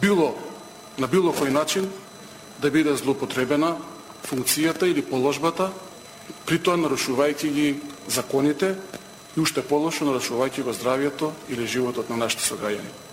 било 0.00 0.32
на 0.98 1.06
било 1.06 1.32
кој 1.36 1.52
начин 1.52 1.92
да 2.58 2.70
биде 2.70 2.96
злоупотребена 2.96 3.76
функцијата 4.24 4.88
или 4.88 5.04
положбата, 5.04 5.68
при 6.46 6.56
тоа 6.58 6.80
нарушувајќи 6.80 7.52
ги 7.52 7.68
законите 8.08 8.76
и 9.36 9.40
уште 9.40 9.60
полошо 9.60 10.08
нарушувајќи 10.08 10.64
го 10.64 10.72
здравието 10.72 11.32
или 11.52 11.66
животот 11.66 12.08
на 12.08 12.16
нашите 12.16 12.48
сограѓани. 12.48 13.09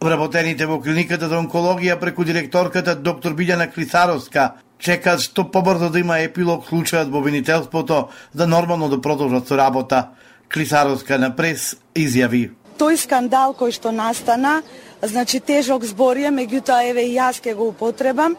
Вработените 0.00 0.66
во 0.70 0.76
клиниката 0.78 1.26
за 1.26 1.40
онкологија 1.40 1.96
преку 1.98 2.22
директорката 2.22 2.94
доктор 2.94 3.32
Билјана 3.34 3.66
Клисаровска 3.66 4.52
чекаат 4.78 5.24
што 5.24 5.48
побрзо 5.50 5.88
да 5.90 5.98
има 5.98 6.20
епилог 6.22 6.68
случајот 6.68 7.10
во 7.10 7.18
винителството 7.24 8.08
за 8.34 8.46
нормално 8.46 8.88
да 8.88 9.00
продолжат 9.00 9.48
со 9.48 9.58
работа. 9.58 10.08
Клисаровска 10.54 11.18
на 11.18 11.34
прес 11.36 11.74
изјави. 11.98 12.52
Тој 12.78 12.94
скандал 12.96 13.56
кој 13.58 13.74
што 13.74 13.90
настана, 13.90 14.62
значи 15.02 15.40
тежок 15.40 15.82
збор 15.84 16.16
е, 16.16 16.30
меѓутоа 16.30 16.86
еве 16.90 17.02
и 17.10 17.18
јас 17.18 17.42
ке 17.42 17.54
го 17.54 17.68
употребам. 17.74 18.36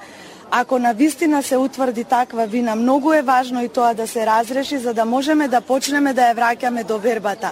Ако 0.51 0.79
на 0.79 0.93
вистина 0.93 1.43
се 1.43 1.57
утврди 1.57 2.03
таква 2.03 2.47
вина, 2.47 2.75
многу 2.75 3.13
е 3.13 3.21
важно 3.21 3.63
и 3.63 3.69
тоа 3.69 3.93
да 3.93 4.07
се 4.07 4.25
разреши 4.25 4.77
за 4.77 4.93
да 4.93 5.05
можеме 5.05 5.47
да 5.47 5.61
почнеме 5.61 6.13
да 6.13 6.31
ја 6.31 6.35
враќаме 6.39 6.87
до 6.87 6.97
вербата. 6.97 7.51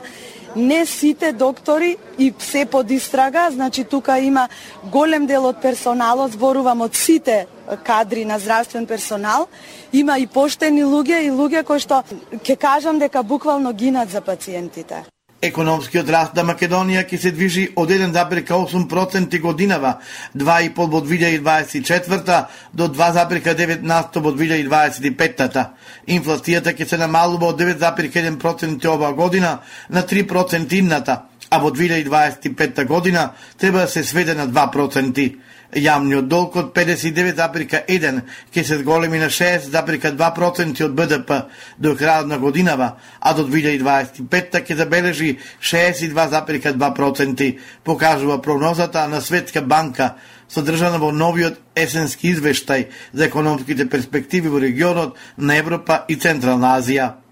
Не 0.58 0.86
сите 0.86 1.32
доктори 1.32 1.98
и 2.17 2.34
се 2.39 2.65
под 2.65 2.91
истрага, 2.91 3.50
значи 3.52 3.84
тука 3.84 4.17
има 4.20 4.48
голем 4.91 5.28
дел 5.28 5.46
од 5.46 5.62
персоналот, 5.62 6.34
зборувам 6.34 6.82
од 6.82 6.96
сите 6.98 7.46
кадри 7.86 8.26
на 8.26 8.39
здравствен 8.39 8.88
персонал, 8.88 9.46
има 9.93 10.17
и 10.17 10.26
поштени 10.26 10.82
луѓе 10.82 11.22
и 11.28 11.30
луѓе 11.30 11.63
кои 11.63 11.80
што 11.80 12.02
ќе 12.41 12.58
кажам 12.58 12.98
дека 12.98 13.22
буквално 13.24 13.74
гинат 13.74 14.10
за 14.10 14.22
пациентите. 14.22 15.06
Економскиот 15.41 16.08
раст 16.10 16.34
на 16.34 16.41
Македонија 16.47 17.04
ќе 17.06 17.17
се 17.21 17.32
движи 17.32 17.67
од 17.78 17.91
1,8% 17.93 19.39
годинава, 19.41 20.00
2,5 20.34 20.88
во 20.89 21.02
2024 21.06 22.45
до 22.73 22.88
2,9 22.89 23.84
насто 23.86 24.21
во 24.21 24.34
2025 24.34 25.65
Инфлацијата 26.08 26.73
ќе 26.73 26.89
се 26.89 26.97
намалува 26.97 27.52
од 27.54 27.62
9,1% 27.62 28.88
оваа 28.89 29.13
година 29.13 29.60
на 29.89 30.02
3% 30.02 30.73
инната, 30.73 31.21
а 31.50 31.60
во 31.60 31.69
2025 31.69 32.86
година 32.86 33.30
треба 33.58 33.86
да 33.86 33.88
се 33.88 34.04
сведе 34.04 34.34
на 34.34 34.47
2%. 34.47 35.36
Јавниот 35.76 36.28
долг 36.32 36.56
од 36.56 36.72
59,1 36.76 38.22
ќе 38.54 38.64
се 38.64 38.78
зголеми 38.80 39.20
на 39.20 39.28
6,2% 39.28 40.84
од 40.86 40.96
БДП 40.96 41.42
до 41.78 41.92
крајот 42.00 42.28
на 42.32 42.38
годинава, 42.40 42.94
а 43.20 43.34
до 43.34 43.44
2025 43.44 44.64
ќе 44.64 44.76
забележи 44.80 45.38
62,2%, 45.62 47.58
покажува 47.84 48.42
прогнозата 48.42 49.08
на 49.08 49.22
Светска 49.22 49.62
банка 49.62 50.16
содржана 50.48 50.98
во 51.04 51.12
новиот 51.12 51.60
есенски 51.76 52.32
извештај 52.32 52.88
за 53.14 53.26
економските 53.28 53.90
перспективи 53.90 54.48
во 54.48 54.60
регионот 54.64 55.16
на 55.38 55.58
Европа 55.60 56.06
и 56.08 56.16
Централна 56.16 56.78
Азија. 56.80 57.27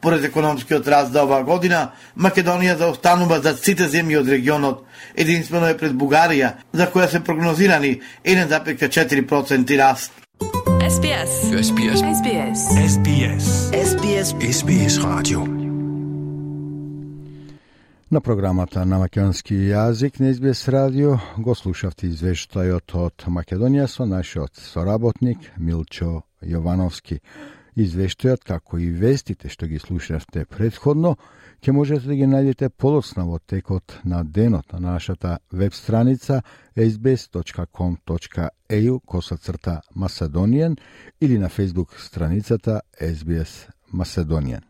Поред 0.00 0.24
економскиот 0.24 0.88
раст 0.88 1.12
за 1.12 1.24
оваа 1.24 1.44
година, 1.44 1.90
Македонија 2.18 2.76
заостанува 2.76 3.40
за 3.40 3.56
сите 3.56 3.88
земји 3.88 4.20
од 4.20 4.28
регионот. 4.28 4.84
Единствено 5.14 5.66
е 5.66 5.76
пред 5.78 5.92
Бугарија, 5.92 6.52
за 6.72 6.86
која 6.86 7.10
се 7.10 7.24
прогнозирани 7.24 8.00
1,4% 8.24 9.78
раст. 9.78 10.12
SBS. 10.86 11.32
SBS. 11.62 12.00
SBS. 12.18 12.60
SBS. 12.94 13.46
SBS. 13.90 14.28
SBS 14.40 14.98
Radio. 15.02 15.66
На 18.10 18.20
програмата 18.20 18.84
на 18.86 18.98
македонски 18.98 19.54
јазик 19.54 20.20
на 20.20 20.30
SBS 20.34 20.68
радио 20.68 21.16
го 21.38 21.54
слушавте 21.54 22.06
извештајот 22.06 22.94
од 22.94 23.24
Македонија 23.26 23.88
со 23.90 24.06
нашиот 24.06 24.54
соработник 24.54 25.38
Милчо 25.58 26.22
Јовановски. 26.42 27.18
Извештајот, 27.76 28.40
како 28.40 28.78
и 28.80 28.88
вестите 28.88 29.48
што 29.52 29.66
ги 29.68 29.78
слушавте 29.78 30.44
предходно, 30.48 31.16
ќе 31.60 31.72
можете 31.76 32.08
да 32.08 32.14
ги 32.16 32.24
најдете 32.24 32.68
полоцна 32.72 33.24
во 33.28 33.38
текот 33.38 33.98
на 34.04 34.24
денот 34.24 34.72
на 34.72 34.80
нашата 34.80 35.38
веб 35.52 35.74
страница 35.74 36.42
sbs.com.eu 36.76 38.04
косацрта 39.04 39.80
Macedonian 39.94 40.76
или 41.20 41.38
на 41.38 41.48
Facebook 41.48 42.00
страницата 42.00 42.80
SBS 43.00 43.68
Macedonian. 43.92 44.60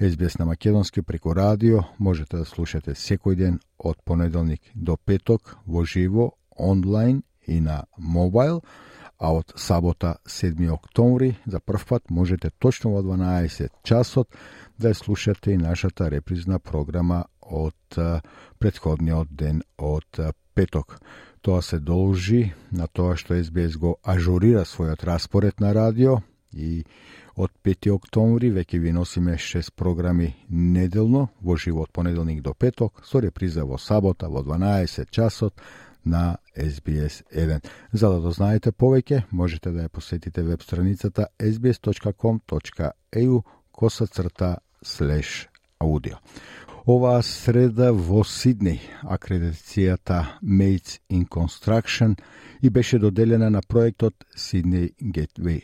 SBS 0.00 0.38
на 0.38 0.44
македонски 0.46 1.02
преку 1.02 1.34
радио 1.34 1.78
можете 1.98 2.36
да 2.36 2.44
слушате 2.44 2.90
секој 2.94 3.34
ден 3.36 3.60
од 3.78 3.96
понеделник 4.04 4.60
до 4.74 4.96
петок 4.96 5.56
во 5.66 5.84
живо, 5.84 6.32
онлайн 6.58 7.22
и 7.46 7.60
на 7.60 7.84
мобайл, 7.98 8.62
а 9.22 9.30
од 9.32 9.52
сабота 9.56 10.16
7 10.26 10.70
октомври 10.74 11.34
за 11.46 11.60
прв 11.60 11.86
пат 11.86 12.10
можете 12.10 12.50
точно 12.50 12.90
во 12.90 13.02
12 13.02 13.68
часот 13.82 14.28
да 14.78 14.90
ја 14.90 14.98
слушате 14.98 15.52
и 15.52 15.56
нашата 15.56 16.10
репризна 16.10 16.58
програма 16.58 17.24
од 17.40 17.98
предходниот 18.58 19.28
ден 19.30 19.62
од 19.78 20.18
петок. 20.54 20.98
Тоа 21.40 21.62
се 21.62 21.78
должи 21.78 22.52
на 22.70 22.86
тоа 22.86 23.14
што 23.16 23.38
СБС 23.38 23.78
го 23.78 23.94
ажурира 24.02 24.64
својот 24.66 25.04
распоред 25.06 25.60
на 25.60 25.70
радио 25.74 26.18
и 26.52 26.82
од 27.36 27.50
5 27.62 27.90
октомври 27.94 28.50
веќе 28.50 28.78
ви 28.78 28.92
носиме 28.92 29.38
6 29.38 29.70
програми 29.76 30.34
неделно 30.50 31.28
во 31.40 31.56
живот 31.56 31.92
понеделник 31.92 32.42
до 32.42 32.54
петок 32.54 33.06
со 33.06 33.20
реприза 33.20 33.64
во 33.64 33.78
сабота 33.78 34.28
во 34.28 34.42
12 34.42 35.10
часот 35.10 35.54
на 36.04 36.36
SBS 36.56 37.22
1. 37.34 37.60
За 37.92 38.08
да 38.08 38.20
дознаете 38.20 38.72
повеќе, 38.72 39.22
можете 39.30 39.70
да 39.70 39.86
ја 39.86 39.88
посетите 39.88 40.42
веб 40.42 40.62
страницата 40.62 41.26
sbs.com.eu 41.38 43.42
коса 43.72 44.06
црта 44.06 44.56
слеш 44.82 45.48
аудио. 45.80 46.16
Оваа 46.86 47.22
среда 47.22 47.92
во 47.94 48.24
Сидни 48.26 48.80
акредитацијата 49.06 50.38
Mates 50.42 50.98
in 51.10 51.28
Construction 51.28 52.18
и 52.62 52.70
беше 52.70 52.98
доделена 52.98 53.50
на 53.50 53.62
проектот 53.62 54.14
Sydney 54.36 54.90
Gateway. 54.98 55.62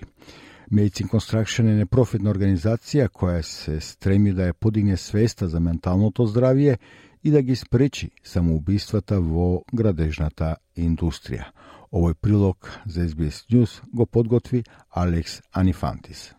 Mates 0.71 1.03
in 1.03 1.11
Construction 1.11 1.71
е 1.71 1.75
непрофитна 1.75 2.31
организација 2.31 3.09
која 3.09 3.43
се 3.43 3.81
стреми 3.81 4.33
да 4.33 4.51
ја 4.51 4.53
подигне 4.53 4.97
свеста 4.97 5.49
за 5.49 5.61
менталното 5.61 6.27
здравје 6.27 6.79
и 7.25 7.31
да 7.31 7.43
ги 7.43 7.57
спречи 7.57 8.11
самоубиствата 8.25 9.21
во 9.21 9.65
градежната 9.75 10.57
индустрија. 10.77 11.51
Овој 11.93 12.15
прилог 12.15 12.69
за 12.87 13.09
SBS 13.09 13.47
News 13.51 13.81
го 13.93 14.07
подготви 14.07 14.65
Алекс 14.91 15.41
Анифантис. 15.53 16.35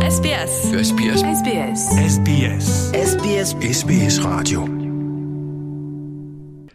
SBS. 0.00 0.52
SBS. 0.88 1.20
SBS. 1.38 1.80
SBS. 2.14 2.66
SBS. 3.10 3.48
SBS 3.72 4.18
Radio. 4.24 4.84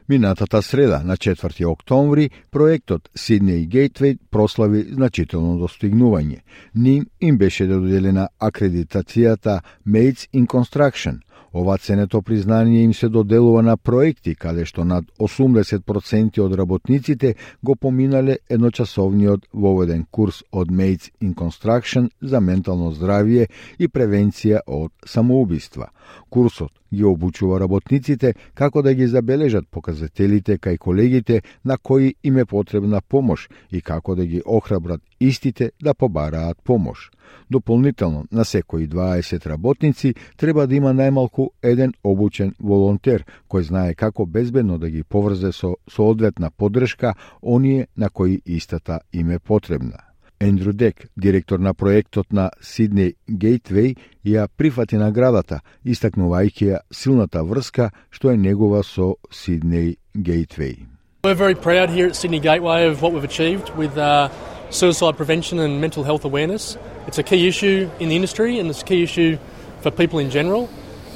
Минатата 0.10 0.62
среда, 0.62 1.02
на 1.06 1.18
4 1.18 1.66
октомври, 1.66 2.30
проектот 2.52 3.10
Sydney 3.18 3.68
Gateway 3.68 4.18
прослави 4.32 4.82
значително 4.92 5.60
достигнување. 5.60 6.42
Ним 6.76 7.06
им 7.22 7.38
беше 7.38 7.68
доделена 7.68 8.30
акредитацијата 8.40 9.62
Mates 9.88 10.30
in 10.34 10.48
Construction– 10.48 11.20
Ова 11.54 11.78
ценето 11.78 12.22
признание 12.22 12.84
им 12.84 12.94
се 12.94 13.10
доделува 13.10 13.62
на 13.64 13.78
проекти 13.78 14.36
каде 14.36 14.66
што 14.70 14.86
над 14.86 15.06
80% 15.20 16.40
од 16.46 16.54
работниците 16.54 17.36
го 17.64 17.76
поминале 17.76 18.38
едночасовниот 18.50 19.48
воведен 19.54 20.06
курс 20.12 20.44
од 20.52 20.70
Mates 20.70 21.10
in 21.22 21.34
Construction 21.34 22.10
за 22.22 22.40
ментално 22.40 22.92
здравје 22.94 23.48
и 23.80 23.88
превенција 23.88 24.62
од 24.68 24.92
самоубиства. 25.06 25.90
Курсот 26.30 26.72
ги 26.94 27.04
обучува 27.04 27.60
работниците 27.60 28.34
како 28.54 28.82
да 28.82 28.94
ги 28.94 29.08
забележат 29.08 29.68
показателите 29.72 30.58
кај 30.58 30.78
колегите 30.78 31.42
на 31.66 31.78
кои 31.78 32.16
им 32.24 32.38
е 32.38 32.46
потребна 32.46 33.02
помош 33.02 33.50
и 33.72 33.82
како 33.82 34.16
да 34.16 34.26
ги 34.26 34.42
охрабрат 34.46 35.02
истите 35.20 35.72
да 35.82 35.94
побараат 35.94 36.58
помош. 36.64 37.12
Дополнително, 37.50 38.26
на 38.32 38.46
секои 38.46 38.88
20 38.88 39.46
работници 39.46 40.16
треба 40.38 40.68
да 40.68 40.76
има 40.76 40.94
најмалку 40.94 41.50
еден 41.64 41.94
обучен 42.04 42.54
волонтер 42.60 43.26
кој 43.50 43.62
знае 43.62 43.96
како 43.96 44.26
безбедно 44.26 44.78
да 44.78 44.90
ги 44.90 45.04
поврзе 45.04 45.52
со 45.52 45.76
соодветна 45.90 46.52
подршка 46.52 47.16
оние 47.42 47.88
на 47.98 48.10
кои 48.10 48.42
истата 48.46 49.00
им 49.14 49.32
е 49.32 49.40
потребна. 49.40 49.98
Ендрю 50.40 50.74
Дек, 50.74 51.10
директор 51.18 51.60
на 51.60 51.74
проектот 51.74 52.32
на 52.32 52.52
Сиднеј 52.62 53.16
Гейтвей, 53.28 53.96
ја 54.24 54.48
прифати 54.48 54.96
наградата, 54.96 55.60
истакнувајќи 55.86 56.70
ја 56.70 56.80
силната 56.92 57.44
врска 57.44 57.92
што 58.10 58.32
е 58.32 58.38
негова 58.38 58.84
со 58.84 59.16
Сиднеј 59.32 59.98
Гейтвей. 60.16 60.88
We're 61.24 61.36
very 61.36 61.56
proud 61.56 61.90
here 61.90 62.08
at 62.08 62.16
Sydney 62.16 62.40
Gateway 62.40 62.88
of 62.88 63.02
what 63.02 63.12
we've 63.12 63.26
achieved 63.26 63.76
with 63.76 63.98
uh, 63.98 64.30
suicide 64.70 65.18
prevention 65.18 65.60
and 65.60 65.82
mental 65.82 66.04
health 66.04 66.26
awareness. 66.26 66.78
It's 67.08 67.18
a 67.18 67.24
key 67.24 67.48
issue 67.48 67.90
in 68.00 68.10
the 68.10 68.16
industry 68.16 68.60
and 68.60 68.70
it's 68.70 68.82
a 68.82 68.86
key 68.86 69.04
issue 69.04 69.38
for 69.82 69.92
people 69.92 70.20
in 70.20 70.30
general. 70.30 70.70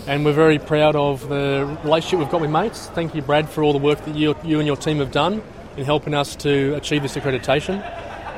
And 0.08 0.26
we're 0.26 0.34
very 0.34 0.60
proud 0.60 0.96
of 0.96 1.30
the 1.30 1.78
relationship 1.84 2.20
we've 2.20 2.30
got 2.30 2.42
with 2.42 2.50
mates. 2.50 2.88
Thank 2.88 3.16
you, 3.16 3.22
Brad, 3.22 3.48
for 3.48 3.64
all 3.64 3.72
the 3.72 3.80
work 3.80 4.04
that 4.06 4.16
you, 4.16 4.36
you 4.44 4.60
and 4.60 4.68
your 4.68 4.76
team 4.76 4.98
have 4.98 5.12
done 5.12 5.42
in 5.78 5.86
helping 5.86 6.14
us 6.14 6.36
to 6.38 6.74
achieve 6.76 7.04
this 7.04 7.16
accreditation. 7.16 7.82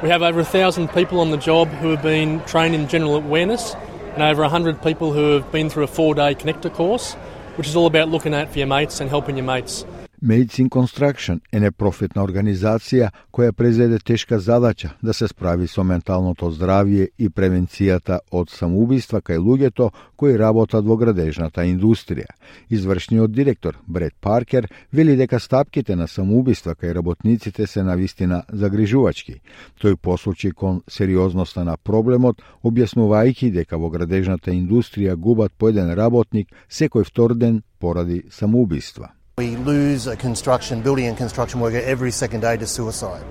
We 0.04 0.10
have 0.10 0.21
over 0.21 0.41
a 0.41 0.45
thousand 0.45 0.89
people 0.89 1.21
on 1.21 1.32
the 1.32 1.38
job 1.38 1.69
who 1.69 1.91
have 1.91 2.04
been 2.04 2.43
trained 2.43 2.75
in 2.75 2.88
general 2.88 3.15
awareness 3.15 3.73
and 4.13 4.21
over 4.21 4.41
100 4.41 4.82
people 4.84 5.13
who 5.13 5.32
have 5.32 5.51
been 5.51 5.69
through 5.69 5.86
a 5.86 5.88
four 5.88 6.13
day 6.13 6.36
connector 6.36 6.71
course, 6.71 7.13
which 7.56 7.67
is 7.67 7.75
all 7.75 7.88
about 7.88 8.10
looking 8.10 8.34
out 8.34 8.49
for 8.49 8.58
your 8.58 8.67
mates 8.67 8.99
and 8.99 9.10
helping 9.10 9.38
your 9.38 9.45
mates. 9.45 9.86
Medicine 10.21 10.69
Construction 10.69 11.39
е 11.51 11.60
непрофитна 11.60 12.23
организација 12.23 13.10
која 13.36 13.51
презеде 13.51 13.99
тешка 13.99 14.39
задача 14.39 14.93
да 15.04 15.13
се 15.13 15.28
справи 15.28 15.67
со 15.67 15.84
менталното 15.84 16.51
здравје 16.56 17.10
и 17.17 17.28
превенцијата 17.30 18.19
од 18.32 18.49
самоубиства 18.49 19.19
кај 19.21 19.41
луѓето 19.43 19.89
кои 20.15 20.38
работат 20.38 20.86
во 20.86 20.95
градежната 20.95 21.65
индустрија. 21.67 22.32
Извршниот 22.69 23.32
директор 23.32 23.75
Бред 23.88 24.13
Паркер 24.21 24.69
вели 24.93 25.17
дека 25.17 25.39
стапките 25.39 25.95
на 25.95 26.08
самоубиства 26.08 26.75
кај 26.75 26.93
работниците 26.93 27.67
се 27.67 27.84
навистина 27.84 28.43
загрижувачки. 28.49 29.41
Тој 29.82 29.95
посочи 29.95 30.51
кон 30.51 30.82
сериозноста 30.88 31.63
на 31.63 31.75
проблемот, 31.78 32.41
објаснувајќи 32.63 33.51
дека 33.51 33.78
во 33.78 33.89
градежната 33.89 34.51
индустрија 34.51 35.15
губат 35.15 35.51
по 35.58 35.69
еден 35.69 35.91
работник 35.91 36.56
секој 36.69 37.04
втор 37.04 37.36
ден 37.36 37.63
поради 37.80 38.23
самоубиства. 38.30 39.12
We 39.38 39.58
lose 39.58 40.08
a 40.08 40.15
construction, 40.15 40.82
building 40.82 41.08
and 41.08 41.17
construction 41.17 41.60
worker 41.60 41.82
every 41.84 42.12
second 42.12 42.39
day 42.39 42.56
to 42.56 42.65
suicide. 42.65 43.21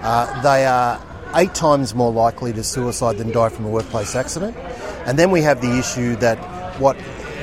Uh, 0.00 0.42
they 0.42 0.64
are 0.64 1.04
eight 1.34 1.52
times 1.56 1.92
more 1.92 2.12
likely 2.12 2.52
to 2.52 2.62
suicide 2.62 3.18
than 3.18 3.32
die 3.32 3.48
from 3.48 3.64
a 3.64 3.68
workplace 3.68 4.14
accident. 4.14 4.56
And 5.06 5.18
then 5.18 5.32
we 5.32 5.42
have 5.42 5.60
the 5.60 5.76
issue 5.76 6.14
that 6.18 6.38
what 6.78 6.96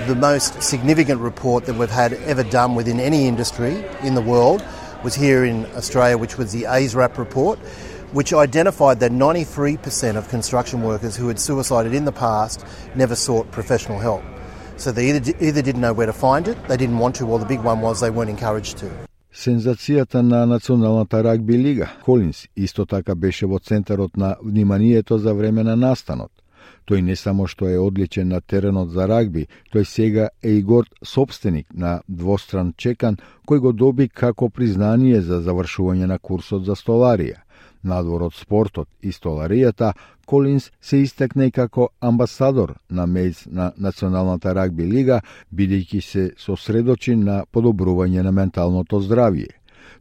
the 0.08 0.15
most 0.15 0.63
significant 0.63 1.19
report 1.19 1.65
that 1.65 1.75
we've 1.75 1.89
had 1.89 2.13
ever 2.13 2.43
done 2.43 2.75
within 2.75 2.97
any 2.97 3.27
industry 3.27 3.84
in 4.04 4.15
the 4.15 4.21
world 4.21 4.65
was 5.04 5.13
here 5.13 5.43
in 5.43 5.65
Australia, 5.75 6.17
which 6.17 6.38
was 6.38 6.54
the 6.54 6.63
ASRAP 6.63 7.17
report, 7.17 7.60
which 8.13 8.32
identified 8.32 9.01
that 9.01 9.12
93% 9.12 10.15
of 10.15 10.30
construction 10.30 10.82
workers 10.82 11.17
who 11.17 11.27
had 11.27 11.41
suicided 11.41 11.93
in 11.93 12.06
the 12.06 12.13
past 12.13 12.65
never 12.95 13.15
sought 13.15 13.51
professional 13.51 13.99
help. 13.99 14.23
So 14.83 14.91
they 14.91 15.11
either, 15.11 15.33
either 15.39 15.61
didn't 15.61 15.81
know 15.81 15.93
where 15.93 16.07
to 16.07 16.13
find 16.27 16.47
it, 16.47 16.57
they 16.67 16.75
didn't 16.75 16.97
want 16.97 17.13
to, 17.17 17.27
or 17.27 17.37
the 17.37 17.45
big 17.45 17.63
one 17.71 17.81
was 17.81 17.99
they 17.99 18.09
weren't 18.09 18.31
encouraged 18.31 18.77
to. 18.79 18.87
Сензацијата 19.33 20.21
на 20.21 20.45
Националната 20.45 21.23
рагби 21.23 21.57
лига, 21.57 21.89
Колинс, 22.05 22.47
исто 22.55 22.85
така 22.85 23.15
беше 23.15 23.45
во 23.45 23.59
центарот 23.59 24.17
на 24.17 24.35
вниманието 24.43 25.17
за 25.17 25.33
време 25.33 25.63
на 25.63 25.75
настанот. 25.75 26.31
Тој 26.87 27.01
не 27.01 27.15
само 27.15 27.45
што 27.47 27.69
е 27.69 27.77
одличен 27.77 28.27
на 28.27 28.41
теренот 28.41 28.89
за 28.89 29.07
рагби, 29.07 29.45
тој 29.73 29.83
сега 29.83 30.29
е 30.43 30.49
и 30.49 30.63
горд 30.63 30.89
собственик 31.05 31.67
на 31.73 32.01
двостран 32.09 32.73
чекан 32.77 33.17
кој 33.47 33.59
го 33.59 33.71
доби 33.73 34.09
како 34.09 34.49
признание 34.49 35.21
за 35.21 35.43
завршување 35.45 36.09
на 36.09 36.17
курсот 36.17 36.65
за 36.65 36.73
столарија. 36.73 37.45
Надвор 37.83 38.27
од 38.29 38.33
спортот 38.33 38.87
и 39.01 39.11
столаријата, 39.11 39.93
Колинс 40.25 40.71
се 40.81 41.01
истакне 41.01 41.47
и 41.47 41.51
како 41.51 41.89
амбасадор 41.99 42.75
на 42.89 43.07
Мејц 43.07 43.47
на 43.51 43.71
Националната 43.77 44.53
рагби 44.55 44.85
лига, 44.85 45.21
бидејќи 45.53 46.01
се 46.01 46.29
сосредочи 46.37 47.15
на 47.15 47.43
подобрување 47.51 48.23
на 48.23 48.31
менталното 48.31 49.01
здравје. 49.01 49.49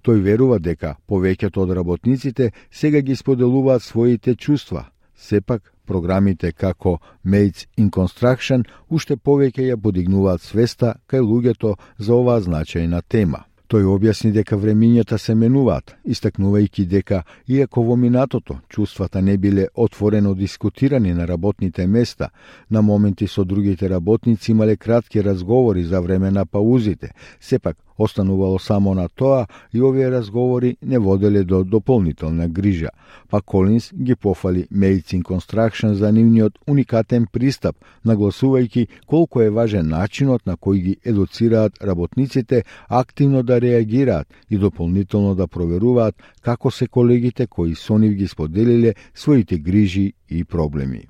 Тој 0.04 0.22
верува 0.22 0.58
дека 0.58 0.94
повеќето 1.08 1.64
од 1.64 1.74
работниците 1.76 2.50
сега 2.70 3.00
ги 3.00 3.16
споделуваат 3.16 3.82
своите 3.82 4.34
чувства. 4.34 4.84
Сепак, 5.16 5.72
програмите 5.84 6.52
како 6.52 6.98
Mates 7.24 7.66
in 7.76 7.90
Construction 7.90 8.64
уште 8.88 9.16
повеќе 9.16 9.66
ја 9.72 9.76
подигнуваат 9.76 10.40
свеста 10.40 10.94
кај 11.10 11.26
луѓето 11.26 11.76
за 11.98 12.14
оваа 12.14 12.40
значајна 12.40 13.02
тема. 13.08 13.49
Тој 13.70 13.84
објасни 13.86 14.32
дека 14.34 14.56
времињата 14.58 15.14
се 15.22 15.36
менуваат, 15.38 15.92
истакнувајќи 16.02 16.84
дека, 16.90 17.20
иако 17.46 17.84
во 17.86 17.94
минатото 17.96 18.56
чувствата 18.68 19.20
не 19.22 19.36
биле 19.38 19.68
отворено 19.74 20.32
дискутирани 20.34 21.12
на 21.14 21.26
работните 21.28 21.86
места, 21.86 22.30
на 22.70 22.82
моменти 22.82 23.28
со 23.28 23.44
другите 23.44 23.90
работници 23.90 24.50
имале 24.50 24.76
кратки 24.76 25.22
разговори 25.24 25.84
за 25.84 26.00
време 26.00 26.30
на 26.30 26.46
паузите, 26.46 27.12
сепак 27.40 27.76
Останувало 28.00 28.58
само 28.58 28.94
на 28.94 29.08
тоа 29.08 29.46
и 29.74 29.82
овие 29.82 30.10
разговори 30.10 30.76
не 30.82 30.98
воделе 30.98 31.44
до 31.44 31.64
дополнителна 31.64 32.48
грижа, 32.48 32.88
па 33.30 33.42
Колинс 33.42 33.90
ги 33.94 34.14
пофали 34.14 34.66
Medicine 34.72 35.22
Construction 35.22 35.92
за 35.92 36.12
нивниот 36.12 36.58
уникатен 36.66 37.26
пристап, 37.32 37.76
нагласувајќи 38.06 38.86
колку 39.06 39.42
е 39.42 39.50
важен 39.50 39.92
начинот 39.92 40.46
на 40.46 40.56
кој 40.56 40.80
ги 40.80 40.96
едуцираат 41.04 41.76
работниците 41.84 42.64
активно 42.88 43.42
да 43.42 43.60
реагираат 43.60 44.26
и 44.50 44.56
дополнително 44.56 45.34
да 45.34 45.46
проверуваат 45.46 46.14
како 46.42 46.70
се 46.70 46.86
колегите 46.86 47.46
кои 47.46 47.74
со 47.74 47.98
нив 47.98 48.14
ги 48.14 48.28
споделиле 48.28 48.94
своите 49.14 49.58
грижи 49.58 50.12
и 50.30 50.44
проблеми. 50.44 51.04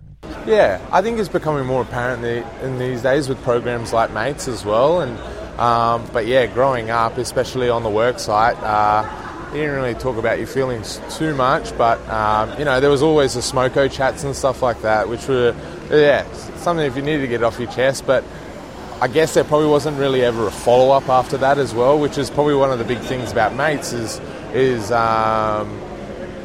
Yeah, 0.47 0.81
I 0.91 1.03
think 1.03 1.21
it's 1.21 1.29
becoming 1.29 1.67
more 1.67 1.83
apparent 1.83 2.25
in 2.67 2.79
these 2.79 3.03
days 3.03 3.29
with 3.29 3.39
programs 3.45 3.93
like 3.93 4.11
Mates 4.13 4.49
as 4.49 4.65
well, 4.65 5.01
and 5.03 5.40
Um, 5.61 6.07
but 6.13 6.27
yeah, 6.27 6.47
growing 6.47 6.89
up, 6.89 7.19
especially 7.19 7.69
on 7.69 7.83
the 7.83 7.91
work 7.91 8.19
site, 8.19 8.57
uh, 8.63 9.49
you 9.53 9.61
didn't 9.61 9.77
really 9.77 9.95
talk 9.95 10.17
about 10.17 10.39
your 10.39 10.47
feelings 10.47 11.01
too 11.11 11.35
much. 11.35 11.77
But 11.77 12.01
um, 12.09 12.59
you 12.59 12.65
know, 12.65 12.81
there 12.81 12.89
was 12.89 13.03
always 13.03 13.35
the 13.35 13.41
smoko 13.41 13.93
chats 13.93 14.25
and 14.25 14.35
stuff 14.35 14.63
like 14.63 14.81
that, 14.83 15.09
which 15.09 15.29
were 15.29 15.55
yeah 15.91 16.25
something 16.57 16.87
if 16.87 16.97
you 16.97 17.03
needed 17.03 17.23
to 17.23 17.29
get 17.29 17.43
off 17.43 17.59
your 17.59 17.71
chest. 17.71 18.07
But 18.07 18.25
I 19.03 19.09
guess 19.09 19.35
there 19.35 19.45
probably 19.45 19.69
wasn't 19.69 19.99
really 19.99 20.23
ever 20.23 20.47
a 20.47 20.51
follow 20.51 20.93
up 20.93 21.11
after 21.11 21.37
that 21.39 21.59
as 21.59 21.75
well, 21.75 21.99
which 21.99 22.17
is 22.17 22.31
probably 22.31 22.55
one 22.55 22.71
of 22.71 22.79
the 22.79 22.85
big 22.85 23.01
things 23.01 23.31
about 23.31 23.55
mates 23.55 23.93
is 23.93 24.19
is 24.55 24.91
um, 24.91 25.79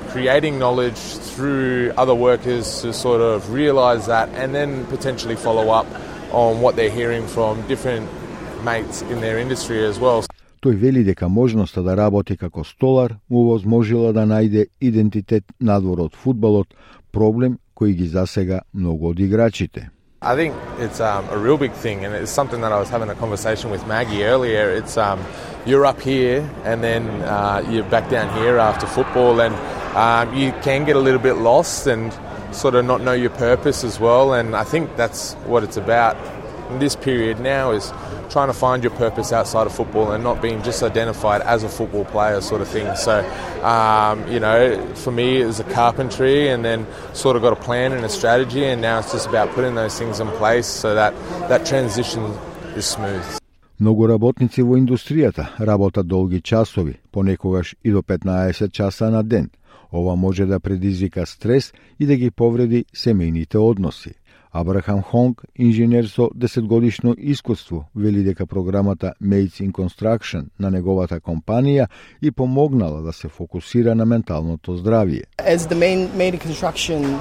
creating 0.09 0.59
knowledge 0.59 0.97
through 0.97 1.93
other 1.97 2.15
workers 2.15 2.81
to 2.81 2.91
sort 2.91 3.21
of 3.21 3.51
realise 3.51 4.07
that 4.07 4.27
and 4.29 4.53
then 4.53 4.85
potentially 4.87 5.35
follow 5.37 5.69
up 5.69 5.87
on 6.31 6.59
what 6.59 6.75
they're 6.75 6.89
hearing 6.89 7.25
from 7.27 7.61
different 7.67 8.09
mates 8.64 9.02
in 9.02 9.20
their 9.20 9.38
industry 9.38 9.84
as 9.84 9.98
well. 9.98 10.24
Тој 10.60 10.76
вели 10.76 11.04
дека 11.04 11.28
можноста 11.28 11.82
да 11.82 11.96
работи 11.96 12.36
како 12.36 12.64
столар 12.64 13.16
му 13.30 13.46
возможила 13.50 14.12
да 14.12 14.26
најде 14.28 14.66
идентитет 14.80 15.44
надвор 15.60 16.00
од 16.00 16.14
фудбалот, 16.14 16.74
проблем 17.12 17.58
кој 17.74 17.96
ги 17.96 18.08
засега 18.08 18.60
многу 18.74 19.10
од 19.10 19.20
играчите. 19.20 19.90
I 20.22 20.36
think 20.36 20.54
it's 20.78 21.00
um, 21.00 21.24
a 21.30 21.38
real 21.38 21.56
big 21.56 21.72
thing, 21.72 22.04
and 22.04 22.14
it's 22.14 22.30
something 22.30 22.60
that 22.60 22.72
I 22.72 22.78
was 22.78 22.90
having 22.90 23.08
a 23.08 23.14
conversation 23.14 23.70
with 23.70 23.86
Maggie 23.86 24.22
earlier. 24.24 24.68
It's 24.68 24.98
um, 24.98 25.18
you're 25.64 25.86
up 25.86 25.98
here, 25.98 26.44
and 26.64 26.84
then 26.84 27.08
uh, 27.22 27.64
you're 27.70 27.88
back 27.88 28.10
down 28.10 28.28
here 28.36 28.58
after 28.58 28.86
football, 28.86 29.40
and 29.40 29.54
um, 29.96 30.36
you 30.36 30.52
can 30.60 30.84
get 30.84 30.94
a 30.94 31.00
little 31.00 31.22
bit 31.22 31.38
lost 31.38 31.86
and 31.86 32.12
sort 32.52 32.74
of 32.74 32.84
not 32.84 33.00
know 33.00 33.14
your 33.14 33.30
purpose 33.30 33.82
as 33.82 33.98
well. 33.98 34.34
And 34.34 34.54
I 34.54 34.64
think 34.64 34.94
that's 34.96 35.32
what 35.46 35.64
it's 35.64 35.78
about 35.78 36.18
in 36.70 36.78
this 36.78 36.96
period 36.96 37.40
now 37.40 37.72
is 37.72 37.92
trying 38.30 38.48
to 38.48 38.52
find 38.54 38.82
your 38.82 38.92
purpose 38.92 39.32
outside 39.32 39.66
of 39.66 39.74
football 39.74 40.12
and 40.12 40.22
not 40.22 40.40
being 40.40 40.62
just 40.62 40.82
identified 40.82 41.40
as 41.42 41.64
a 41.64 41.68
football 41.68 42.04
player 42.04 42.40
sort 42.40 42.60
of 42.60 42.68
thing. 42.68 42.94
So, 42.96 43.20
um, 43.62 44.26
you 44.28 44.40
know, 44.40 44.86
for 44.94 45.10
me 45.10 45.42
it 45.42 45.46
was 45.46 45.60
a 45.60 45.64
carpentry 45.64 46.48
and 46.48 46.64
then 46.64 46.86
sort 47.12 47.36
of 47.36 47.42
got 47.42 47.52
a 47.52 47.56
plan 47.56 47.92
and 47.92 48.04
a 48.04 48.08
strategy 48.08 48.64
and 48.64 48.80
now 48.80 49.00
it's 49.00 49.12
just 49.12 49.26
about 49.26 49.50
putting 49.50 49.74
those 49.74 49.98
things 49.98 50.20
in 50.20 50.28
place 50.38 50.66
so 50.66 50.94
that 50.94 51.14
that 51.48 51.66
transition 51.66 52.24
is 52.76 52.86
smooth. 52.86 53.40
Многу 53.80 54.06
работници 54.06 54.60
во 54.60 54.76
индустријата 54.76 55.46
работат 55.58 56.06
долги 56.06 56.42
часови, 56.42 56.98
понекогаш 57.12 57.76
и 57.84 57.90
до 57.90 58.02
15 58.02 58.72
часа 58.72 59.10
на 59.10 59.22
ден. 59.22 59.50
Ова 59.92 60.16
може 60.16 60.46
да 60.46 60.60
предизвика 60.60 61.26
стрес 61.26 61.72
и 62.00 62.06
да 62.06 62.16
ги 62.16 62.30
повреди 62.30 62.84
семејните 62.94 63.56
односи. 63.56 64.14
Абрахам 64.55 65.03
Хонг, 65.03 65.43
инженер 65.55 66.07
со 66.07 66.29
10-годишно 66.33 67.13
искуство, 67.17 67.89
вели 67.93 68.23
дека 68.23 68.45
програмата 68.45 69.13
Mates 69.21 69.59
in 69.59 69.71
Construction 69.71 70.45
на 70.59 70.71
неговата 70.71 71.19
компанија 71.19 71.87
и 72.21 72.31
помогнала 72.31 73.01
да 73.01 73.13
се 73.13 73.27
фокусира 73.27 73.95
на 73.95 74.05
менталното 74.05 74.77
здравје. 74.77 75.23
As 75.39 75.67
the 75.67 75.75
main 75.75 76.07
main 76.15 76.39
construction 76.39 77.19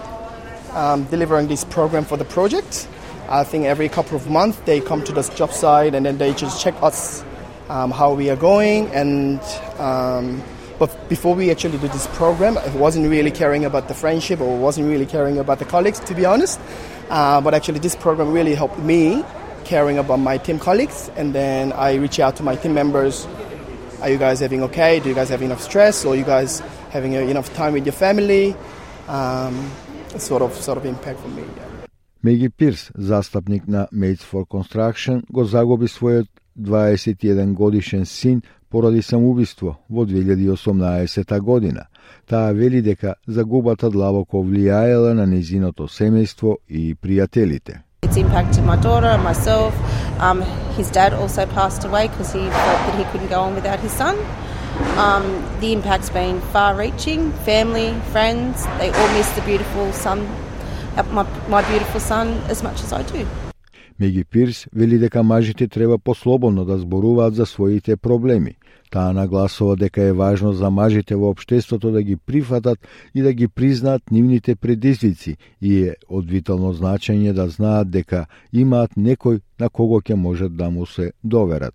um, 0.76 1.06
delivering 1.10 1.48
this 1.48 1.64
program 1.64 2.04
for 2.04 2.16
the 2.16 2.28
project, 2.36 2.86
I 3.28 3.42
think 3.42 3.64
every 3.64 3.88
couple 3.88 4.16
of 4.16 4.30
months 4.30 4.58
they 4.66 4.80
come 4.80 5.02
to 5.02 5.12
this 5.12 5.28
job 5.38 5.50
site 5.50 5.94
and 5.96 6.06
then 6.06 6.16
they 6.18 6.32
just 6.44 6.62
check 6.62 6.74
us 6.82 7.24
um, 7.68 7.90
how 7.90 8.10
we 8.20 8.30
are 8.30 8.40
going 8.52 8.82
and 9.00 9.40
um, 9.80 10.40
but 10.78 10.90
before 11.08 11.34
we 11.34 11.50
actually 11.50 11.78
did 11.78 11.92
this 11.92 12.08
program, 12.18 12.58
I 12.58 12.68
wasn't 12.76 13.08
really 13.08 13.30
caring 13.30 13.64
about 13.64 13.86
the 13.86 13.94
friendship 13.94 14.40
or 14.40 14.58
wasn't 14.58 14.88
really 14.88 15.06
caring 15.06 15.38
about 15.38 15.58
the 15.60 15.64
colleagues, 15.64 16.00
to 16.00 16.14
be 16.14 16.24
honest. 16.24 16.58
Uh, 17.14 17.40
but 17.40 17.54
actually, 17.54 17.78
this 17.78 17.94
program 17.94 18.32
really 18.32 18.56
helped 18.56 18.78
me 18.80 19.22
caring 19.64 19.98
about 19.98 20.18
my 20.18 20.36
team 20.36 20.58
colleagues. 20.58 21.10
And 21.14 21.32
then 21.32 21.72
I 21.72 21.94
reach 21.94 22.18
out 22.18 22.34
to 22.36 22.42
my 22.42 22.56
team 22.56 22.74
members. 22.74 23.28
Are 24.02 24.10
you 24.10 24.18
guys 24.18 24.40
having 24.40 24.64
okay? 24.64 24.98
Do 24.98 25.10
you 25.10 25.14
guys 25.14 25.28
have 25.28 25.40
enough 25.40 25.62
stress? 25.62 26.04
Or 26.04 26.16
you 26.16 26.24
guys 26.24 26.58
having 26.90 27.16
uh, 27.16 27.20
enough 27.20 27.54
time 27.54 27.74
with 27.74 27.86
your 27.86 27.92
family? 27.94 28.56
Um, 29.06 29.70
sort 30.18 30.42
of 30.42 30.54
sort 30.54 30.76
of 30.76 30.86
impact 30.86 31.20
for 31.20 31.28
me. 31.28 31.44
Yeah. 31.56 31.86
Megi 32.24 32.50
Pierce, 32.50 32.90
zastupnik 32.98 33.68
na 33.68 33.86
Mates 33.92 34.24
for 34.24 34.44
Construction, 34.46 35.22
go 35.30 35.44
zagobi 35.44 35.88
svoje 35.88 36.24
21 36.60 37.52
годишен 37.52 38.06
син 38.06 38.42
поради 38.70 39.02
самоубиство 39.02 39.76
во 39.90 40.04
2018 40.04 41.40
година. 41.40 41.86
Таа 42.26 42.52
вели 42.52 42.82
дека 42.82 43.14
загубата 43.26 43.90
длабоко 43.90 44.42
влијаела 44.42 45.12
на 45.14 45.26
незиното 45.26 45.88
семејство 45.88 46.56
и 46.68 46.94
пријателите. 46.94 47.82
It's 48.02 48.16
impacted 48.16 48.64
my 48.64 48.76
daughter 48.76 49.08
and 49.08 49.22
myself. 49.22 49.72
Um, 50.20 50.42
his 50.76 50.90
dad 50.90 51.12
also 51.14 51.46
passed 51.46 51.84
away 51.84 52.08
because 52.08 52.32
he 52.32 52.40
felt 52.40 52.80
that 52.86 52.94
he 52.98 53.04
couldn't 53.10 53.30
go 53.30 53.40
on 53.40 53.54
without 53.54 53.80
his 53.80 53.92
son. 53.92 54.16
Um, 55.06 55.24
the 55.60 55.72
impact's 55.72 56.10
been 56.10 56.40
far 56.52 56.74
reaching. 56.74 57.32
Family, 57.44 57.94
friends, 58.12 58.66
they 58.78 58.90
all 58.90 59.10
miss 59.14 59.30
the 59.38 59.42
beautiful 59.42 59.92
son, 59.92 60.18
uh, 60.96 61.02
my, 61.12 61.24
my 61.48 61.62
beautiful 61.70 62.00
son, 62.00 62.28
as 62.48 62.62
much 62.62 62.82
as 62.82 62.92
I 62.92 63.02
do. 63.02 63.26
Меги 64.00 64.24
Пирс 64.24 64.66
вели 64.74 64.98
дека 64.98 65.22
мажите 65.22 65.68
треба 65.68 65.98
послободно 65.98 66.64
да 66.64 66.78
зборуваат 66.78 67.34
за 67.34 67.46
своите 67.46 67.96
проблеми. 67.96 68.56
Таа 68.90 69.12
нагласува 69.12 69.76
дека 69.76 70.02
е 70.02 70.12
важно 70.12 70.52
за 70.52 70.70
мажите 70.70 71.16
во 71.16 71.30
општеството 71.30 71.90
да 71.90 72.02
ги 72.02 72.16
прифатат 72.16 72.78
и 73.14 73.22
да 73.22 73.32
ги 73.32 73.48
признаат 73.48 74.10
нивните 74.10 74.56
предизвици 74.56 75.36
и 75.62 75.78
е 75.84 75.94
од 76.08 76.30
витално 76.30 76.74
значење 76.74 77.32
да 77.32 77.48
знаат 77.48 77.90
дека 77.90 78.26
имаат 78.52 78.98
некој 78.98 79.40
на 79.60 79.70
кого 79.70 80.00
ќе 80.00 80.14
можат 80.14 80.56
да 80.56 80.70
му 80.70 80.86
се 80.86 81.12
доверат. 81.24 81.74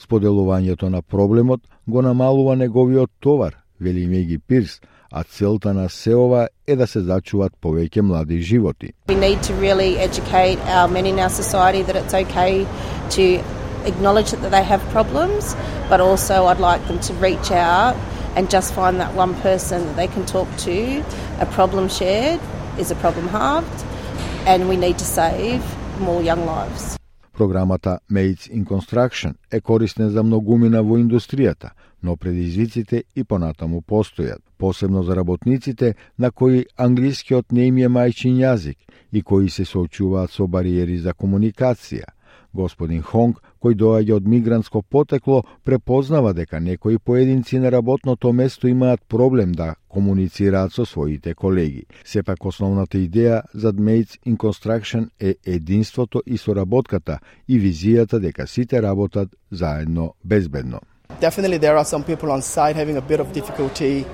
Споделувањето 0.00 0.88
на 0.88 1.02
проблемот 1.02 1.60
го 1.86 2.02
намалува 2.02 2.56
неговиот 2.56 3.10
товар, 3.20 3.56
вели 3.80 4.06
Меги 4.06 4.38
Пирс, 4.38 4.80
а 5.16 5.22
целта 5.24 5.74
на 5.74 5.88
се 5.88 6.14
ова 6.14 6.48
е 6.66 6.74
да 6.76 6.86
се 6.90 7.00
зачуваат 7.00 7.52
повеќе 7.62 8.02
млади 8.02 8.40
животи. 8.42 8.88
We 9.08 9.14
need 9.14 9.40
to 9.48 9.52
really 9.66 9.90
educate 10.08 10.58
our 10.76 10.88
men 10.88 11.06
in 11.06 11.18
our 11.24 11.34
society 11.42 11.82
that 11.86 11.96
it's 12.00 12.14
okay 12.22 12.66
to 13.16 13.24
acknowledge 13.90 14.30
that 14.32 14.50
they 14.56 14.64
have 14.72 14.82
problems, 14.96 15.54
but 15.90 16.00
also 16.08 16.34
I'd 16.50 16.64
like 16.70 16.82
them 16.90 16.98
to 17.08 17.12
reach 17.28 17.50
out 17.52 17.94
and 18.36 18.50
just 18.56 18.68
find 18.80 18.94
that 19.02 19.12
one 19.24 19.34
person 19.48 19.78
that 19.86 19.96
they 20.00 20.10
can 20.14 20.24
talk 20.36 20.48
to. 20.68 20.78
A 21.46 21.48
problem 21.58 21.84
shared 22.00 22.40
is 22.82 22.90
a 22.90 22.98
problem 23.04 23.26
halved, 23.28 23.78
and 24.50 24.68
we 24.70 24.76
need 24.84 24.96
to 25.04 25.08
save 25.20 25.62
more 26.08 26.20
young 26.30 26.42
lives. 26.54 26.98
Програмата 27.34 27.98
Mates 28.10 28.48
in 28.50 28.64
Construction 28.64 29.34
е 29.52 29.60
корисна 29.60 30.10
за 30.10 30.22
многумина 30.22 30.82
во 30.82 30.98
индустријата, 30.98 31.70
но 32.04 32.16
предизвиците 32.16 33.04
и 33.16 33.24
понатаму 33.24 33.80
постојат, 33.80 34.42
посебно 34.58 35.02
за 35.02 35.16
работниците 35.16 35.94
на 36.18 36.30
кои 36.30 36.66
англискиот 36.76 37.52
не 37.52 37.66
им 37.66 37.78
е 37.78 37.88
мајчин 37.88 38.36
јазик 38.44 38.76
и 39.12 39.22
кои 39.22 39.48
се 39.48 39.64
соочуваат 39.64 40.30
со 40.30 40.46
бариери 40.46 40.98
за 40.98 41.14
комуникација. 41.14 42.12
Господин 42.54 43.02
Хонг, 43.02 43.40
кој 43.58 43.74
доаѓа 43.74 44.14
од 44.20 44.28
мигрантско 44.30 44.82
потекло, 44.82 45.42
препознава 45.64 46.34
дека 46.34 46.60
некои 46.60 46.98
поединци 46.98 47.58
на 47.58 47.72
работното 47.72 48.32
место 48.32 48.68
имаат 48.68 49.00
проблем 49.08 49.52
да 49.52 49.74
комуницираат 49.88 50.72
со 50.72 50.86
своите 50.86 51.34
колеги. 51.34 51.86
Сепак 52.04 52.44
основната 52.44 52.98
идеја 52.98 53.42
за 53.54 53.72
Mates 53.72 54.18
in 54.26 54.36
Construction 54.36 55.08
е 55.20 55.34
единството 55.46 56.22
и 56.26 56.38
соработката 56.38 57.18
и 57.48 57.58
визијата 57.58 58.20
дека 58.20 58.46
сите 58.46 58.82
работат 58.82 59.34
заедно 59.50 60.14
безбедно. 60.24 60.80
Definitely, 61.24 61.56
there 61.56 61.78
are 61.78 61.86
some 61.86 62.04
people 62.04 62.30
on 62.30 62.42
site 62.42 62.76
having 62.76 62.98
a 62.98 63.00
bit 63.00 63.18
of 63.18 63.32
difficulty 63.32 64.04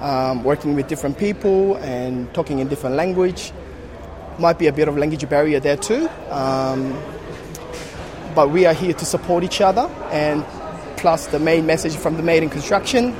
um, 0.00 0.44
working 0.44 0.76
with 0.76 0.86
different 0.86 1.18
people 1.18 1.74
and 1.78 2.32
talking 2.34 2.60
in 2.60 2.68
different 2.68 2.94
language. 2.94 3.52
Might 4.38 4.60
be 4.60 4.68
a 4.68 4.72
bit 4.72 4.86
of 4.86 4.96
language 4.96 5.28
barrier 5.28 5.58
there 5.58 5.76
too. 5.76 6.08
Um, 6.30 6.92
but 8.34 8.50
we 8.50 8.64
are 8.64 8.74
here 8.74 8.92
to 8.92 9.04
support 9.04 9.42
each 9.42 9.60
other, 9.60 9.90
and 10.12 10.44
plus 10.98 11.26
the 11.26 11.40
main 11.40 11.66
message 11.66 11.96
from 11.96 12.16
the 12.16 12.22
Made 12.22 12.44
in 12.44 12.48
Construction, 12.48 13.12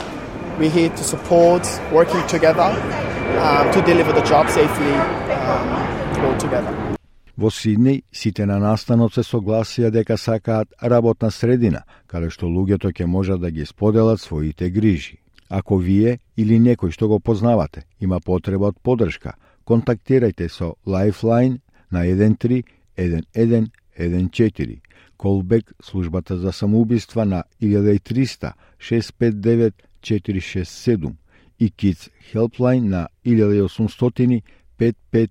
we're 0.56 0.70
here 0.70 0.90
to 0.90 1.02
support, 1.02 1.66
working 1.90 2.24
together 2.28 2.62
um, 2.62 3.72
to 3.72 3.82
deliver 3.82 4.12
the 4.12 4.22
job 4.22 4.48
safely 4.48 4.92
um, 5.32 6.24
all 6.24 6.36
together. 6.38 6.91
Во 7.36 7.50
Сиднеј, 7.50 8.02
сите 8.12 8.46
на 8.46 8.58
настанот 8.60 9.14
се 9.14 9.22
согласија 9.24 9.90
дека 9.90 10.16
сакаат 10.20 10.68
работна 10.82 11.30
средина, 11.30 11.82
каде 12.06 12.30
што 12.30 12.46
луѓето 12.46 12.92
ќе 12.92 13.06
можат 13.06 13.40
да 13.40 13.50
ги 13.50 13.66
споделат 13.66 14.20
своите 14.20 14.70
грижи. 14.70 15.18
Ако 15.48 15.76
вие 15.76 16.18
или 16.36 16.60
некој 16.60 16.90
што 16.92 17.08
го 17.08 17.20
познавате 17.20 17.82
има 18.00 18.20
потреба 18.20 18.66
од 18.68 18.78
подршка, 18.82 19.32
контактирајте 19.64 20.48
со 20.48 20.74
Lifeline 20.86 21.58
на 21.90 22.04
131114, 22.04 24.80
Колбек 25.16 25.72
службата 25.82 26.36
за 26.36 26.52
самоубиства 26.52 27.24
на 27.24 27.44
1300 27.60 28.52
659 28.78 29.72
467 30.02 31.12
и 31.60 31.70
Kids 31.70 32.10
Helpline 32.32 32.80
на 32.80 33.08
1800 33.24 34.42
55 34.78 35.28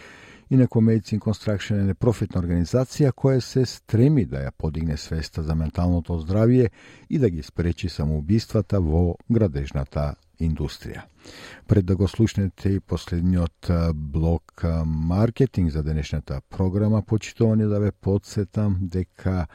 Инако 0.53 0.81
Medicine 0.81 1.19
Construction 1.19 1.81
е 1.81 1.85
непрофитна 1.89 2.41
организација 2.43 3.15
која 3.17 3.41
се 3.41 3.63
стреми 3.65 4.27
да 4.29 4.43
ја 4.43 4.51
подигне 4.53 4.99
свеста 5.01 5.41
за 5.43 5.55
менталното 5.57 6.19
здравје 6.21 6.67
и 7.09 7.19
да 7.19 7.31
ги 7.31 7.43
спречи 7.43 7.89
самоубиствата 7.89 8.81
во 8.81 9.15
градежната 9.33 10.15
индустрија. 10.45 11.07
Пред 11.69 11.87
да 11.87 11.97
го 11.97 12.09
слушнете 12.09 12.69
и 12.69 12.81
последниот 12.81 13.71
блок 13.95 14.65
маркетинг 14.85 15.73
за 15.73 15.83
денешната 15.83 16.41
програма, 16.51 17.03
почитувани 17.03 17.65
да 17.65 17.81
ве 17.81 17.93
подсетам 17.93 18.77
дека 18.83 19.47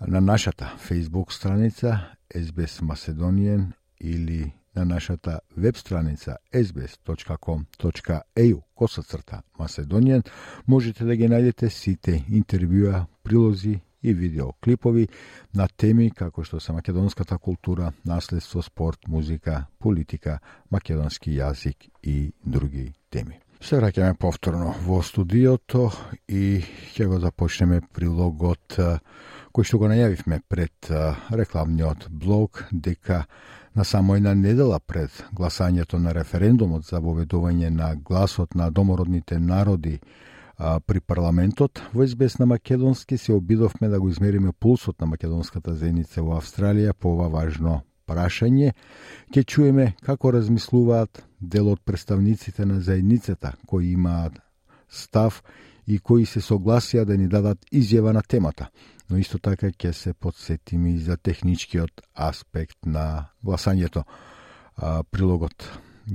на 0.00 0.20
нашата 0.20 0.76
Facebook 0.88 1.32
страница 1.32 2.00
SBS 2.34 2.80
Macedonian 2.80 3.72
или 4.00 4.52
на 4.74 4.84
нашата 4.84 5.40
веб 5.56 5.76
страница 5.76 6.36
sbs.com.eu 6.54 8.60
косацрта 8.74 9.42
Macedonian 9.58 10.28
можете 10.66 11.04
да 11.04 11.16
ги 11.16 11.28
најдете 11.28 11.68
сите 11.68 12.24
интервјуа, 12.30 13.04
прилози 13.22 13.80
и 14.02 14.14
видеоклипови 14.14 15.08
на 15.54 15.68
теми 15.76 16.10
како 16.10 16.44
што 16.44 16.60
се 16.60 16.72
македонската 16.72 17.38
култура, 17.38 17.92
наследство, 18.04 18.62
спорт, 18.62 19.08
музика, 19.08 19.66
политика, 19.78 20.38
македонски 20.70 21.30
јазик 21.30 21.88
и 22.02 22.32
други 22.44 22.92
теми. 23.10 23.38
Се 23.62 23.78
враќаме 23.78 24.18
повторно 24.18 24.72
во 24.82 24.98
студиото 25.06 25.84
и 26.26 26.64
ќе 26.96 27.06
го 27.06 27.20
започнеме 27.22 27.78
прилогот 27.94 28.74
кој 29.54 29.68
што 29.68 29.78
го 29.78 29.90
најавивме 29.92 30.40
пред 30.48 30.90
рекламниот 31.30 32.08
блог 32.10 32.64
дека 32.72 33.22
на 33.76 33.84
само 33.84 34.16
една 34.16 34.34
недела 34.34 34.80
пред 34.80 35.24
гласањето 35.34 35.98
на 35.98 36.12
референдумот 36.14 36.84
за 36.84 37.00
воведување 37.00 37.70
на 37.70 37.94
гласот 37.96 38.54
на 38.54 38.70
домородните 38.70 39.38
народи 39.38 40.00
при 40.86 41.00
парламентот, 41.00 41.80
во 41.94 42.04
избес 42.04 42.38
на 42.38 42.46
македонски 42.46 43.18
се 43.18 43.32
обидовме 43.32 43.88
да 43.88 44.00
го 44.00 44.08
измериме 44.08 44.52
пулсот 44.52 45.00
на 45.00 45.06
македонската 45.06 45.74
заедница 45.74 46.22
во 46.22 46.36
Австралија 46.38 46.92
по 46.92 47.16
ова 47.16 47.28
важно 47.28 47.80
прашање. 48.06 48.72
Ке 49.32 49.42
чуеме 49.42 49.94
како 50.02 50.32
размислуваат 50.32 51.24
дел 51.40 51.72
од 51.72 51.80
представниците 51.84 52.66
на 52.66 52.80
заедницата 52.80 53.54
кои 53.66 53.92
имаат 53.92 54.38
став 54.88 55.42
и 55.86 55.98
кои 55.98 56.26
се 56.26 56.40
согласија 56.40 57.04
да 57.04 57.16
ни 57.16 57.28
дадат 57.28 57.58
изјава 57.72 58.12
на 58.12 58.22
темата 58.22 58.68
но 59.12 59.20
исто 59.20 59.36
така 59.38 59.68
ќе 59.68 59.92
се 59.92 60.14
подсетиме 60.16 60.94
и 60.96 60.98
за 61.04 61.18
техничкиот 61.20 62.00
аспект 62.16 62.86
на 62.86 63.28
гласањето. 63.44 64.06
А, 64.76 65.02
прилогот 65.04 65.68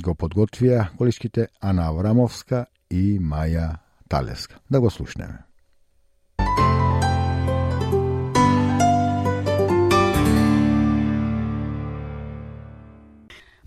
го 0.04 0.16
подготвија 0.18 0.90
колишките 0.98 1.48
Ана 1.62 1.92
Аврамовска 1.92 2.66
и 2.90 3.20
Маја 3.22 3.78
Талеска. 4.10 4.58
Да 4.70 4.82
го 4.82 4.90
слушнеме. 4.90 5.47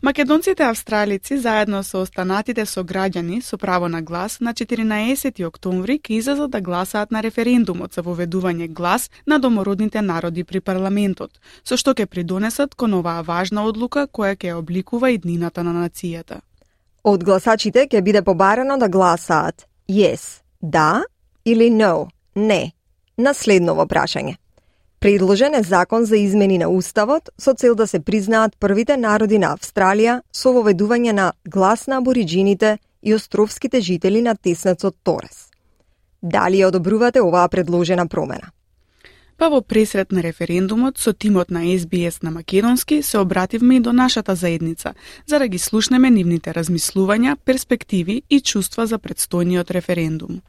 Македонците 0.03 0.63
австралици 0.63 1.37
заедно 1.39 1.83
со 1.85 1.99
останатите 2.01 2.65
со 2.65 2.81
граѓани 2.81 3.43
со 3.45 3.59
право 3.59 3.89
на 3.89 4.01
глас 4.01 4.39
на 4.41 4.55
14 4.55 5.45
октомври 5.45 5.99
ќе 6.01 6.17
излезат 6.17 6.51
да 6.51 6.61
гласаат 6.61 7.11
на 7.11 7.21
референдумот 7.21 7.93
за 7.93 8.01
воведување 8.01 8.69
глас 8.73 9.11
на 9.27 9.39
домородните 9.39 10.01
народи 10.01 10.45
при 10.45 10.61
парламентот, 10.61 11.37
со 11.65 11.77
што 11.77 11.93
ќе 11.93 12.07
придонесат 12.07 12.75
кон 12.75 12.95
оваа 12.95 13.21
важна 13.21 13.67
одлука 13.69 14.07
која 14.09 14.41
ќе 14.41 14.57
обликува 14.57 15.11
и 15.11 15.19
днината 15.19 15.63
на 15.63 15.77
нацијата. 15.77 16.41
Од 17.05 17.25
гласачите 17.25 17.85
ќе 17.85 18.01
биде 18.01 18.23
побарано 18.23 18.79
да 18.79 18.89
гласаат 18.89 19.69
yes, 19.85 20.41
да 20.63 21.05
или 21.45 21.69
no, 21.69 22.09
не, 22.35 22.73
на 23.19 23.35
следново 23.35 23.85
прашање. 23.85 24.40
Предложен 25.01 25.55
е 25.55 25.63
закон 25.63 26.05
за 26.05 26.17
измени 26.17 26.59
на 26.59 26.69
Уставот 26.69 27.31
со 27.39 27.55
цел 27.55 27.75
да 27.75 27.87
се 27.87 28.01
признаат 28.01 28.57
првите 28.61 28.97
народи 28.97 29.39
на 29.39 29.55
Австралија 29.57 30.21
со 30.33 30.53
воведување 30.53 31.13
на 31.17 31.33
глас 31.49 31.87
на 31.87 31.97
абориджините 32.05 32.79
и 33.03 33.15
островските 33.15 33.81
жители 33.81 34.21
на 34.23 34.35
теснецот 34.37 34.97
Торес. 35.05 35.49
Дали 36.23 36.61
ја 36.61 36.69
одобрувате 36.69 37.23
оваа 37.25 37.49
предложена 37.49 38.07
промена? 38.09 38.53
Па 39.39 39.49
во 39.49 39.63
пресрет 39.63 40.13
на 40.13 40.21
референдумот 40.23 40.99
со 40.99 41.13
тимот 41.13 41.51
на 41.51 41.65
SBS 41.65 42.23
на 42.23 42.31
Македонски 42.31 43.03
се 43.03 43.19
обративме 43.19 43.77
и 43.77 43.81
до 43.81 43.93
нашата 43.93 44.35
заедница, 44.35 44.93
за 45.27 45.39
да 45.39 45.49
ги 45.49 45.59
слушнеме 45.59 46.11
нивните 46.11 46.53
размислувања, 46.53 47.37
перспективи 47.45 48.23
и 48.31 48.41
чувства 48.41 48.87
за 48.87 48.99
предстојниот 48.99 49.71
референдум. 49.71 50.43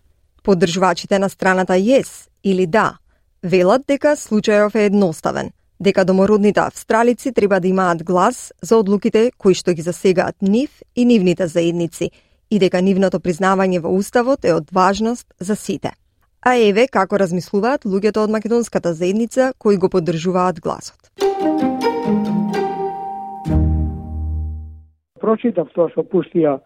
Поддржувачите 0.43 1.19
на 1.19 1.29
страната 1.29 1.75
ЕС 1.75 2.27
или 2.43 2.67
да 2.67 2.97
велат 3.43 3.87
дека 3.87 4.13
случајов 4.15 4.75
е 4.77 4.85
едноставен, 4.85 5.49
дека 5.79 6.05
домородните 6.05 6.59
австралици 6.59 7.33
треба 7.33 7.59
да 7.59 7.67
имаат 7.67 8.03
глас 8.03 8.53
за 8.61 8.77
одлуките 8.77 9.31
кои 9.37 9.53
што 9.53 9.73
ги 9.73 9.81
засегаат 9.81 10.35
нив 10.41 10.81
и 10.95 11.05
нивните 11.05 11.47
заедници 11.47 12.11
и 12.51 12.59
дека 12.59 12.81
нивното 12.81 13.19
признавање 13.19 13.81
во 13.81 13.89
Уставот 13.89 14.45
е 14.45 14.53
од 14.53 14.69
важност 14.71 15.25
за 15.39 15.55
сите. 15.55 15.91
А 16.41 16.55
еве 16.55 16.87
како 16.87 17.17
размислуваат 17.17 17.85
луѓето 17.85 18.25
од 18.25 18.29
македонската 18.29 18.93
заедница 18.93 19.53
кои 19.57 19.77
го 19.77 19.89
поддржуваат 19.89 20.59
гласот. 20.61 21.09
Прочитав 25.21 25.69
тоа 25.73 25.89
што 25.89 26.01
пуштија 26.01 26.59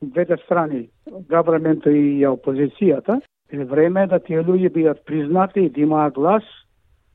двете 0.00 0.36
страни, 0.44 0.88
гавраменто 1.28 1.90
и 1.90 2.24
опозицијата, 2.28 3.20
е 3.52 3.64
време 3.64 4.06
да 4.06 4.18
тие 4.18 4.42
луѓе 4.42 4.72
бидат 4.72 5.04
признати 5.06 5.60
и 5.60 5.70
да 5.70 5.80
имаат 5.80 6.14
глас. 6.14 6.42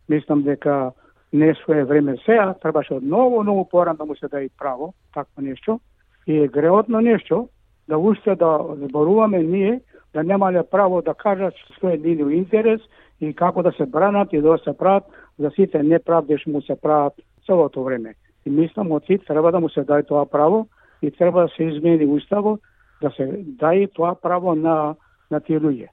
Мислам 0.09 0.43
дека 0.43 0.91
не 1.33 1.53
свое 1.55 1.85
време 1.85 2.17
сега, 2.25 2.53
требаше 2.61 2.93
од 2.93 3.03
многу, 3.03 3.43
многу 3.43 3.65
порано 3.69 3.97
да 3.97 4.05
му 4.05 4.15
се 4.15 4.27
даде 4.27 4.49
право, 4.57 4.93
такво 5.13 5.41
нешто. 5.41 5.79
И 6.27 6.37
е 6.37 6.47
греотно 6.47 7.01
нешто 7.01 7.49
да 7.87 7.97
уште 7.97 8.35
да 8.35 8.59
зборуваме 8.75 9.43
ние 9.43 9.81
да 10.13 10.23
немале 10.23 10.63
право 10.71 11.01
да 11.01 11.13
кажат 11.13 11.53
што 11.77 11.89
е 11.89 11.97
нивниот 11.97 12.33
интерес 12.33 12.81
и 13.21 13.33
како 13.33 13.63
да 13.63 13.71
се 13.71 13.85
бранат 13.85 14.33
и 14.33 14.41
да 14.41 14.57
се 14.57 14.73
прават 14.77 15.05
за 15.39 15.51
сите 15.51 15.83
неправди 15.83 16.37
што 16.37 16.49
му 16.49 16.61
се 16.61 16.75
прават 16.75 17.13
целото 17.45 17.83
време. 17.83 18.15
И 18.45 18.49
мислам 18.49 18.91
од 18.91 19.05
сите 19.05 19.25
треба 19.25 19.51
да 19.51 19.59
му 19.59 19.69
се 19.69 19.83
даде 19.83 20.03
тоа 20.03 20.25
право 20.25 20.67
и 21.01 21.11
треба 21.11 21.41
да 21.41 21.49
се 21.49 21.63
измени 21.63 22.05
уставот 22.05 22.61
да 23.01 23.11
се 23.11 23.25
даде 23.59 23.87
тоа 23.87 24.15
право 24.15 24.55
на 24.55 24.95
на 25.31 25.39
тие 25.39 25.59
луѓе. 25.59 25.87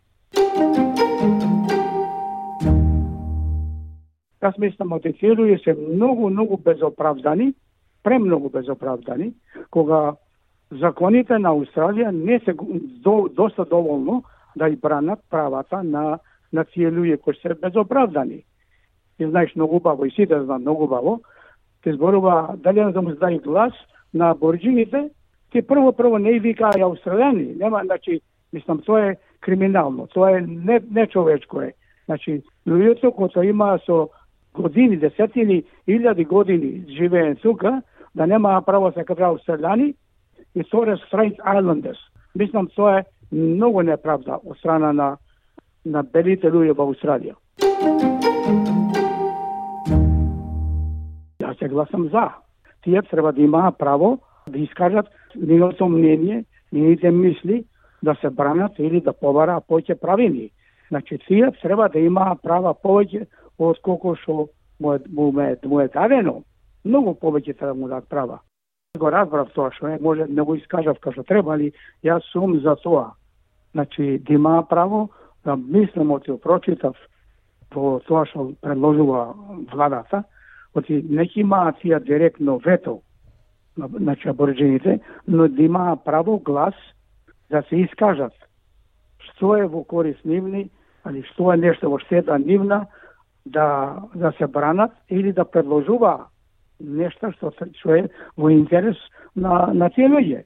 Јас 4.47 4.59
мислам 4.59 4.93
од 4.93 5.03
тие 5.03 5.59
се 5.64 5.74
многу, 5.74 6.29
многу 6.31 6.57
безоправдани, 6.57 7.53
премногу 8.03 8.49
безоправдани, 8.49 9.33
кога 9.70 10.16
законите 10.70 11.39
на 11.39 11.51
Австралија 11.51 12.11
не 12.11 12.39
се 12.45 12.55
до, 13.03 13.29
доста 13.29 13.64
доволно 13.64 14.22
да 14.57 14.68
и 14.68 14.77
бранат 14.77 15.20
правата 15.31 15.83
на 15.83 16.18
на 16.53 16.64
тие 16.64 16.91
луѓе 16.91 17.20
кои 17.20 17.35
се 17.35 17.55
безоправдани. 17.55 18.45
Ти 19.18 19.27
знаеш 19.27 19.55
многу 19.57 19.81
баво 19.81 20.05
и 20.05 20.11
сите 20.11 20.43
знаат 20.43 20.61
многу 20.61 20.87
баво, 20.87 21.20
ти 21.83 21.93
зборува 21.93 22.55
дали 22.57 22.93
да 22.93 23.03
му 23.03 23.11
дај 23.11 23.43
глас 23.43 23.72
на 24.14 24.31
аборигините, 24.31 25.11
ти 25.53 25.62
прво 25.62 25.93
прво 25.93 26.18
не 26.18 26.39
викаа 26.39 26.70
австралијани, 26.70 27.59
нема 27.59 27.83
значи 27.85 28.20
мислам 28.57 28.80
тоа 28.82 29.00
е 29.11 29.16
криминално, 29.40 30.07
тоа 30.07 30.38
е 30.38 30.40
не 30.40 30.80
нечовечко 30.90 31.61
е. 31.61 31.72
Значи 32.07 32.42
луѓето 32.66 33.12
кои 33.12 33.48
има 33.48 33.78
со 33.86 34.09
години, 34.54 34.96
десетини, 34.96 35.64
илјади 35.88 36.26
години 36.26 36.84
живеен 36.88 37.36
тука, 37.36 37.82
да 38.14 38.26
нема 38.26 38.62
право 38.66 38.90
да 38.90 38.92
се 38.92 39.04
кажа 39.04 39.28
австралијани, 39.28 39.94
и 40.54 40.64
Сорес 40.70 41.00
Strait 41.12 41.36
Islanders. 41.36 42.00
Мислам, 42.34 42.68
тоа 42.76 42.98
е 42.98 43.04
многу 43.32 43.82
неправда 43.82 44.40
од 44.44 44.57
страна 44.59 44.92
на, 44.92 45.16
на 45.84 46.02
белите 46.02 46.48
луѓе 46.48 46.72
во 46.72 46.88
Австралија. 46.88 47.36
Јас 51.44 51.59
се 51.59 51.68
гласам 51.68 52.09
за. 52.09 52.30
Тие 52.82 53.02
треба 53.02 53.32
да 53.32 53.42
имаат 53.42 53.78
право 53.78 54.18
да 54.48 54.59
искажат 54.59 55.07
нивното 55.34 55.88
мнение, 55.88 56.44
нивните 56.72 57.11
мисли, 57.11 57.64
да 58.07 58.14
се 58.20 58.30
бранат 58.30 58.78
или 58.78 59.00
да 59.00 59.12
побараат 59.12 59.66
повеќе 59.68 59.98
правини. 60.00 60.50
Значи, 60.88 61.18
тие 61.26 61.50
треба 61.62 61.88
да 61.92 61.98
има 61.98 62.36
права 62.42 62.74
повеќе 62.74 63.26
од 63.59 63.80
колку 63.82 64.14
што 64.22 64.48
му 64.80 64.94
е, 64.94 65.00
му 65.11 65.30
е, 65.40 65.57
му 65.64 65.80
е 65.80 65.88
дадено. 65.88 66.42
Многу 66.84 67.18
повеќе 67.18 67.59
треба 67.59 67.74
да 67.74 67.80
му 67.80 67.88
дадат 67.88 68.09
права 68.09 68.40
го 68.96 69.11
разбрав 69.12 69.52
тоа 69.54 69.70
што 69.76 69.88
е, 69.88 69.98
може 70.00 70.26
не 70.28 70.42
го 70.42 70.57
искажав 70.57 70.98
како 71.00 71.22
треба, 71.22 71.54
али 71.54 71.72
јас 72.04 72.24
сум 72.32 72.59
за 72.64 72.76
тоа. 72.82 73.12
Значи, 73.72 74.18
да 74.18 74.34
има 74.34 74.62
право 74.68 75.09
да 75.44 75.57
мислам 75.57 76.11
оти 76.11 76.32
прочитав 76.42 76.96
по 77.70 78.00
тоа 78.07 78.24
што 78.26 78.52
предложува 78.62 79.34
владата, 79.72 80.24
оти 80.74 81.02
неки 81.09 81.40
имаат 81.40 81.80
тие 81.80 82.00
директно 82.00 82.59
вето 82.59 83.00
на 83.76 83.88
значи 83.88 84.28
аборигените, 84.28 85.00
но 85.28 85.48
да 85.48 85.62
има 85.62 85.96
право 86.04 86.38
глас 86.38 86.74
да 87.51 87.62
се 87.68 87.76
искажат 87.76 88.32
што 89.36 89.57
е 89.57 89.66
во 89.68 89.84
корис 89.84 90.16
нивни, 90.24 90.68
али 91.05 91.22
што 91.32 91.53
е 91.53 91.61
нешто 91.61 91.90
во 91.92 91.99
штета 92.01 92.38
нивна, 92.38 92.86
да, 93.44 94.03
да 94.14 94.32
се 94.38 94.47
бранат 94.47 94.92
или 95.09 95.32
да 95.32 95.44
предложува 95.44 96.28
нешто 96.80 97.30
што, 97.36 97.53
што 97.53 97.94
е 97.94 98.09
во 98.36 98.51
интерес 98.51 98.97
на, 99.36 99.72
на 99.72 99.90
тие 99.90 100.09
луѓе. 100.09 100.42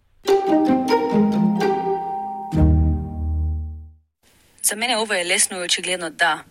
За 4.62 4.76
мене 4.76 4.98
ова 4.98 5.18
е 5.18 5.26
лесно 5.26 5.58
и 5.58 5.64
очигледно 5.64 6.10
да. 6.10 6.44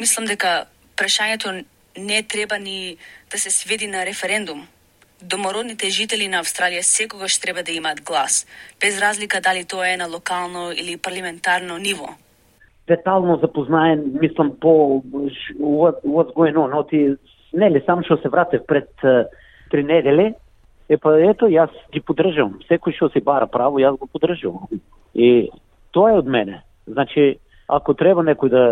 Мислам 0.00 0.26
дека 0.26 0.66
прашањето 0.96 1.64
не 1.96 2.22
треба 2.22 2.58
ни 2.58 2.96
да 3.30 3.38
се 3.38 3.50
сведи 3.50 3.86
на 3.86 4.04
референдум. 4.06 4.66
Домородните 5.22 5.90
жители 5.92 6.28
на 6.32 6.40
Австралија 6.40 6.80
секогаш 6.80 7.38
треба 7.38 7.62
да 7.62 7.72
имаат 7.72 8.00
глас, 8.00 8.46
без 8.80 9.00
разлика 9.00 9.40
дали 9.40 9.64
тоа 9.64 9.88
е 9.92 9.96
на 9.96 10.06
локално 10.08 10.72
или 10.72 10.96
парламентарно 10.96 11.78
ниво. 11.78 12.08
Детално 12.88 13.36
запознаен, 13.36 14.18
мислам, 14.20 14.56
по 14.60 15.02
what, 15.60 16.00
what's 16.04 16.32
going 16.34 16.56
on, 16.56 16.72
оти 16.80 17.16
нели, 17.52 17.82
само 17.86 18.02
што 18.02 18.16
се 18.16 18.28
вратев 18.28 18.64
пред 18.66 18.88
три 19.70 19.84
недели, 19.84 20.34
е 20.88 20.96
па 20.96 21.14
ето, 21.20 21.46
јас 21.46 21.70
ги 21.92 22.00
поддржувам. 22.00 22.58
Секој 22.66 22.96
што 22.96 23.10
се 23.12 23.20
бара 23.20 23.46
право, 23.46 23.78
јас 23.78 23.98
го 24.00 24.08
поддржувам. 24.08 24.66
И 25.14 25.50
тоа 25.92 26.14
е 26.14 26.18
од 26.18 26.26
мене. 26.26 26.62
Значи, 26.88 27.38
ако 27.68 27.94
треба 27.94 28.24
некој 28.26 28.50
да 28.50 28.64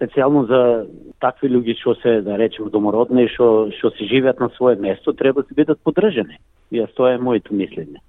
специјално 0.00 0.46
за 0.48 0.60
такви 1.20 1.50
луѓе 1.52 1.76
што 1.76 1.94
се 2.00 2.20
да 2.24 2.38
речеме 2.40 2.70
домородни 2.72 3.28
што 3.28 3.68
што 3.76 3.92
се 3.92 4.08
живеат 4.08 4.40
на 4.40 4.48
свое 4.56 4.76
место 4.76 5.12
треба 5.12 5.42
да 5.42 5.48
се 5.48 5.54
бидат 5.54 5.80
поддржани. 5.84 6.40
Јас 6.72 6.94
тоа 6.96 7.12
е 7.12 7.18
моето 7.18 7.52
мислење. 7.54 8.00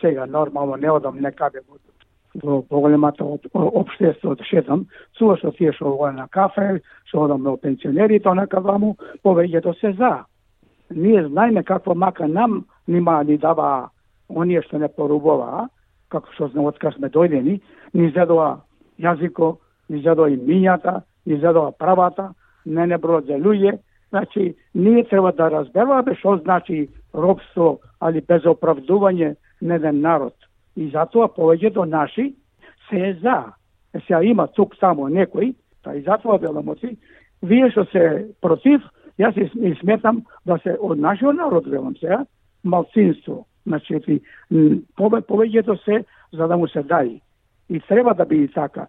Сега 0.00 0.26
нормално 0.26 0.76
не 0.76 0.90
одам 0.90 1.20
некаде 1.20 1.60
да 1.64 2.44
во 2.44 2.62
поголемата 2.62 3.24
обштество 3.24 4.32
од 4.36 4.42
шетам, 4.44 4.86
сува 5.18 5.36
што 5.40 5.50
тие 5.56 5.72
што 5.72 5.96
го 5.96 6.10
на 6.12 6.28
кафе, 6.28 6.80
што 7.08 7.24
одам 7.24 7.42
на 7.42 7.56
пенсионерите, 7.56 8.28
онака 8.28 8.60
ваму, 8.60 8.96
повеќето 9.24 9.74
се 9.80 9.92
за. 9.98 10.24
Ние 10.90 11.24
знаеме 11.26 11.64
какво 11.64 11.94
мака 11.94 12.28
нам 12.28 12.66
нима 12.86 13.22
ни 13.24 13.38
дава 13.38 13.90
оние 14.28 14.62
што 14.62 14.78
не 14.78 14.88
порубоваа, 14.88 15.68
како 16.08 16.32
што 16.34 16.48
знаат 16.48 16.74
откак 16.74 16.94
сме 16.94 17.08
дојдени, 17.08 17.60
ни 17.94 18.10
задоа 18.16 18.60
јазико, 18.98 19.56
ни 19.88 20.02
задоа 20.02 20.30
и 20.30 20.36
мињата, 20.36 21.02
ни 21.26 21.38
задоа 21.40 21.72
правата, 21.72 22.32
не 22.66 22.86
не 22.86 22.98
бројот 22.98 23.26
за 23.26 23.38
луѓе, 23.38 23.78
Значи, 24.10 24.54
ние 24.74 25.04
треба 25.04 25.32
да 25.32 25.50
разберуваме 25.50 26.14
што 26.16 26.38
значи 26.38 26.88
робство, 27.14 27.80
али 28.00 28.20
без 28.20 28.46
оправдување 28.46 29.34
на 29.60 29.74
еден 29.74 30.00
народ. 30.00 30.34
И 30.76 30.88
затоа 30.90 31.28
повеќето 31.28 31.84
наши 31.84 32.34
се 32.88 32.96
е 33.08 33.14
за. 33.22 33.52
Сега 34.06 34.22
има 34.22 34.46
тук 34.46 34.76
само 34.80 35.08
некои, 35.08 35.54
па 35.84 35.96
и 35.96 36.02
затоа 36.02 36.38
веламоци, 36.38 36.96
вие 37.42 37.70
што 37.70 37.84
се 37.92 38.32
против, 38.40 38.80
Јас 39.18 39.34
и 39.34 39.74
сметам 39.80 40.22
да 40.46 40.60
се 40.62 40.76
од 40.78 40.98
нашиот 40.98 41.34
народ, 41.34 41.66
велам 41.66 41.96
сега, 41.98 42.24
малцинство. 42.62 43.46
Значи, 43.68 44.20
пове, 44.96 45.20
повеќето 45.20 45.76
се 45.84 46.04
за 46.32 46.48
да 46.48 46.56
му 46.56 46.68
се 46.68 46.80
дај. 46.80 47.20
И 47.68 47.80
треба 47.80 48.14
да 48.14 48.24
биде 48.24 48.48
така. 48.54 48.88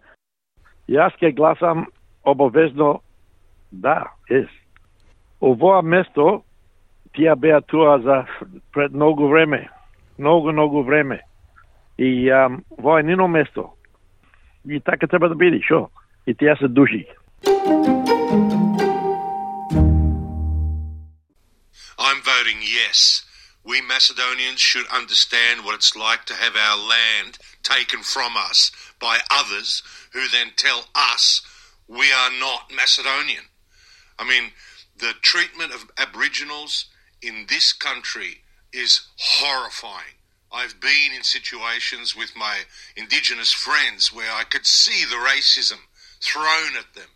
Јас 0.87 1.15
ќе 1.19 1.35
гласам 1.35 1.85
обовезно 2.23 3.01
да, 3.71 4.07
ес. 4.29 4.47
Овоа 5.41 5.81
место 5.81 6.43
тие 7.15 7.35
беа 7.35 7.61
туа 7.61 7.99
за 7.99 8.25
пред 8.73 8.93
многу 8.93 9.27
време. 9.27 9.69
Многу, 10.17 10.51
многу 10.51 10.83
време. 10.83 11.21
И 11.97 12.29
ам, 12.29 12.63
во 12.77 12.99
е 12.99 13.03
нино 13.03 13.27
место. 13.27 13.69
И 14.69 14.79
така 14.79 15.07
треба 15.07 15.29
да 15.29 15.35
биде, 15.35 15.61
шо? 15.61 15.89
И 16.27 16.35
тие 16.35 16.55
се 16.55 16.67
души. 16.67 17.07
I'm 21.99 22.19
voting 22.23 22.61
yes. 22.63 23.28
We 23.69 23.81
Macedonians 23.81 24.59
should 24.59 24.87
understand 24.87 25.63
what 25.63 25.75
it's 25.75 25.95
like 25.95 26.25
to 26.25 26.33
have 26.33 26.55
our 26.55 26.75
land 26.75 27.37
taken 27.61 28.01
from 28.01 28.35
us 28.35 28.71
by 28.99 29.19
others 29.29 29.83
who 30.11 30.27
then 30.27 30.53
tell 30.55 30.85
us 30.95 31.43
we 31.87 32.11
are 32.11 32.31
not 32.31 32.71
Macedonian. 32.75 33.43
I 34.17 34.27
mean, 34.27 34.53
the 34.97 35.13
treatment 35.21 35.71
of 35.71 35.91
Aboriginals 35.99 36.85
in 37.21 37.45
this 37.47 37.71
country 37.71 38.41
is 38.73 39.01
horrifying. 39.17 40.17
I've 40.51 40.81
been 40.81 41.11
in 41.15 41.21
situations 41.21 42.15
with 42.15 42.35
my 42.35 42.61
Indigenous 42.95 43.53
friends 43.53 44.11
where 44.11 44.33
I 44.33 44.45
could 44.45 44.65
see 44.65 45.05
the 45.05 45.17
racism 45.17 45.81
thrown 46.19 46.75
at 46.75 46.95
them 46.95 47.09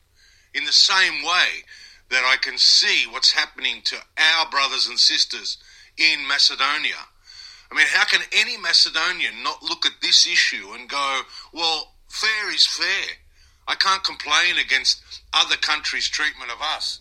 in 0.54 0.66
the 0.66 0.72
same 0.72 1.24
way 1.24 1.64
that 2.12 2.24
I 2.24 2.36
can 2.40 2.60
see 2.60 3.08
what's 3.10 3.32
happening 3.32 3.82
to 3.86 3.96
our 4.36 4.48
brothers 4.52 4.88
and 4.88 5.00
sisters 5.00 5.58
in 5.98 6.28
Macedonia. 6.28 7.08
I 7.72 7.76
mean, 7.76 7.88
how 7.90 8.06
can 8.06 8.22
any 8.32 8.58
Macedonian 8.58 9.42
not 9.44 9.64
look 9.64 9.86
at 9.86 10.02
this 10.02 10.28
issue 10.28 10.74
and 10.74 10.88
go, 10.88 11.22
well, 11.52 11.96
fair 12.08 12.54
is 12.54 12.68
fair? 12.68 13.18
I 13.68 13.76
can't 13.76 14.04
complain 14.04 14.58
against 14.58 15.02
other 15.34 15.56
countries' 15.56 16.10
treatment 16.10 16.52
of 16.52 16.62
us 16.62 17.00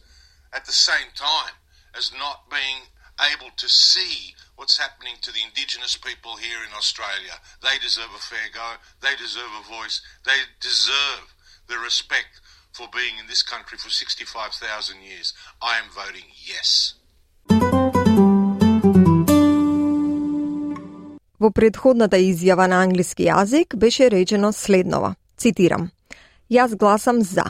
at 0.54 0.64
the 0.64 0.72
same 0.72 1.12
time 1.14 1.54
as 1.94 2.12
not 2.18 2.48
being 2.48 2.88
able 3.20 3.50
to 3.56 3.68
see 3.68 4.34
what's 4.56 4.78
happening 4.78 5.14
to 5.20 5.32
the 5.32 5.42
Indigenous 5.42 5.96
people 5.96 6.36
here 6.36 6.64
in 6.66 6.72
Australia. 6.76 7.36
They 7.62 7.78
deserve 7.82 8.10
a 8.14 8.18
fair 8.18 8.48
go. 8.54 8.74
They 9.00 9.14
deserve 9.16 9.50
a 9.60 9.68
voice. 9.68 10.00
They 10.24 10.38
deserve 10.60 11.34
the 11.68 11.78
respect 11.78 12.40
for 12.72 12.88
being 12.94 13.18
in 13.20 13.26
this 13.26 13.42
country 13.42 13.76
for 13.76 13.90
65,000 13.90 15.02
years. 15.02 15.34
I 15.60 15.78
am 15.78 15.90
voting 15.90 16.24
yes. 16.34 16.94
Во 21.42 21.50
предходната 21.50 22.20
изјава 22.22 22.68
на 22.70 22.84
англиски 22.86 23.24
јазик 23.26 23.74
беше 23.74 24.06
речено 24.10 24.52
следнова. 24.54 25.16
Цитирам. 25.36 25.88
Јас 26.50 26.76
гласам 26.78 27.18
за. 27.22 27.44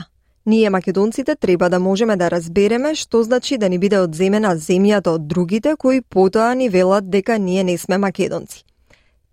Ние 0.45 0.69
македонците 0.69 1.35
треба 1.35 1.69
да 1.69 1.79
можеме 1.79 2.15
да 2.17 2.31
разбереме 2.31 2.95
што 2.95 3.23
значи 3.23 3.57
да 3.57 3.69
ни 3.69 3.77
биде 3.77 3.99
одземена 3.99 4.55
земјата 4.57 5.13
од 5.13 5.27
другите 5.27 5.75
кои 5.77 6.01
потоа 6.01 6.55
ни 6.55 6.69
велат 6.69 7.09
дека 7.09 7.37
ние 7.37 7.63
не 7.63 7.77
сме 7.77 7.97
македонци. 7.97 8.65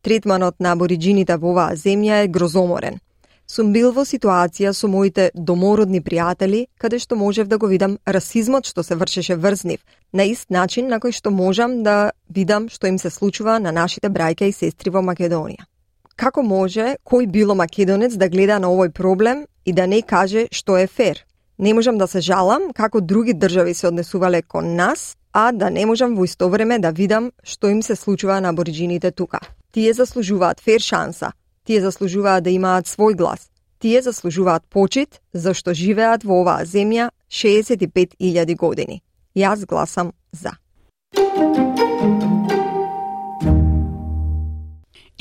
Третманот 0.03 0.61
на 0.61 0.73
абориджините 0.77 1.37
во 1.37 1.55
оваа 1.55 1.73
земја 1.73 2.25
е 2.25 2.29
грозоморен– 2.29 3.01
Сум 3.51 3.73
бил 3.75 3.91
во 3.91 4.05
ситуација 4.07 4.71
со 4.79 4.87
моите 4.87 5.25
домородни 5.35 5.99
пријатели, 6.07 6.69
каде 6.79 7.01
што 7.03 7.17
можев 7.19 7.49
да 7.51 7.57
го 7.59 7.67
видам 7.67 7.97
расизмот 8.07 8.69
што 8.71 8.85
се 8.87 8.95
вршеше 8.95 9.35
врз 9.35 9.65
нив, 9.67 9.81
на 10.13 10.23
ист 10.23 10.53
начин 10.55 10.87
на 10.87 11.01
кој 11.03 11.11
што 11.17 11.33
можам 11.35 11.81
да 11.83 12.13
видам 12.29 12.69
што 12.71 12.87
им 12.87 12.99
се 13.03 13.11
случува 13.11 13.57
на 13.59 13.73
нашите 13.73 14.07
брајка 14.07 14.47
и 14.47 14.55
сестри 14.55 14.93
во 14.95 15.03
Македонија. 15.03 15.67
Како 16.15 16.45
може 16.47 16.95
кој 17.03 17.27
било 17.27 17.57
македонец 17.59 18.15
да 18.15 18.29
гледа 18.31 18.61
на 18.63 18.71
овој 18.71 18.93
проблем 18.95 19.43
и 19.65 19.75
да 19.75 19.89
не 19.91 20.03
каже 20.03 20.47
што 20.53 20.79
е 20.79 20.87
фер? 20.87 21.25
Не 21.59 21.75
можам 21.75 21.99
да 21.99 22.07
се 22.07 22.21
жалам 22.21 22.71
како 22.73 23.01
други 23.01 23.35
држави 23.35 23.75
се 23.75 23.89
однесувале 23.91 24.43
кон 24.43 24.77
нас, 24.77 25.17
а 25.33 25.51
да 25.51 25.75
не 25.75 25.87
можам 25.91 26.15
во 26.15 26.23
исто 26.25 26.49
време 26.55 26.79
да 26.79 26.95
видам 26.95 27.33
што 27.43 27.67
им 27.67 27.83
се 27.83 27.97
случува 27.97 28.41
на 28.41 28.55
абориджините 28.55 29.11
тука. 29.11 29.41
Тие 29.73 29.93
заслужуваат 29.93 30.61
фер 30.61 30.81
шанса, 30.81 31.33
Тие 31.71 31.79
заслужуваат 31.81 32.43
да 32.43 32.51
имаат 32.51 32.89
свој 32.91 33.15
глас. 33.15 33.45
Тие 33.79 34.01
заслужуваат 34.03 34.65
почит 34.75 35.21
зашто 35.31 35.71
живеат 35.71 36.25
во 36.27 36.41
оваа 36.43 36.67
земја 36.67 37.13
65.000 37.31 38.57
години. 38.59 38.97
Јас 39.39 39.63
гласам 39.71 40.11
за. 40.35 40.59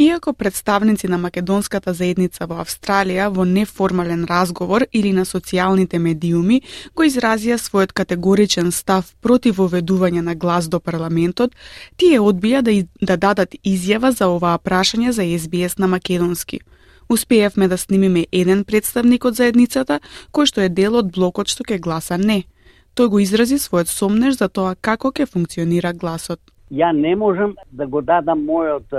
Иако 0.01 0.33
представници 0.33 1.07
на 1.07 1.17
македонската 1.17 1.91
заедница 1.93 2.45
во 2.47 2.61
Австралија 2.63 3.25
во 3.35 3.43
неформален 3.43 4.21
разговор 4.29 4.85
или 4.95 5.09
на 5.11 5.25
социјалните 5.27 5.99
медиуми 5.99 6.61
го 6.95 7.03
изразија 7.03 7.57
својот 7.59 7.91
категоричен 7.91 8.71
став 8.71 9.09
против 9.19 9.57
воведување 9.59 10.21
на 10.23 10.35
глас 10.35 10.69
до 10.69 10.79
парламентот, 10.79 11.51
тие 11.97 12.21
одбија 12.23 12.61
да, 12.61 12.71
да 13.01 13.17
дадат 13.17 13.57
изјава 13.59 14.13
за 14.15 14.29
оваа 14.31 14.57
прашање 14.57 15.11
за 15.11 15.25
СБС 15.37 15.75
на 15.77 15.87
македонски. 15.87 16.61
Успеевме 17.09 17.67
да 17.67 17.77
снимиме 17.77 18.23
еден 18.31 18.63
представник 18.63 19.25
од 19.25 19.35
заедницата 19.35 19.99
кој 20.31 20.45
што 20.45 20.61
е 20.61 20.69
дел 20.69 20.95
од 20.95 21.11
блокот 21.11 21.51
што 21.51 21.67
ќе 21.67 21.79
гласа 21.79 22.15
не. 22.15 22.45
Тој 22.95 23.11
го 23.11 23.19
изрази 23.19 23.59
својот 23.59 23.91
сомнеж 23.91 24.39
за 24.39 24.47
тоа 24.47 24.77
како 24.79 25.11
ќе 25.11 25.27
функционира 25.27 25.91
гласот 25.91 26.39
ја 26.71 26.91
не 26.91 27.15
можам 27.15 27.55
да 27.71 27.87
го 27.87 28.01
дадам 28.01 28.45
мојот 28.47 28.93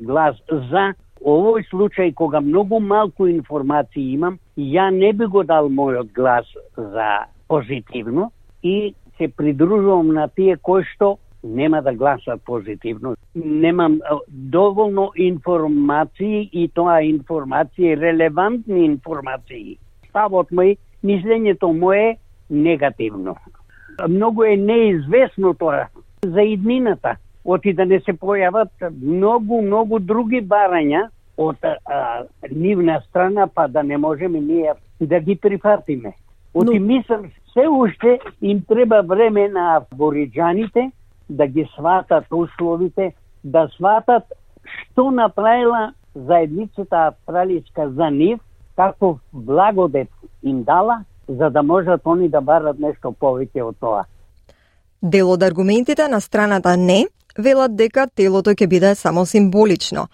глас 0.00 0.36
за 0.50 0.92
овој 1.22 1.64
случај 1.70 2.14
кога 2.14 2.40
многу 2.40 2.80
малку 2.80 3.26
информации 3.26 4.12
имам, 4.14 4.38
ја 4.56 4.90
не 4.90 5.12
би 5.12 5.26
го 5.26 5.42
дал 5.42 5.68
мојот 5.68 6.12
глас 6.12 6.46
за 6.76 7.26
позитивно 7.48 8.30
и 8.62 8.94
се 9.18 9.28
придружувам 9.28 10.14
на 10.14 10.28
тие 10.28 10.56
кои 10.56 10.82
што 10.94 11.18
нема 11.44 11.82
да 11.82 11.94
гласат 11.94 12.42
позитивно. 12.44 13.14
Немам 13.34 14.00
доволно 14.28 15.10
информации 15.16 16.50
и 16.52 16.68
тоа 16.68 17.02
информации, 17.02 17.96
релевантни 17.96 18.84
информации. 18.86 19.78
Ставот 20.08 20.50
мој, 20.50 20.76
мислењето 21.04 21.72
мое 21.72 22.18
негативно. 22.50 23.36
Многу 24.08 24.44
е 24.44 24.56
неизвестно 24.56 25.54
тоа 25.54 25.88
за 26.26 26.42
иднината, 26.42 27.16
оти 27.44 27.72
да 27.74 27.84
не 27.86 27.98
се 28.00 28.12
појават 28.14 28.70
многу, 28.94 29.58
многу 29.62 29.98
други 29.98 30.38
барања 30.38 31.08
од 31.36 31.58
а, 31.66 32.22
нивна 32.50 33.00
страна, 33.08 33.48
па 33.54 33.66
да 33.68 33.82
не 33.82 33.98
можеме 33.98 34.40
ние 34.40 34.74
да 35.00 35.20
ги 35.20 35.36
прифатиме. 35.36 36.12
Оти 36.54 36.78
Но... 36.78 36.86
мислам, 36.86 37.24
се 37.52 37.68
уште 37.68 38.20
им 38.42 38.62
треба 38.68 39.02
време 39.02 39.48
на 39.48 39.76
абориджаните 39.76 40.92
да 41.30 41.46
ги 41.46 41.66
сватат 41.74 42.24
условите, 42.30 43.14
да 43.44 43.68
сватат 43.76 44.24
што 44.62 45.10
направила 45.10 45.92
заедницата 46.14 47.06
австралиска 47.06 47.90
за 47.90 48.10
нив, 48.10 48.38
како 48.76 49.18
благодет 49.32 50.08
им 50.42 50.62
дала, 50.62 51.04
за 51.28 51.50
да 51.50 51.62
можат 51.62 52.06
они 52.06 52.28
да 52.28 52.40
барат 52.40 52.78
нешто 52.78 53.10
повеќе 53.10 53.62
од 53.62 53.76
тоа. 53.80 54.04
Дел 55.02 55.30
од 55.30 55.42
аргументите 55.42 56.08
на 56.08 56.20
страната 56.20 56.76
не 56.76 57.06
велат 57.38 57.72
дека 57.74 58.04
телото 58.06 58.52
ќе 58.54 58.66
биде 58.70 58.94
само 58.94 59.24
символично, 59.26 60.06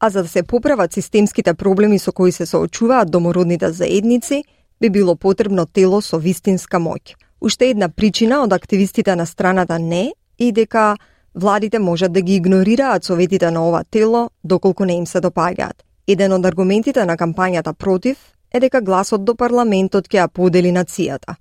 а 0.00 0.10
за 0.10 0.22
да 0.22 0.28
се 0.28 0.42
поправат 0.42 0.92
системските 0.92 1.54
проблеми 1.54 1.98
со 1.98 2.12
кои 2.12 2.32
се 2.32 2.46
соочуваат 2.46 3.10
домородните 3.10 3.70
заедници, 3.72 4.44
би 4.80 4.90
било 4.90 5.14
потребно 5.16 5.66
тело 5.66 6.00
со 6.02 6.18
вистинска 6.18 6.80
моќ. 6.82 7.14
Уште 7.40 7.70
една 7.70 7.88
причина 7.88 8.42
од 8.42 8.52
активистите 8.52 9.16
на 9.16 9.26
страната 9.26 9.78
не 9.78 10.12
и 10.38 10.52
дека 10.52 10.96
владите 11.34 11.78
можат 11.78 12.12
да 12.12 12.20
ги 12.20 12.34
игнорираат 12.34 13.04
советите 13.04 13.50
на 13.50 13.68
ова 13.68 13.84
тело 13.90 14.30
доколку 14.44 14.84
не 14.84 14.96
им 14.96 15.06
се 15.06 15.20
допаѓаат. 15.20 15.86
Еден 16.06 16.32
од 16.32 16.46
аргументите 16.46 17.04
на 17.06 17.16
кампањата 17.16 17.72
против 17.72 18.18
е 18.50 18.60
дека 18.60 18.80
гласот 18.80 19.24
до 19.24 19.34
парламентот 19.34 20.08
ќе 20.08 20.18
ја 20.18 20.28
подели 20.28 20.72
нацијата. 20.72 21.38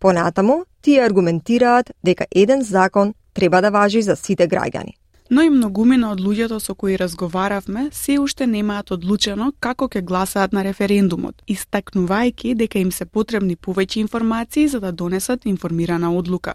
Понатаму, 0.00 0.64
тие 0.82 1.04
аргументираат 1.04 1.92
дека 2.04 2.26
еден 2.30 2.62
закон 2.62 3.14
треба 3.34 3.60
да 3.60 3.70
важи 3.70 4.02
за 4.02 4.16
сите 4.16 4.48
граѓани 4.48 4.99
но 5.30 5.42
и 5.42 5.50
многумина 5.50 6.10
од 6.10 6.20
луѓето 6.20 6.58
со 6.58 6.74
кои 6.74 6.96
разговаравме 6.98 7.88
се 7.94 8.18
уште 8.18 8.46
немаат 8.50 8.90
одлучено 8.90 9.52
како 9.60 9.86
ќе 9.86 10.02
гласаат 10.02 10.52
на 10.52 10.64
референдумот, 10.66 11.44
истакнувајќи 11.46 12.54
дека 12.58 12.82
им 12.82 12.90
се 12.90 13.06
потребни 13.06 13.56
повеќе 13.56 14.02
информации 14.02 14.66
за 14.68 14.80
да 14.80 14.92
донесат 14.92 15.46
информирана 15.46 16.10
одлука. 16.10 16.54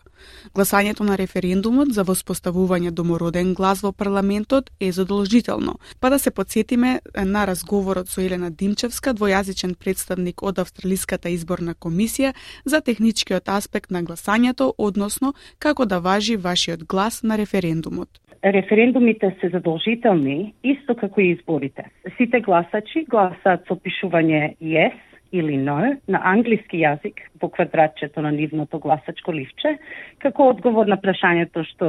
Гласањето 0.55 1.07
на 1.07 1.15
референдумот 1.15 1.93
за 1.93 2.03
воспоставување 2.03 2.91
домороден 2.91 3.53
глас 3.53 3.81
во 3.81 3.91
парламентот 3.91 4.69
е 4.79 4.91
задолжително, 4.91 5.79
па 5.99 6.09
да 6.09 6.19
се 6.19 6.31
подсетиме 6.31 6.99
на 7.15 7.47
разговорот 7.47 8.09
со 8.09 8.21
Елена 8.21 8.51
Димчевска, 8.51 9.13
двојазичен 9.13 9.75
представник 9.75 10.43
од 10.43 10.59
Австралиската 10.59 11.29
изборна 11.29 11.75
комисија 11.75 12.33
за 12.65 12.81
техничкиот 12.81 13.47
аспект 13.47 13.91
на 13.91 14.03
гласањето, 14.03 14.73
односно 14.77 15.33
како 15.59 15.85
да 15.85 15.99
важи 15.99 16.35
вашиот 16.35 16.83
глас 16.83 17.23
на 17.23 17.37
референдумот. 17.37 18.24
Референдумите 18.45 19.35
се 19.41 19.49
задолжителни, 19.49 20.53
исто 20.63 20.93
како 20.95 21.21
и 21.21 21.31
изборите. 21.33 21.87
Сите 22.17 22.43
гласачи 22.45 23.01
гласаат 23.09 23.63
со 23.65 23.73
пишување 23.73 24.53
yes 24.61 24.93
или 25.33 25.57
no 25.57 25.79
на 26.07 26.19
англиски 26.31 26.77
јазик 26.77 27.23
во 27.41 27.49
квадратчето 27.49 28.21
на 28.21 28.31
нивното 28.31 28.77
гласачко 28.79 29.33
ливче, 29.33 29.79
како 30.19 30.49
одговор 30.53 30.85
на 30.85 30.97
прашањето 31.01 31.65
што 31.71 31.87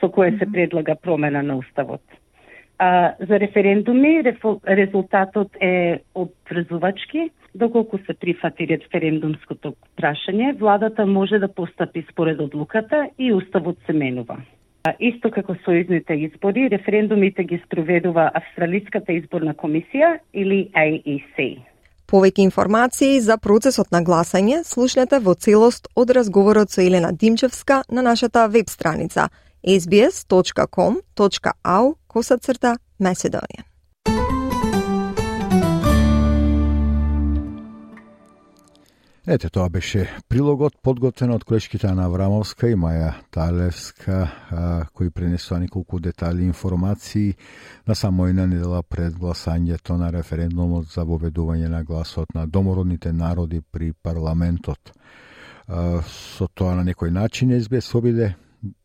со 0.00 0.10
кое 0.12 0.36
се 0.36 0.44
предлага 0.44 0.94
промена 0.94 1.42
на 1.42 1.56
уставот. 1.56 2.02
А, 2.78 3.14
за 3.20 3.40
референдуми 3.40 4.20
резултатот 4.68 5.56
е 5.60 6.02
обврзувачки, 6.14 7.30
доколку 7.54 7.98
се 7.98 8.12
прифати 8.14 8.66
референдумското 8.66 9.72
прашање, 9.96 10.52
владата 10.58 11.06
може 11.06 11.38
да 11.38 11.48
постапи 11.48 12.04
според 12.10 12.40
одлуката 12.40 13.08
и 13.18 13.32
уставот 13.32 13.78
се 13.86 13.92
менува. 13.92 14.36
Исто 14.84 15.30
како 15.32 15.54
сојузните 15.64 16.12
избори, 16.26 16.68
референдумите 16.68 17.44
ги 17.48 17.56
спроведува 17.64 18.30
Австралиската 18.36 19.12
изборна 19.16 19.54
комисија 19.56 20.18
или 20.36 20.68
AEC. 20.76 21.64
Повеќе 22.04 22.44
информации 22.44 23.20
за 23.24 23.38
процесот 23.40 23.88
на 23.96 24.02
гласање 24.04 24.60
слушнете 24.68 25.18
во 25.24 25.34
целост 25.34 25.88
од 25.96 26.10
разговорот 26.12 26.70
со 26.70 26.82
Елена 26.84 27.12
Димчевска 27.12 27.82
на 27.88 28.02
нашата 28.02 28.48
веб 28.48 28.68
страница 28.68 29.28
sbs.com.au 29.64 30.24
косацрта 32.06 32.76
Macedonian. 33.00 33.64
Ете, 39.26 39.48
тоа 39.48 39.70
беше 39.72 40.02
прилогот 40.28 40.74
подготвен 40.84 41.30
од 41.32 41.46
колешките 41.48 41.88
на 41.96 42.04
Аврамовска 42.04 42.68
и 42.68 42.74
Маја 42.76 43.14
Талевска, 43.32 44.18
а, 44.52 44.84
кои 44.92 45.08
пренесува 45.10 45.62
неколку 45.62 45.96
детали 45.96 46.44
информации 46.44 47.32
на 47.88 47.96
самојна 47.96 48.44
недела 48.44 48.82
пред 48.82 49.16
гласањето 49.16 49.96
на 49.96 50.10
референдумот 50.12 50.92
за 50.92 51.06
воведување 51.08 51.72
на 51.72 51.80
гласот 51.84 52.34
на 52.34 52.44
домородните 52.46 53.12
народи 53.12 53.62
при 53.72 53.94
парламентот. 53.94 54.92
А, 54.92 56.02
со 56.04 56.48
тоа 56.52 56.76
на 56.76 56.84
некој 56.84 57.08
начин 57.08 57.56
СБС 57.56 57.94
обиде 57.94 58.34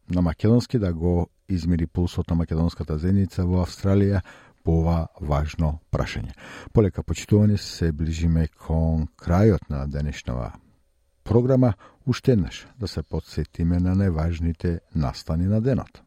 на 0.10 0.22
македонски 0.22 0.80
да 0.80 0.94
го 0.94 1.28
измери 1.50 1.86
пулсот 1.86 2.30
на 2.30 2.36
македонската 2.36 2.98
зеница 2.98 3.44
во 3.44 3.66
Австралија 3.66 4.22
по 4.64 4.80
ова 4.80 5.08
важно 5.22 5.80
прашање. 5.92 6.34
Полека 6.74 7.04
почитувани 7.04 7.58
се 7.58 7.92
ближиме 7.92 8.48
кон 8.48 9.08
крајот 9.18 9.70
на 9.70 9.88
денешнава 9.88 10.52
програма, 11.24 11.74
уште 12.06 12.32
еднаш 12.32 12.68
да 12.80 12.88
се 12.88 13.04
подсетиме 13.04 13.78
на 13.80 13.94
најважните 13.96 14.80
настани 14.96 15.46
на 15.46 15.62
денот. 15.62 16.02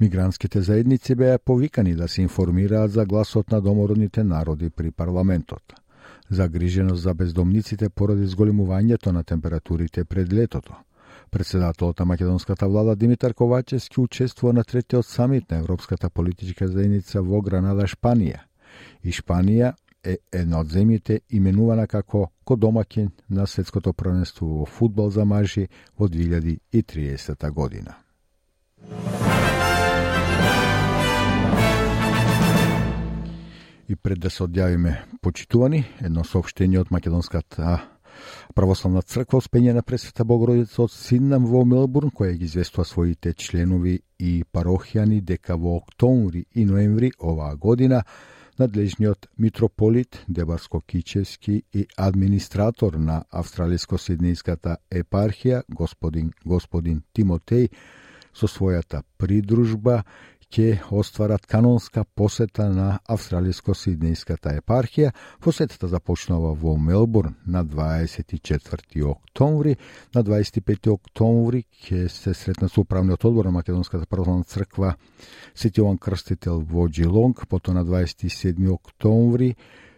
Мигрантските 0.00 0.60
заедници 0.60 1.14
беа 1.14 1.38
повикани 1.38 1.94
да 1.94 2.08
се 2.08 2.22
информираат 2.22 2.90
за 2.90 3.04
гласот 3.06 3.50
на 3.50 3.60
домородните 3.60 4.24
народи 4.24 4.70
при 4.70 4.90
парламентот. 4.90 5.62
Загриженост 6.30 7.02
за 7.02 7.14
бездомниците 7.14 7.88
поради 7.88 8.26
зголемувањето 8.26 9.12
на 9.12 9.24
температурите 9.24 10.04
пред 10.04 10.32
летото– 10.32 10.74
Председателот 11.30 11.98
на 11.98 12.04
македонската 12.04 12.68
влада 12.68 12.96
Димитар 12.96 13.34
Ковачевски 13.34 14.00
учествува 14.00 14.52
на 14.52 14.64
третиот 14.64 15.06
самит 15.06 15.50
на 15.50 15.58
Европската 15.58 16.10
политичка 16.10 16.68
заедница 16.68 17.22
во 17.22 17.42
Гранада, 17.42 17.86
Шпанија. 17.86 18.46
И 19.02 19.12
Шпанија 19.12 19.74
е 20.04 20.18
една 20.32 20.60
од 20.62 20.70
земјите 20.70 21.20
именувана 21.30 21.86
како 21.86 22.28
кодомакин 22.44 23.10
на 23.30 23.46
светското 23.46 23.92
првенство 23.92 24.46
во 24.46 24.66
фудбал 24.66 25.10
за 25.10 25.24
мажи 25.24 25.68
во 25.98 26.08
2030 26.08 27.50
година. 27.50 27.96
И 33.88 33.96
пред 33.96 34.18
да 34.18 34.30
се 34.30 34.42
одјавиме 34.42 34.96
почитувани, 35.22 35.84
едно 36.02 36.24
сообштение 36.24 36.80
од 36.80 36.90
македонската 36.90 37.95
Православна 38.54 39.02
црква 39.02 39.40
Успење 39.42 39.74
на 39.76 39.82
Пресвета 39.82 40.24
Богородица 40.24 40.82
од 40.84 40.92
Сиднам 40.92 41.46
во 41.46 41.64
Мелбурн, 41.64 42.10
која 42.10 42.36
ги 42.36 42.44
известува 42.44 42.84
своите 42.84 43.32
членови 43.32 43.98
и 44.18 44.44
парохијани 44.52 45.20
дека 45.20 45.56
во 45.56 45.76
октомври 45.76 46.46
и 46.54 46.64
ноември 46.64 47.12
оваа 47.20 47.56
година 47.56 48.02
надлежниот 48.58 49.28
митрополит 49.38 50.24
Дебарско-Кичевски 50.28 51.62
и 51.72 51.86
администратор 51.96 52.94
на 52.94 53.24
Австралиско-Сиднејската 53.30 54.76
епархија, 54.90 55.62
господин, 55.68 56.32
господин 56.44 57.02
Тимотеј, 57.12 57.68
со 58.36 58.48
својата 58.48 59.02
придружба 59.16 60.02
ќе 60.52 60.78
остварат 60.90 61.46
канонска 61.46 62.04
посета 62.04 62.68
на 62.70 62.98
Австралиско-Сиднејската 63.10 64.54
епархија. 64.60 65.12
Посетата 65.40 65.88
започнува 65.88 66.54
во 66.54 66.76
Мелбурн 66.76 67.34
на 67.46 67.64
24 67.64 69.04
октомври. 69.04 69.76
На 70.14 70.22
25 70.22 70.90
октомври 70.92 71.64
ќе 71.82 72.06
се 72.08 72.34
сретна 72.34 72.68
со 72.68 72.80
управниот 72.80 73.24
одбор 73.24 73.44
на 73.44 73.50
Македонската 73.58 74.06
православна 74.06 74.44
црква 74.44 74.94
Свети 75.54 75.82
Крстител 76.00 76.60
во 76.60 76.88
Джилонг, 76.88 77.46
потоа 77.48 77.74
на 77.74 77.84
27 77.84 78.70
октомври 78.72 79.56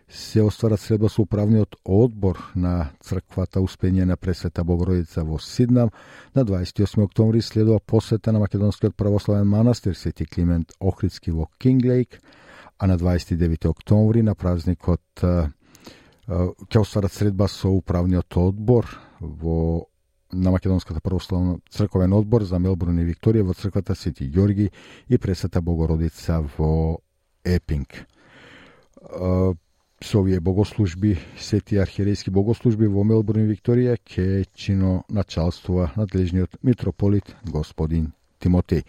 се 0.09 0.43
остварат 0.43 0.81
средба 0.81 1.09
со 1.09 1.23
управниот 1.23 1.77
одбор 1.85 2.39
на 2.57 2.91
црквата 3.05 3.61
Успење 3.61 4.07
на 4.09 4.17
Пресвета 4.17 4.65
Богородица 4.65 5.25
во 5.25 5.39
Сиднам. 5.39 5.91
На 6.35 6.45
28 6.45 7.05
октомври 7.05 7.43
следува 7.43 7.81
посета 7.81 8.33
на 8.33 8.39
Македонскиот 8.39 8.97
православен 8.97 9.47
манастир 9.49 9.95
Свети 9.95 10.25
Климент 10.25 10.73
Охридски 10.81 11.31
во 11.31 11.49
Кинглейк, 11.59 12.21
а 12.79 12.87
на 12.87 12.99
29 12.99 13.69
октомври 13.69 14.23
на 14.23 14.35
празникот 14.35 15.03
ќе 16.29 16.81
остварат 16.81 17.13
средба 17.13 17.49
со 17.49 17.69
управниот 17.69 18.37
одбор 18.37 18.89
во 19.21 19.89
на 20.33 20.51
Македонската 20.51 21.01
православна 21.01 21.59
црковен 21.71 22.13
одбор 22.13 22.45
за 22.45 22.59
Мелбурн 22.59 22.99
и 23.01 23.05
Викторија 23.05 23.43
во 23.43 23.55
црквата 23.55 23.95
Свети 23.95 24.25
Ѓорги 24.29 24.71
и 25.09 25.19
Пресвета 25.19 25.61
Богородица 25.61 26.45
во 26.57 27.01
Епинг 27.45 28.07
со 30.01 30.21
овие 30.21 30.41
богослужби, 30.41 31.17
сети 31.39 31.79
архиерејски 31.83 32.31
богослужби 32.31 32.87
во 32.87 33.03
Мелбурн 33.05 33.47
и 33.47 33.51
Викторија 33.51 33.97
ќе 33.99 34.45
чино 34.55 35.03
началствува 35.09 35.91
надлежниот 35.97 36.61
митрополит 36.63 37.35
господин 37.45 38.13
Тимотеј. 38.39 38.85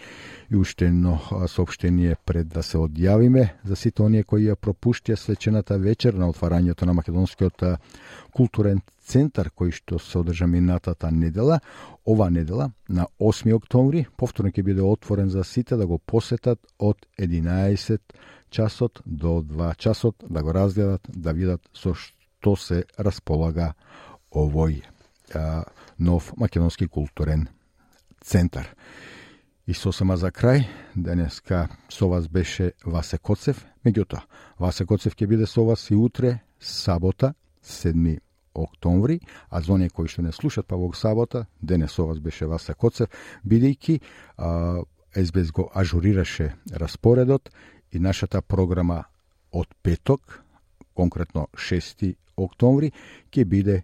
И 0.52 0.56
уште 0.56 0.86
едно 0.86 1.20
сообщение 1.48 2.16
пред 2.26 2.48
да 2.48 2.64
се 2.64 2.78
одјавиме 2.78 3.50
за 3.66 3.76
сите 3.76 4.04
оние 4.06 4.24
кои 4.24 4.46
ја 4.46 4.56
пропуштија 4.56 5.18
свечената 5.18 5.78
вечер 5.78 6.14
на 6.14 6.30
отварањето 6.30 6.86
на 6.86 6.94
Македонскиот 6.94 7.64
културен 8.32 8.82
центар 9.10 9.50
кој 9.50 9.74
што 9.74 9.98
се 10.00 10.20
одржа 10.22 10.48
минатата 10.48 11.10
недела. 11.12 11.60
Ова 12.06 12.30
недела 12.30 12.72
на 12.90 13.08
8 13.20 13.54
октомври 13.58 14.06
повторно 14.18 14.54
ќе 14.54 14.64
биде 14.64 14.86
отворен 14.86 15.30
за 15.30 15.44
сите 15.44 15.78
да 15.78 15.88
го 15.88 15.98
посетат 15.98 16.60
од 16.78 17.06
11 17.18 18.00
часот 18.50 19.02
до 19.06 19.42
2 19.42 19.76
часот 19.78 20.24
да 20.30 20.44
го 20.44 20.54
разгледат, 20.54 21.02
да 21.10 21.34
видат 21.34 21.62
со 21.74 21.94
што 21.94 22.56
се 22.56 22.84
располага 22.98 23.74
овој 24.32 24.82
а, 25.34 25.64
нов 26.00 26.34
македонски 26.38 26.88
културен 26.88 27.48
центар. 28.22 28.76
И 29.68 29.74
сосема 29.74 30.18
за 30.18 30.32
крај, 30.32 30.66
денеска 30.96 31.68
со 31.90 32.08
вас 32.10 32.28
беше 32.28 32.74
Васе 32.86 33.18
Коцев, 33.18 33.66
меѓутоа, 33.86 34.24
Васе 34.60 34.86
Коцев 34.86 35.14
ќе 35.14 35.28
биде 35.28 35.46
со 35.46 35.66
вас 35.66 35.90
и 35.92 35.96
утре, 35.96 36.40
сабота, 36.60 37.34
7 37.62 38.18
октомври, 38.54 39.20
а 39.50 39.62
за 39.62 39.74
оние 39.74 39.90
кои 39.90 40.08
што 40.08 40.22
не 40.22 40.32
слушат 40.32 40.68
па 40.68 40.76
во 40.76 40.92
сабота, 40.94 41.48
денес 41.62 41.92
со 41.92 42.06
вас 42.06 42.20
беше 42.20 42.46
Васе 42.46 42.74
Коцев, 42.74 43.10
бидејќи 43.46 44.00
СБС 45.16 45.52
го 45.52 45.70
ажурираше 45.74 46.56
распоредот 46.72 47.50
и 47.92 48.00
нашата 48.00 48.42
програма 48.42 49.06
од 49.52 49.68
петок, 49.82 50.44
конкретно 50.94 51.48
6 51.54 52.16
октомври, 52.38 52.92
ќе 53.32 53.46
биде 53.46 53.84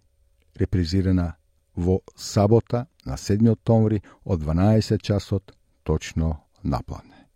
репризирана 0.56 1.36
во 1.76 2.00
сабота 2.16 2.88
на 3.06 3.18
7 3.18 3.52
октомври 3.52 4.02
од 4.24 4.42
12 4.42 5.02
часот 5.02 5.56
точно 5.84 6.42
напладне. 6.64 7.28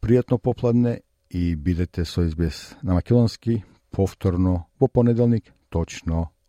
Пријатно 0.00 0.38
попладне 0.38 1.00
и 1.30 1.54
бидете 1.56 2.04
со 2.04 2.26
избес 2.26 2.74
на 2.82 2.94
македонски 2.94 3.62
повторно 3.90 4.66
во 4.80 4.88
понеделник 4.88 5.52
точно 5.68 6.30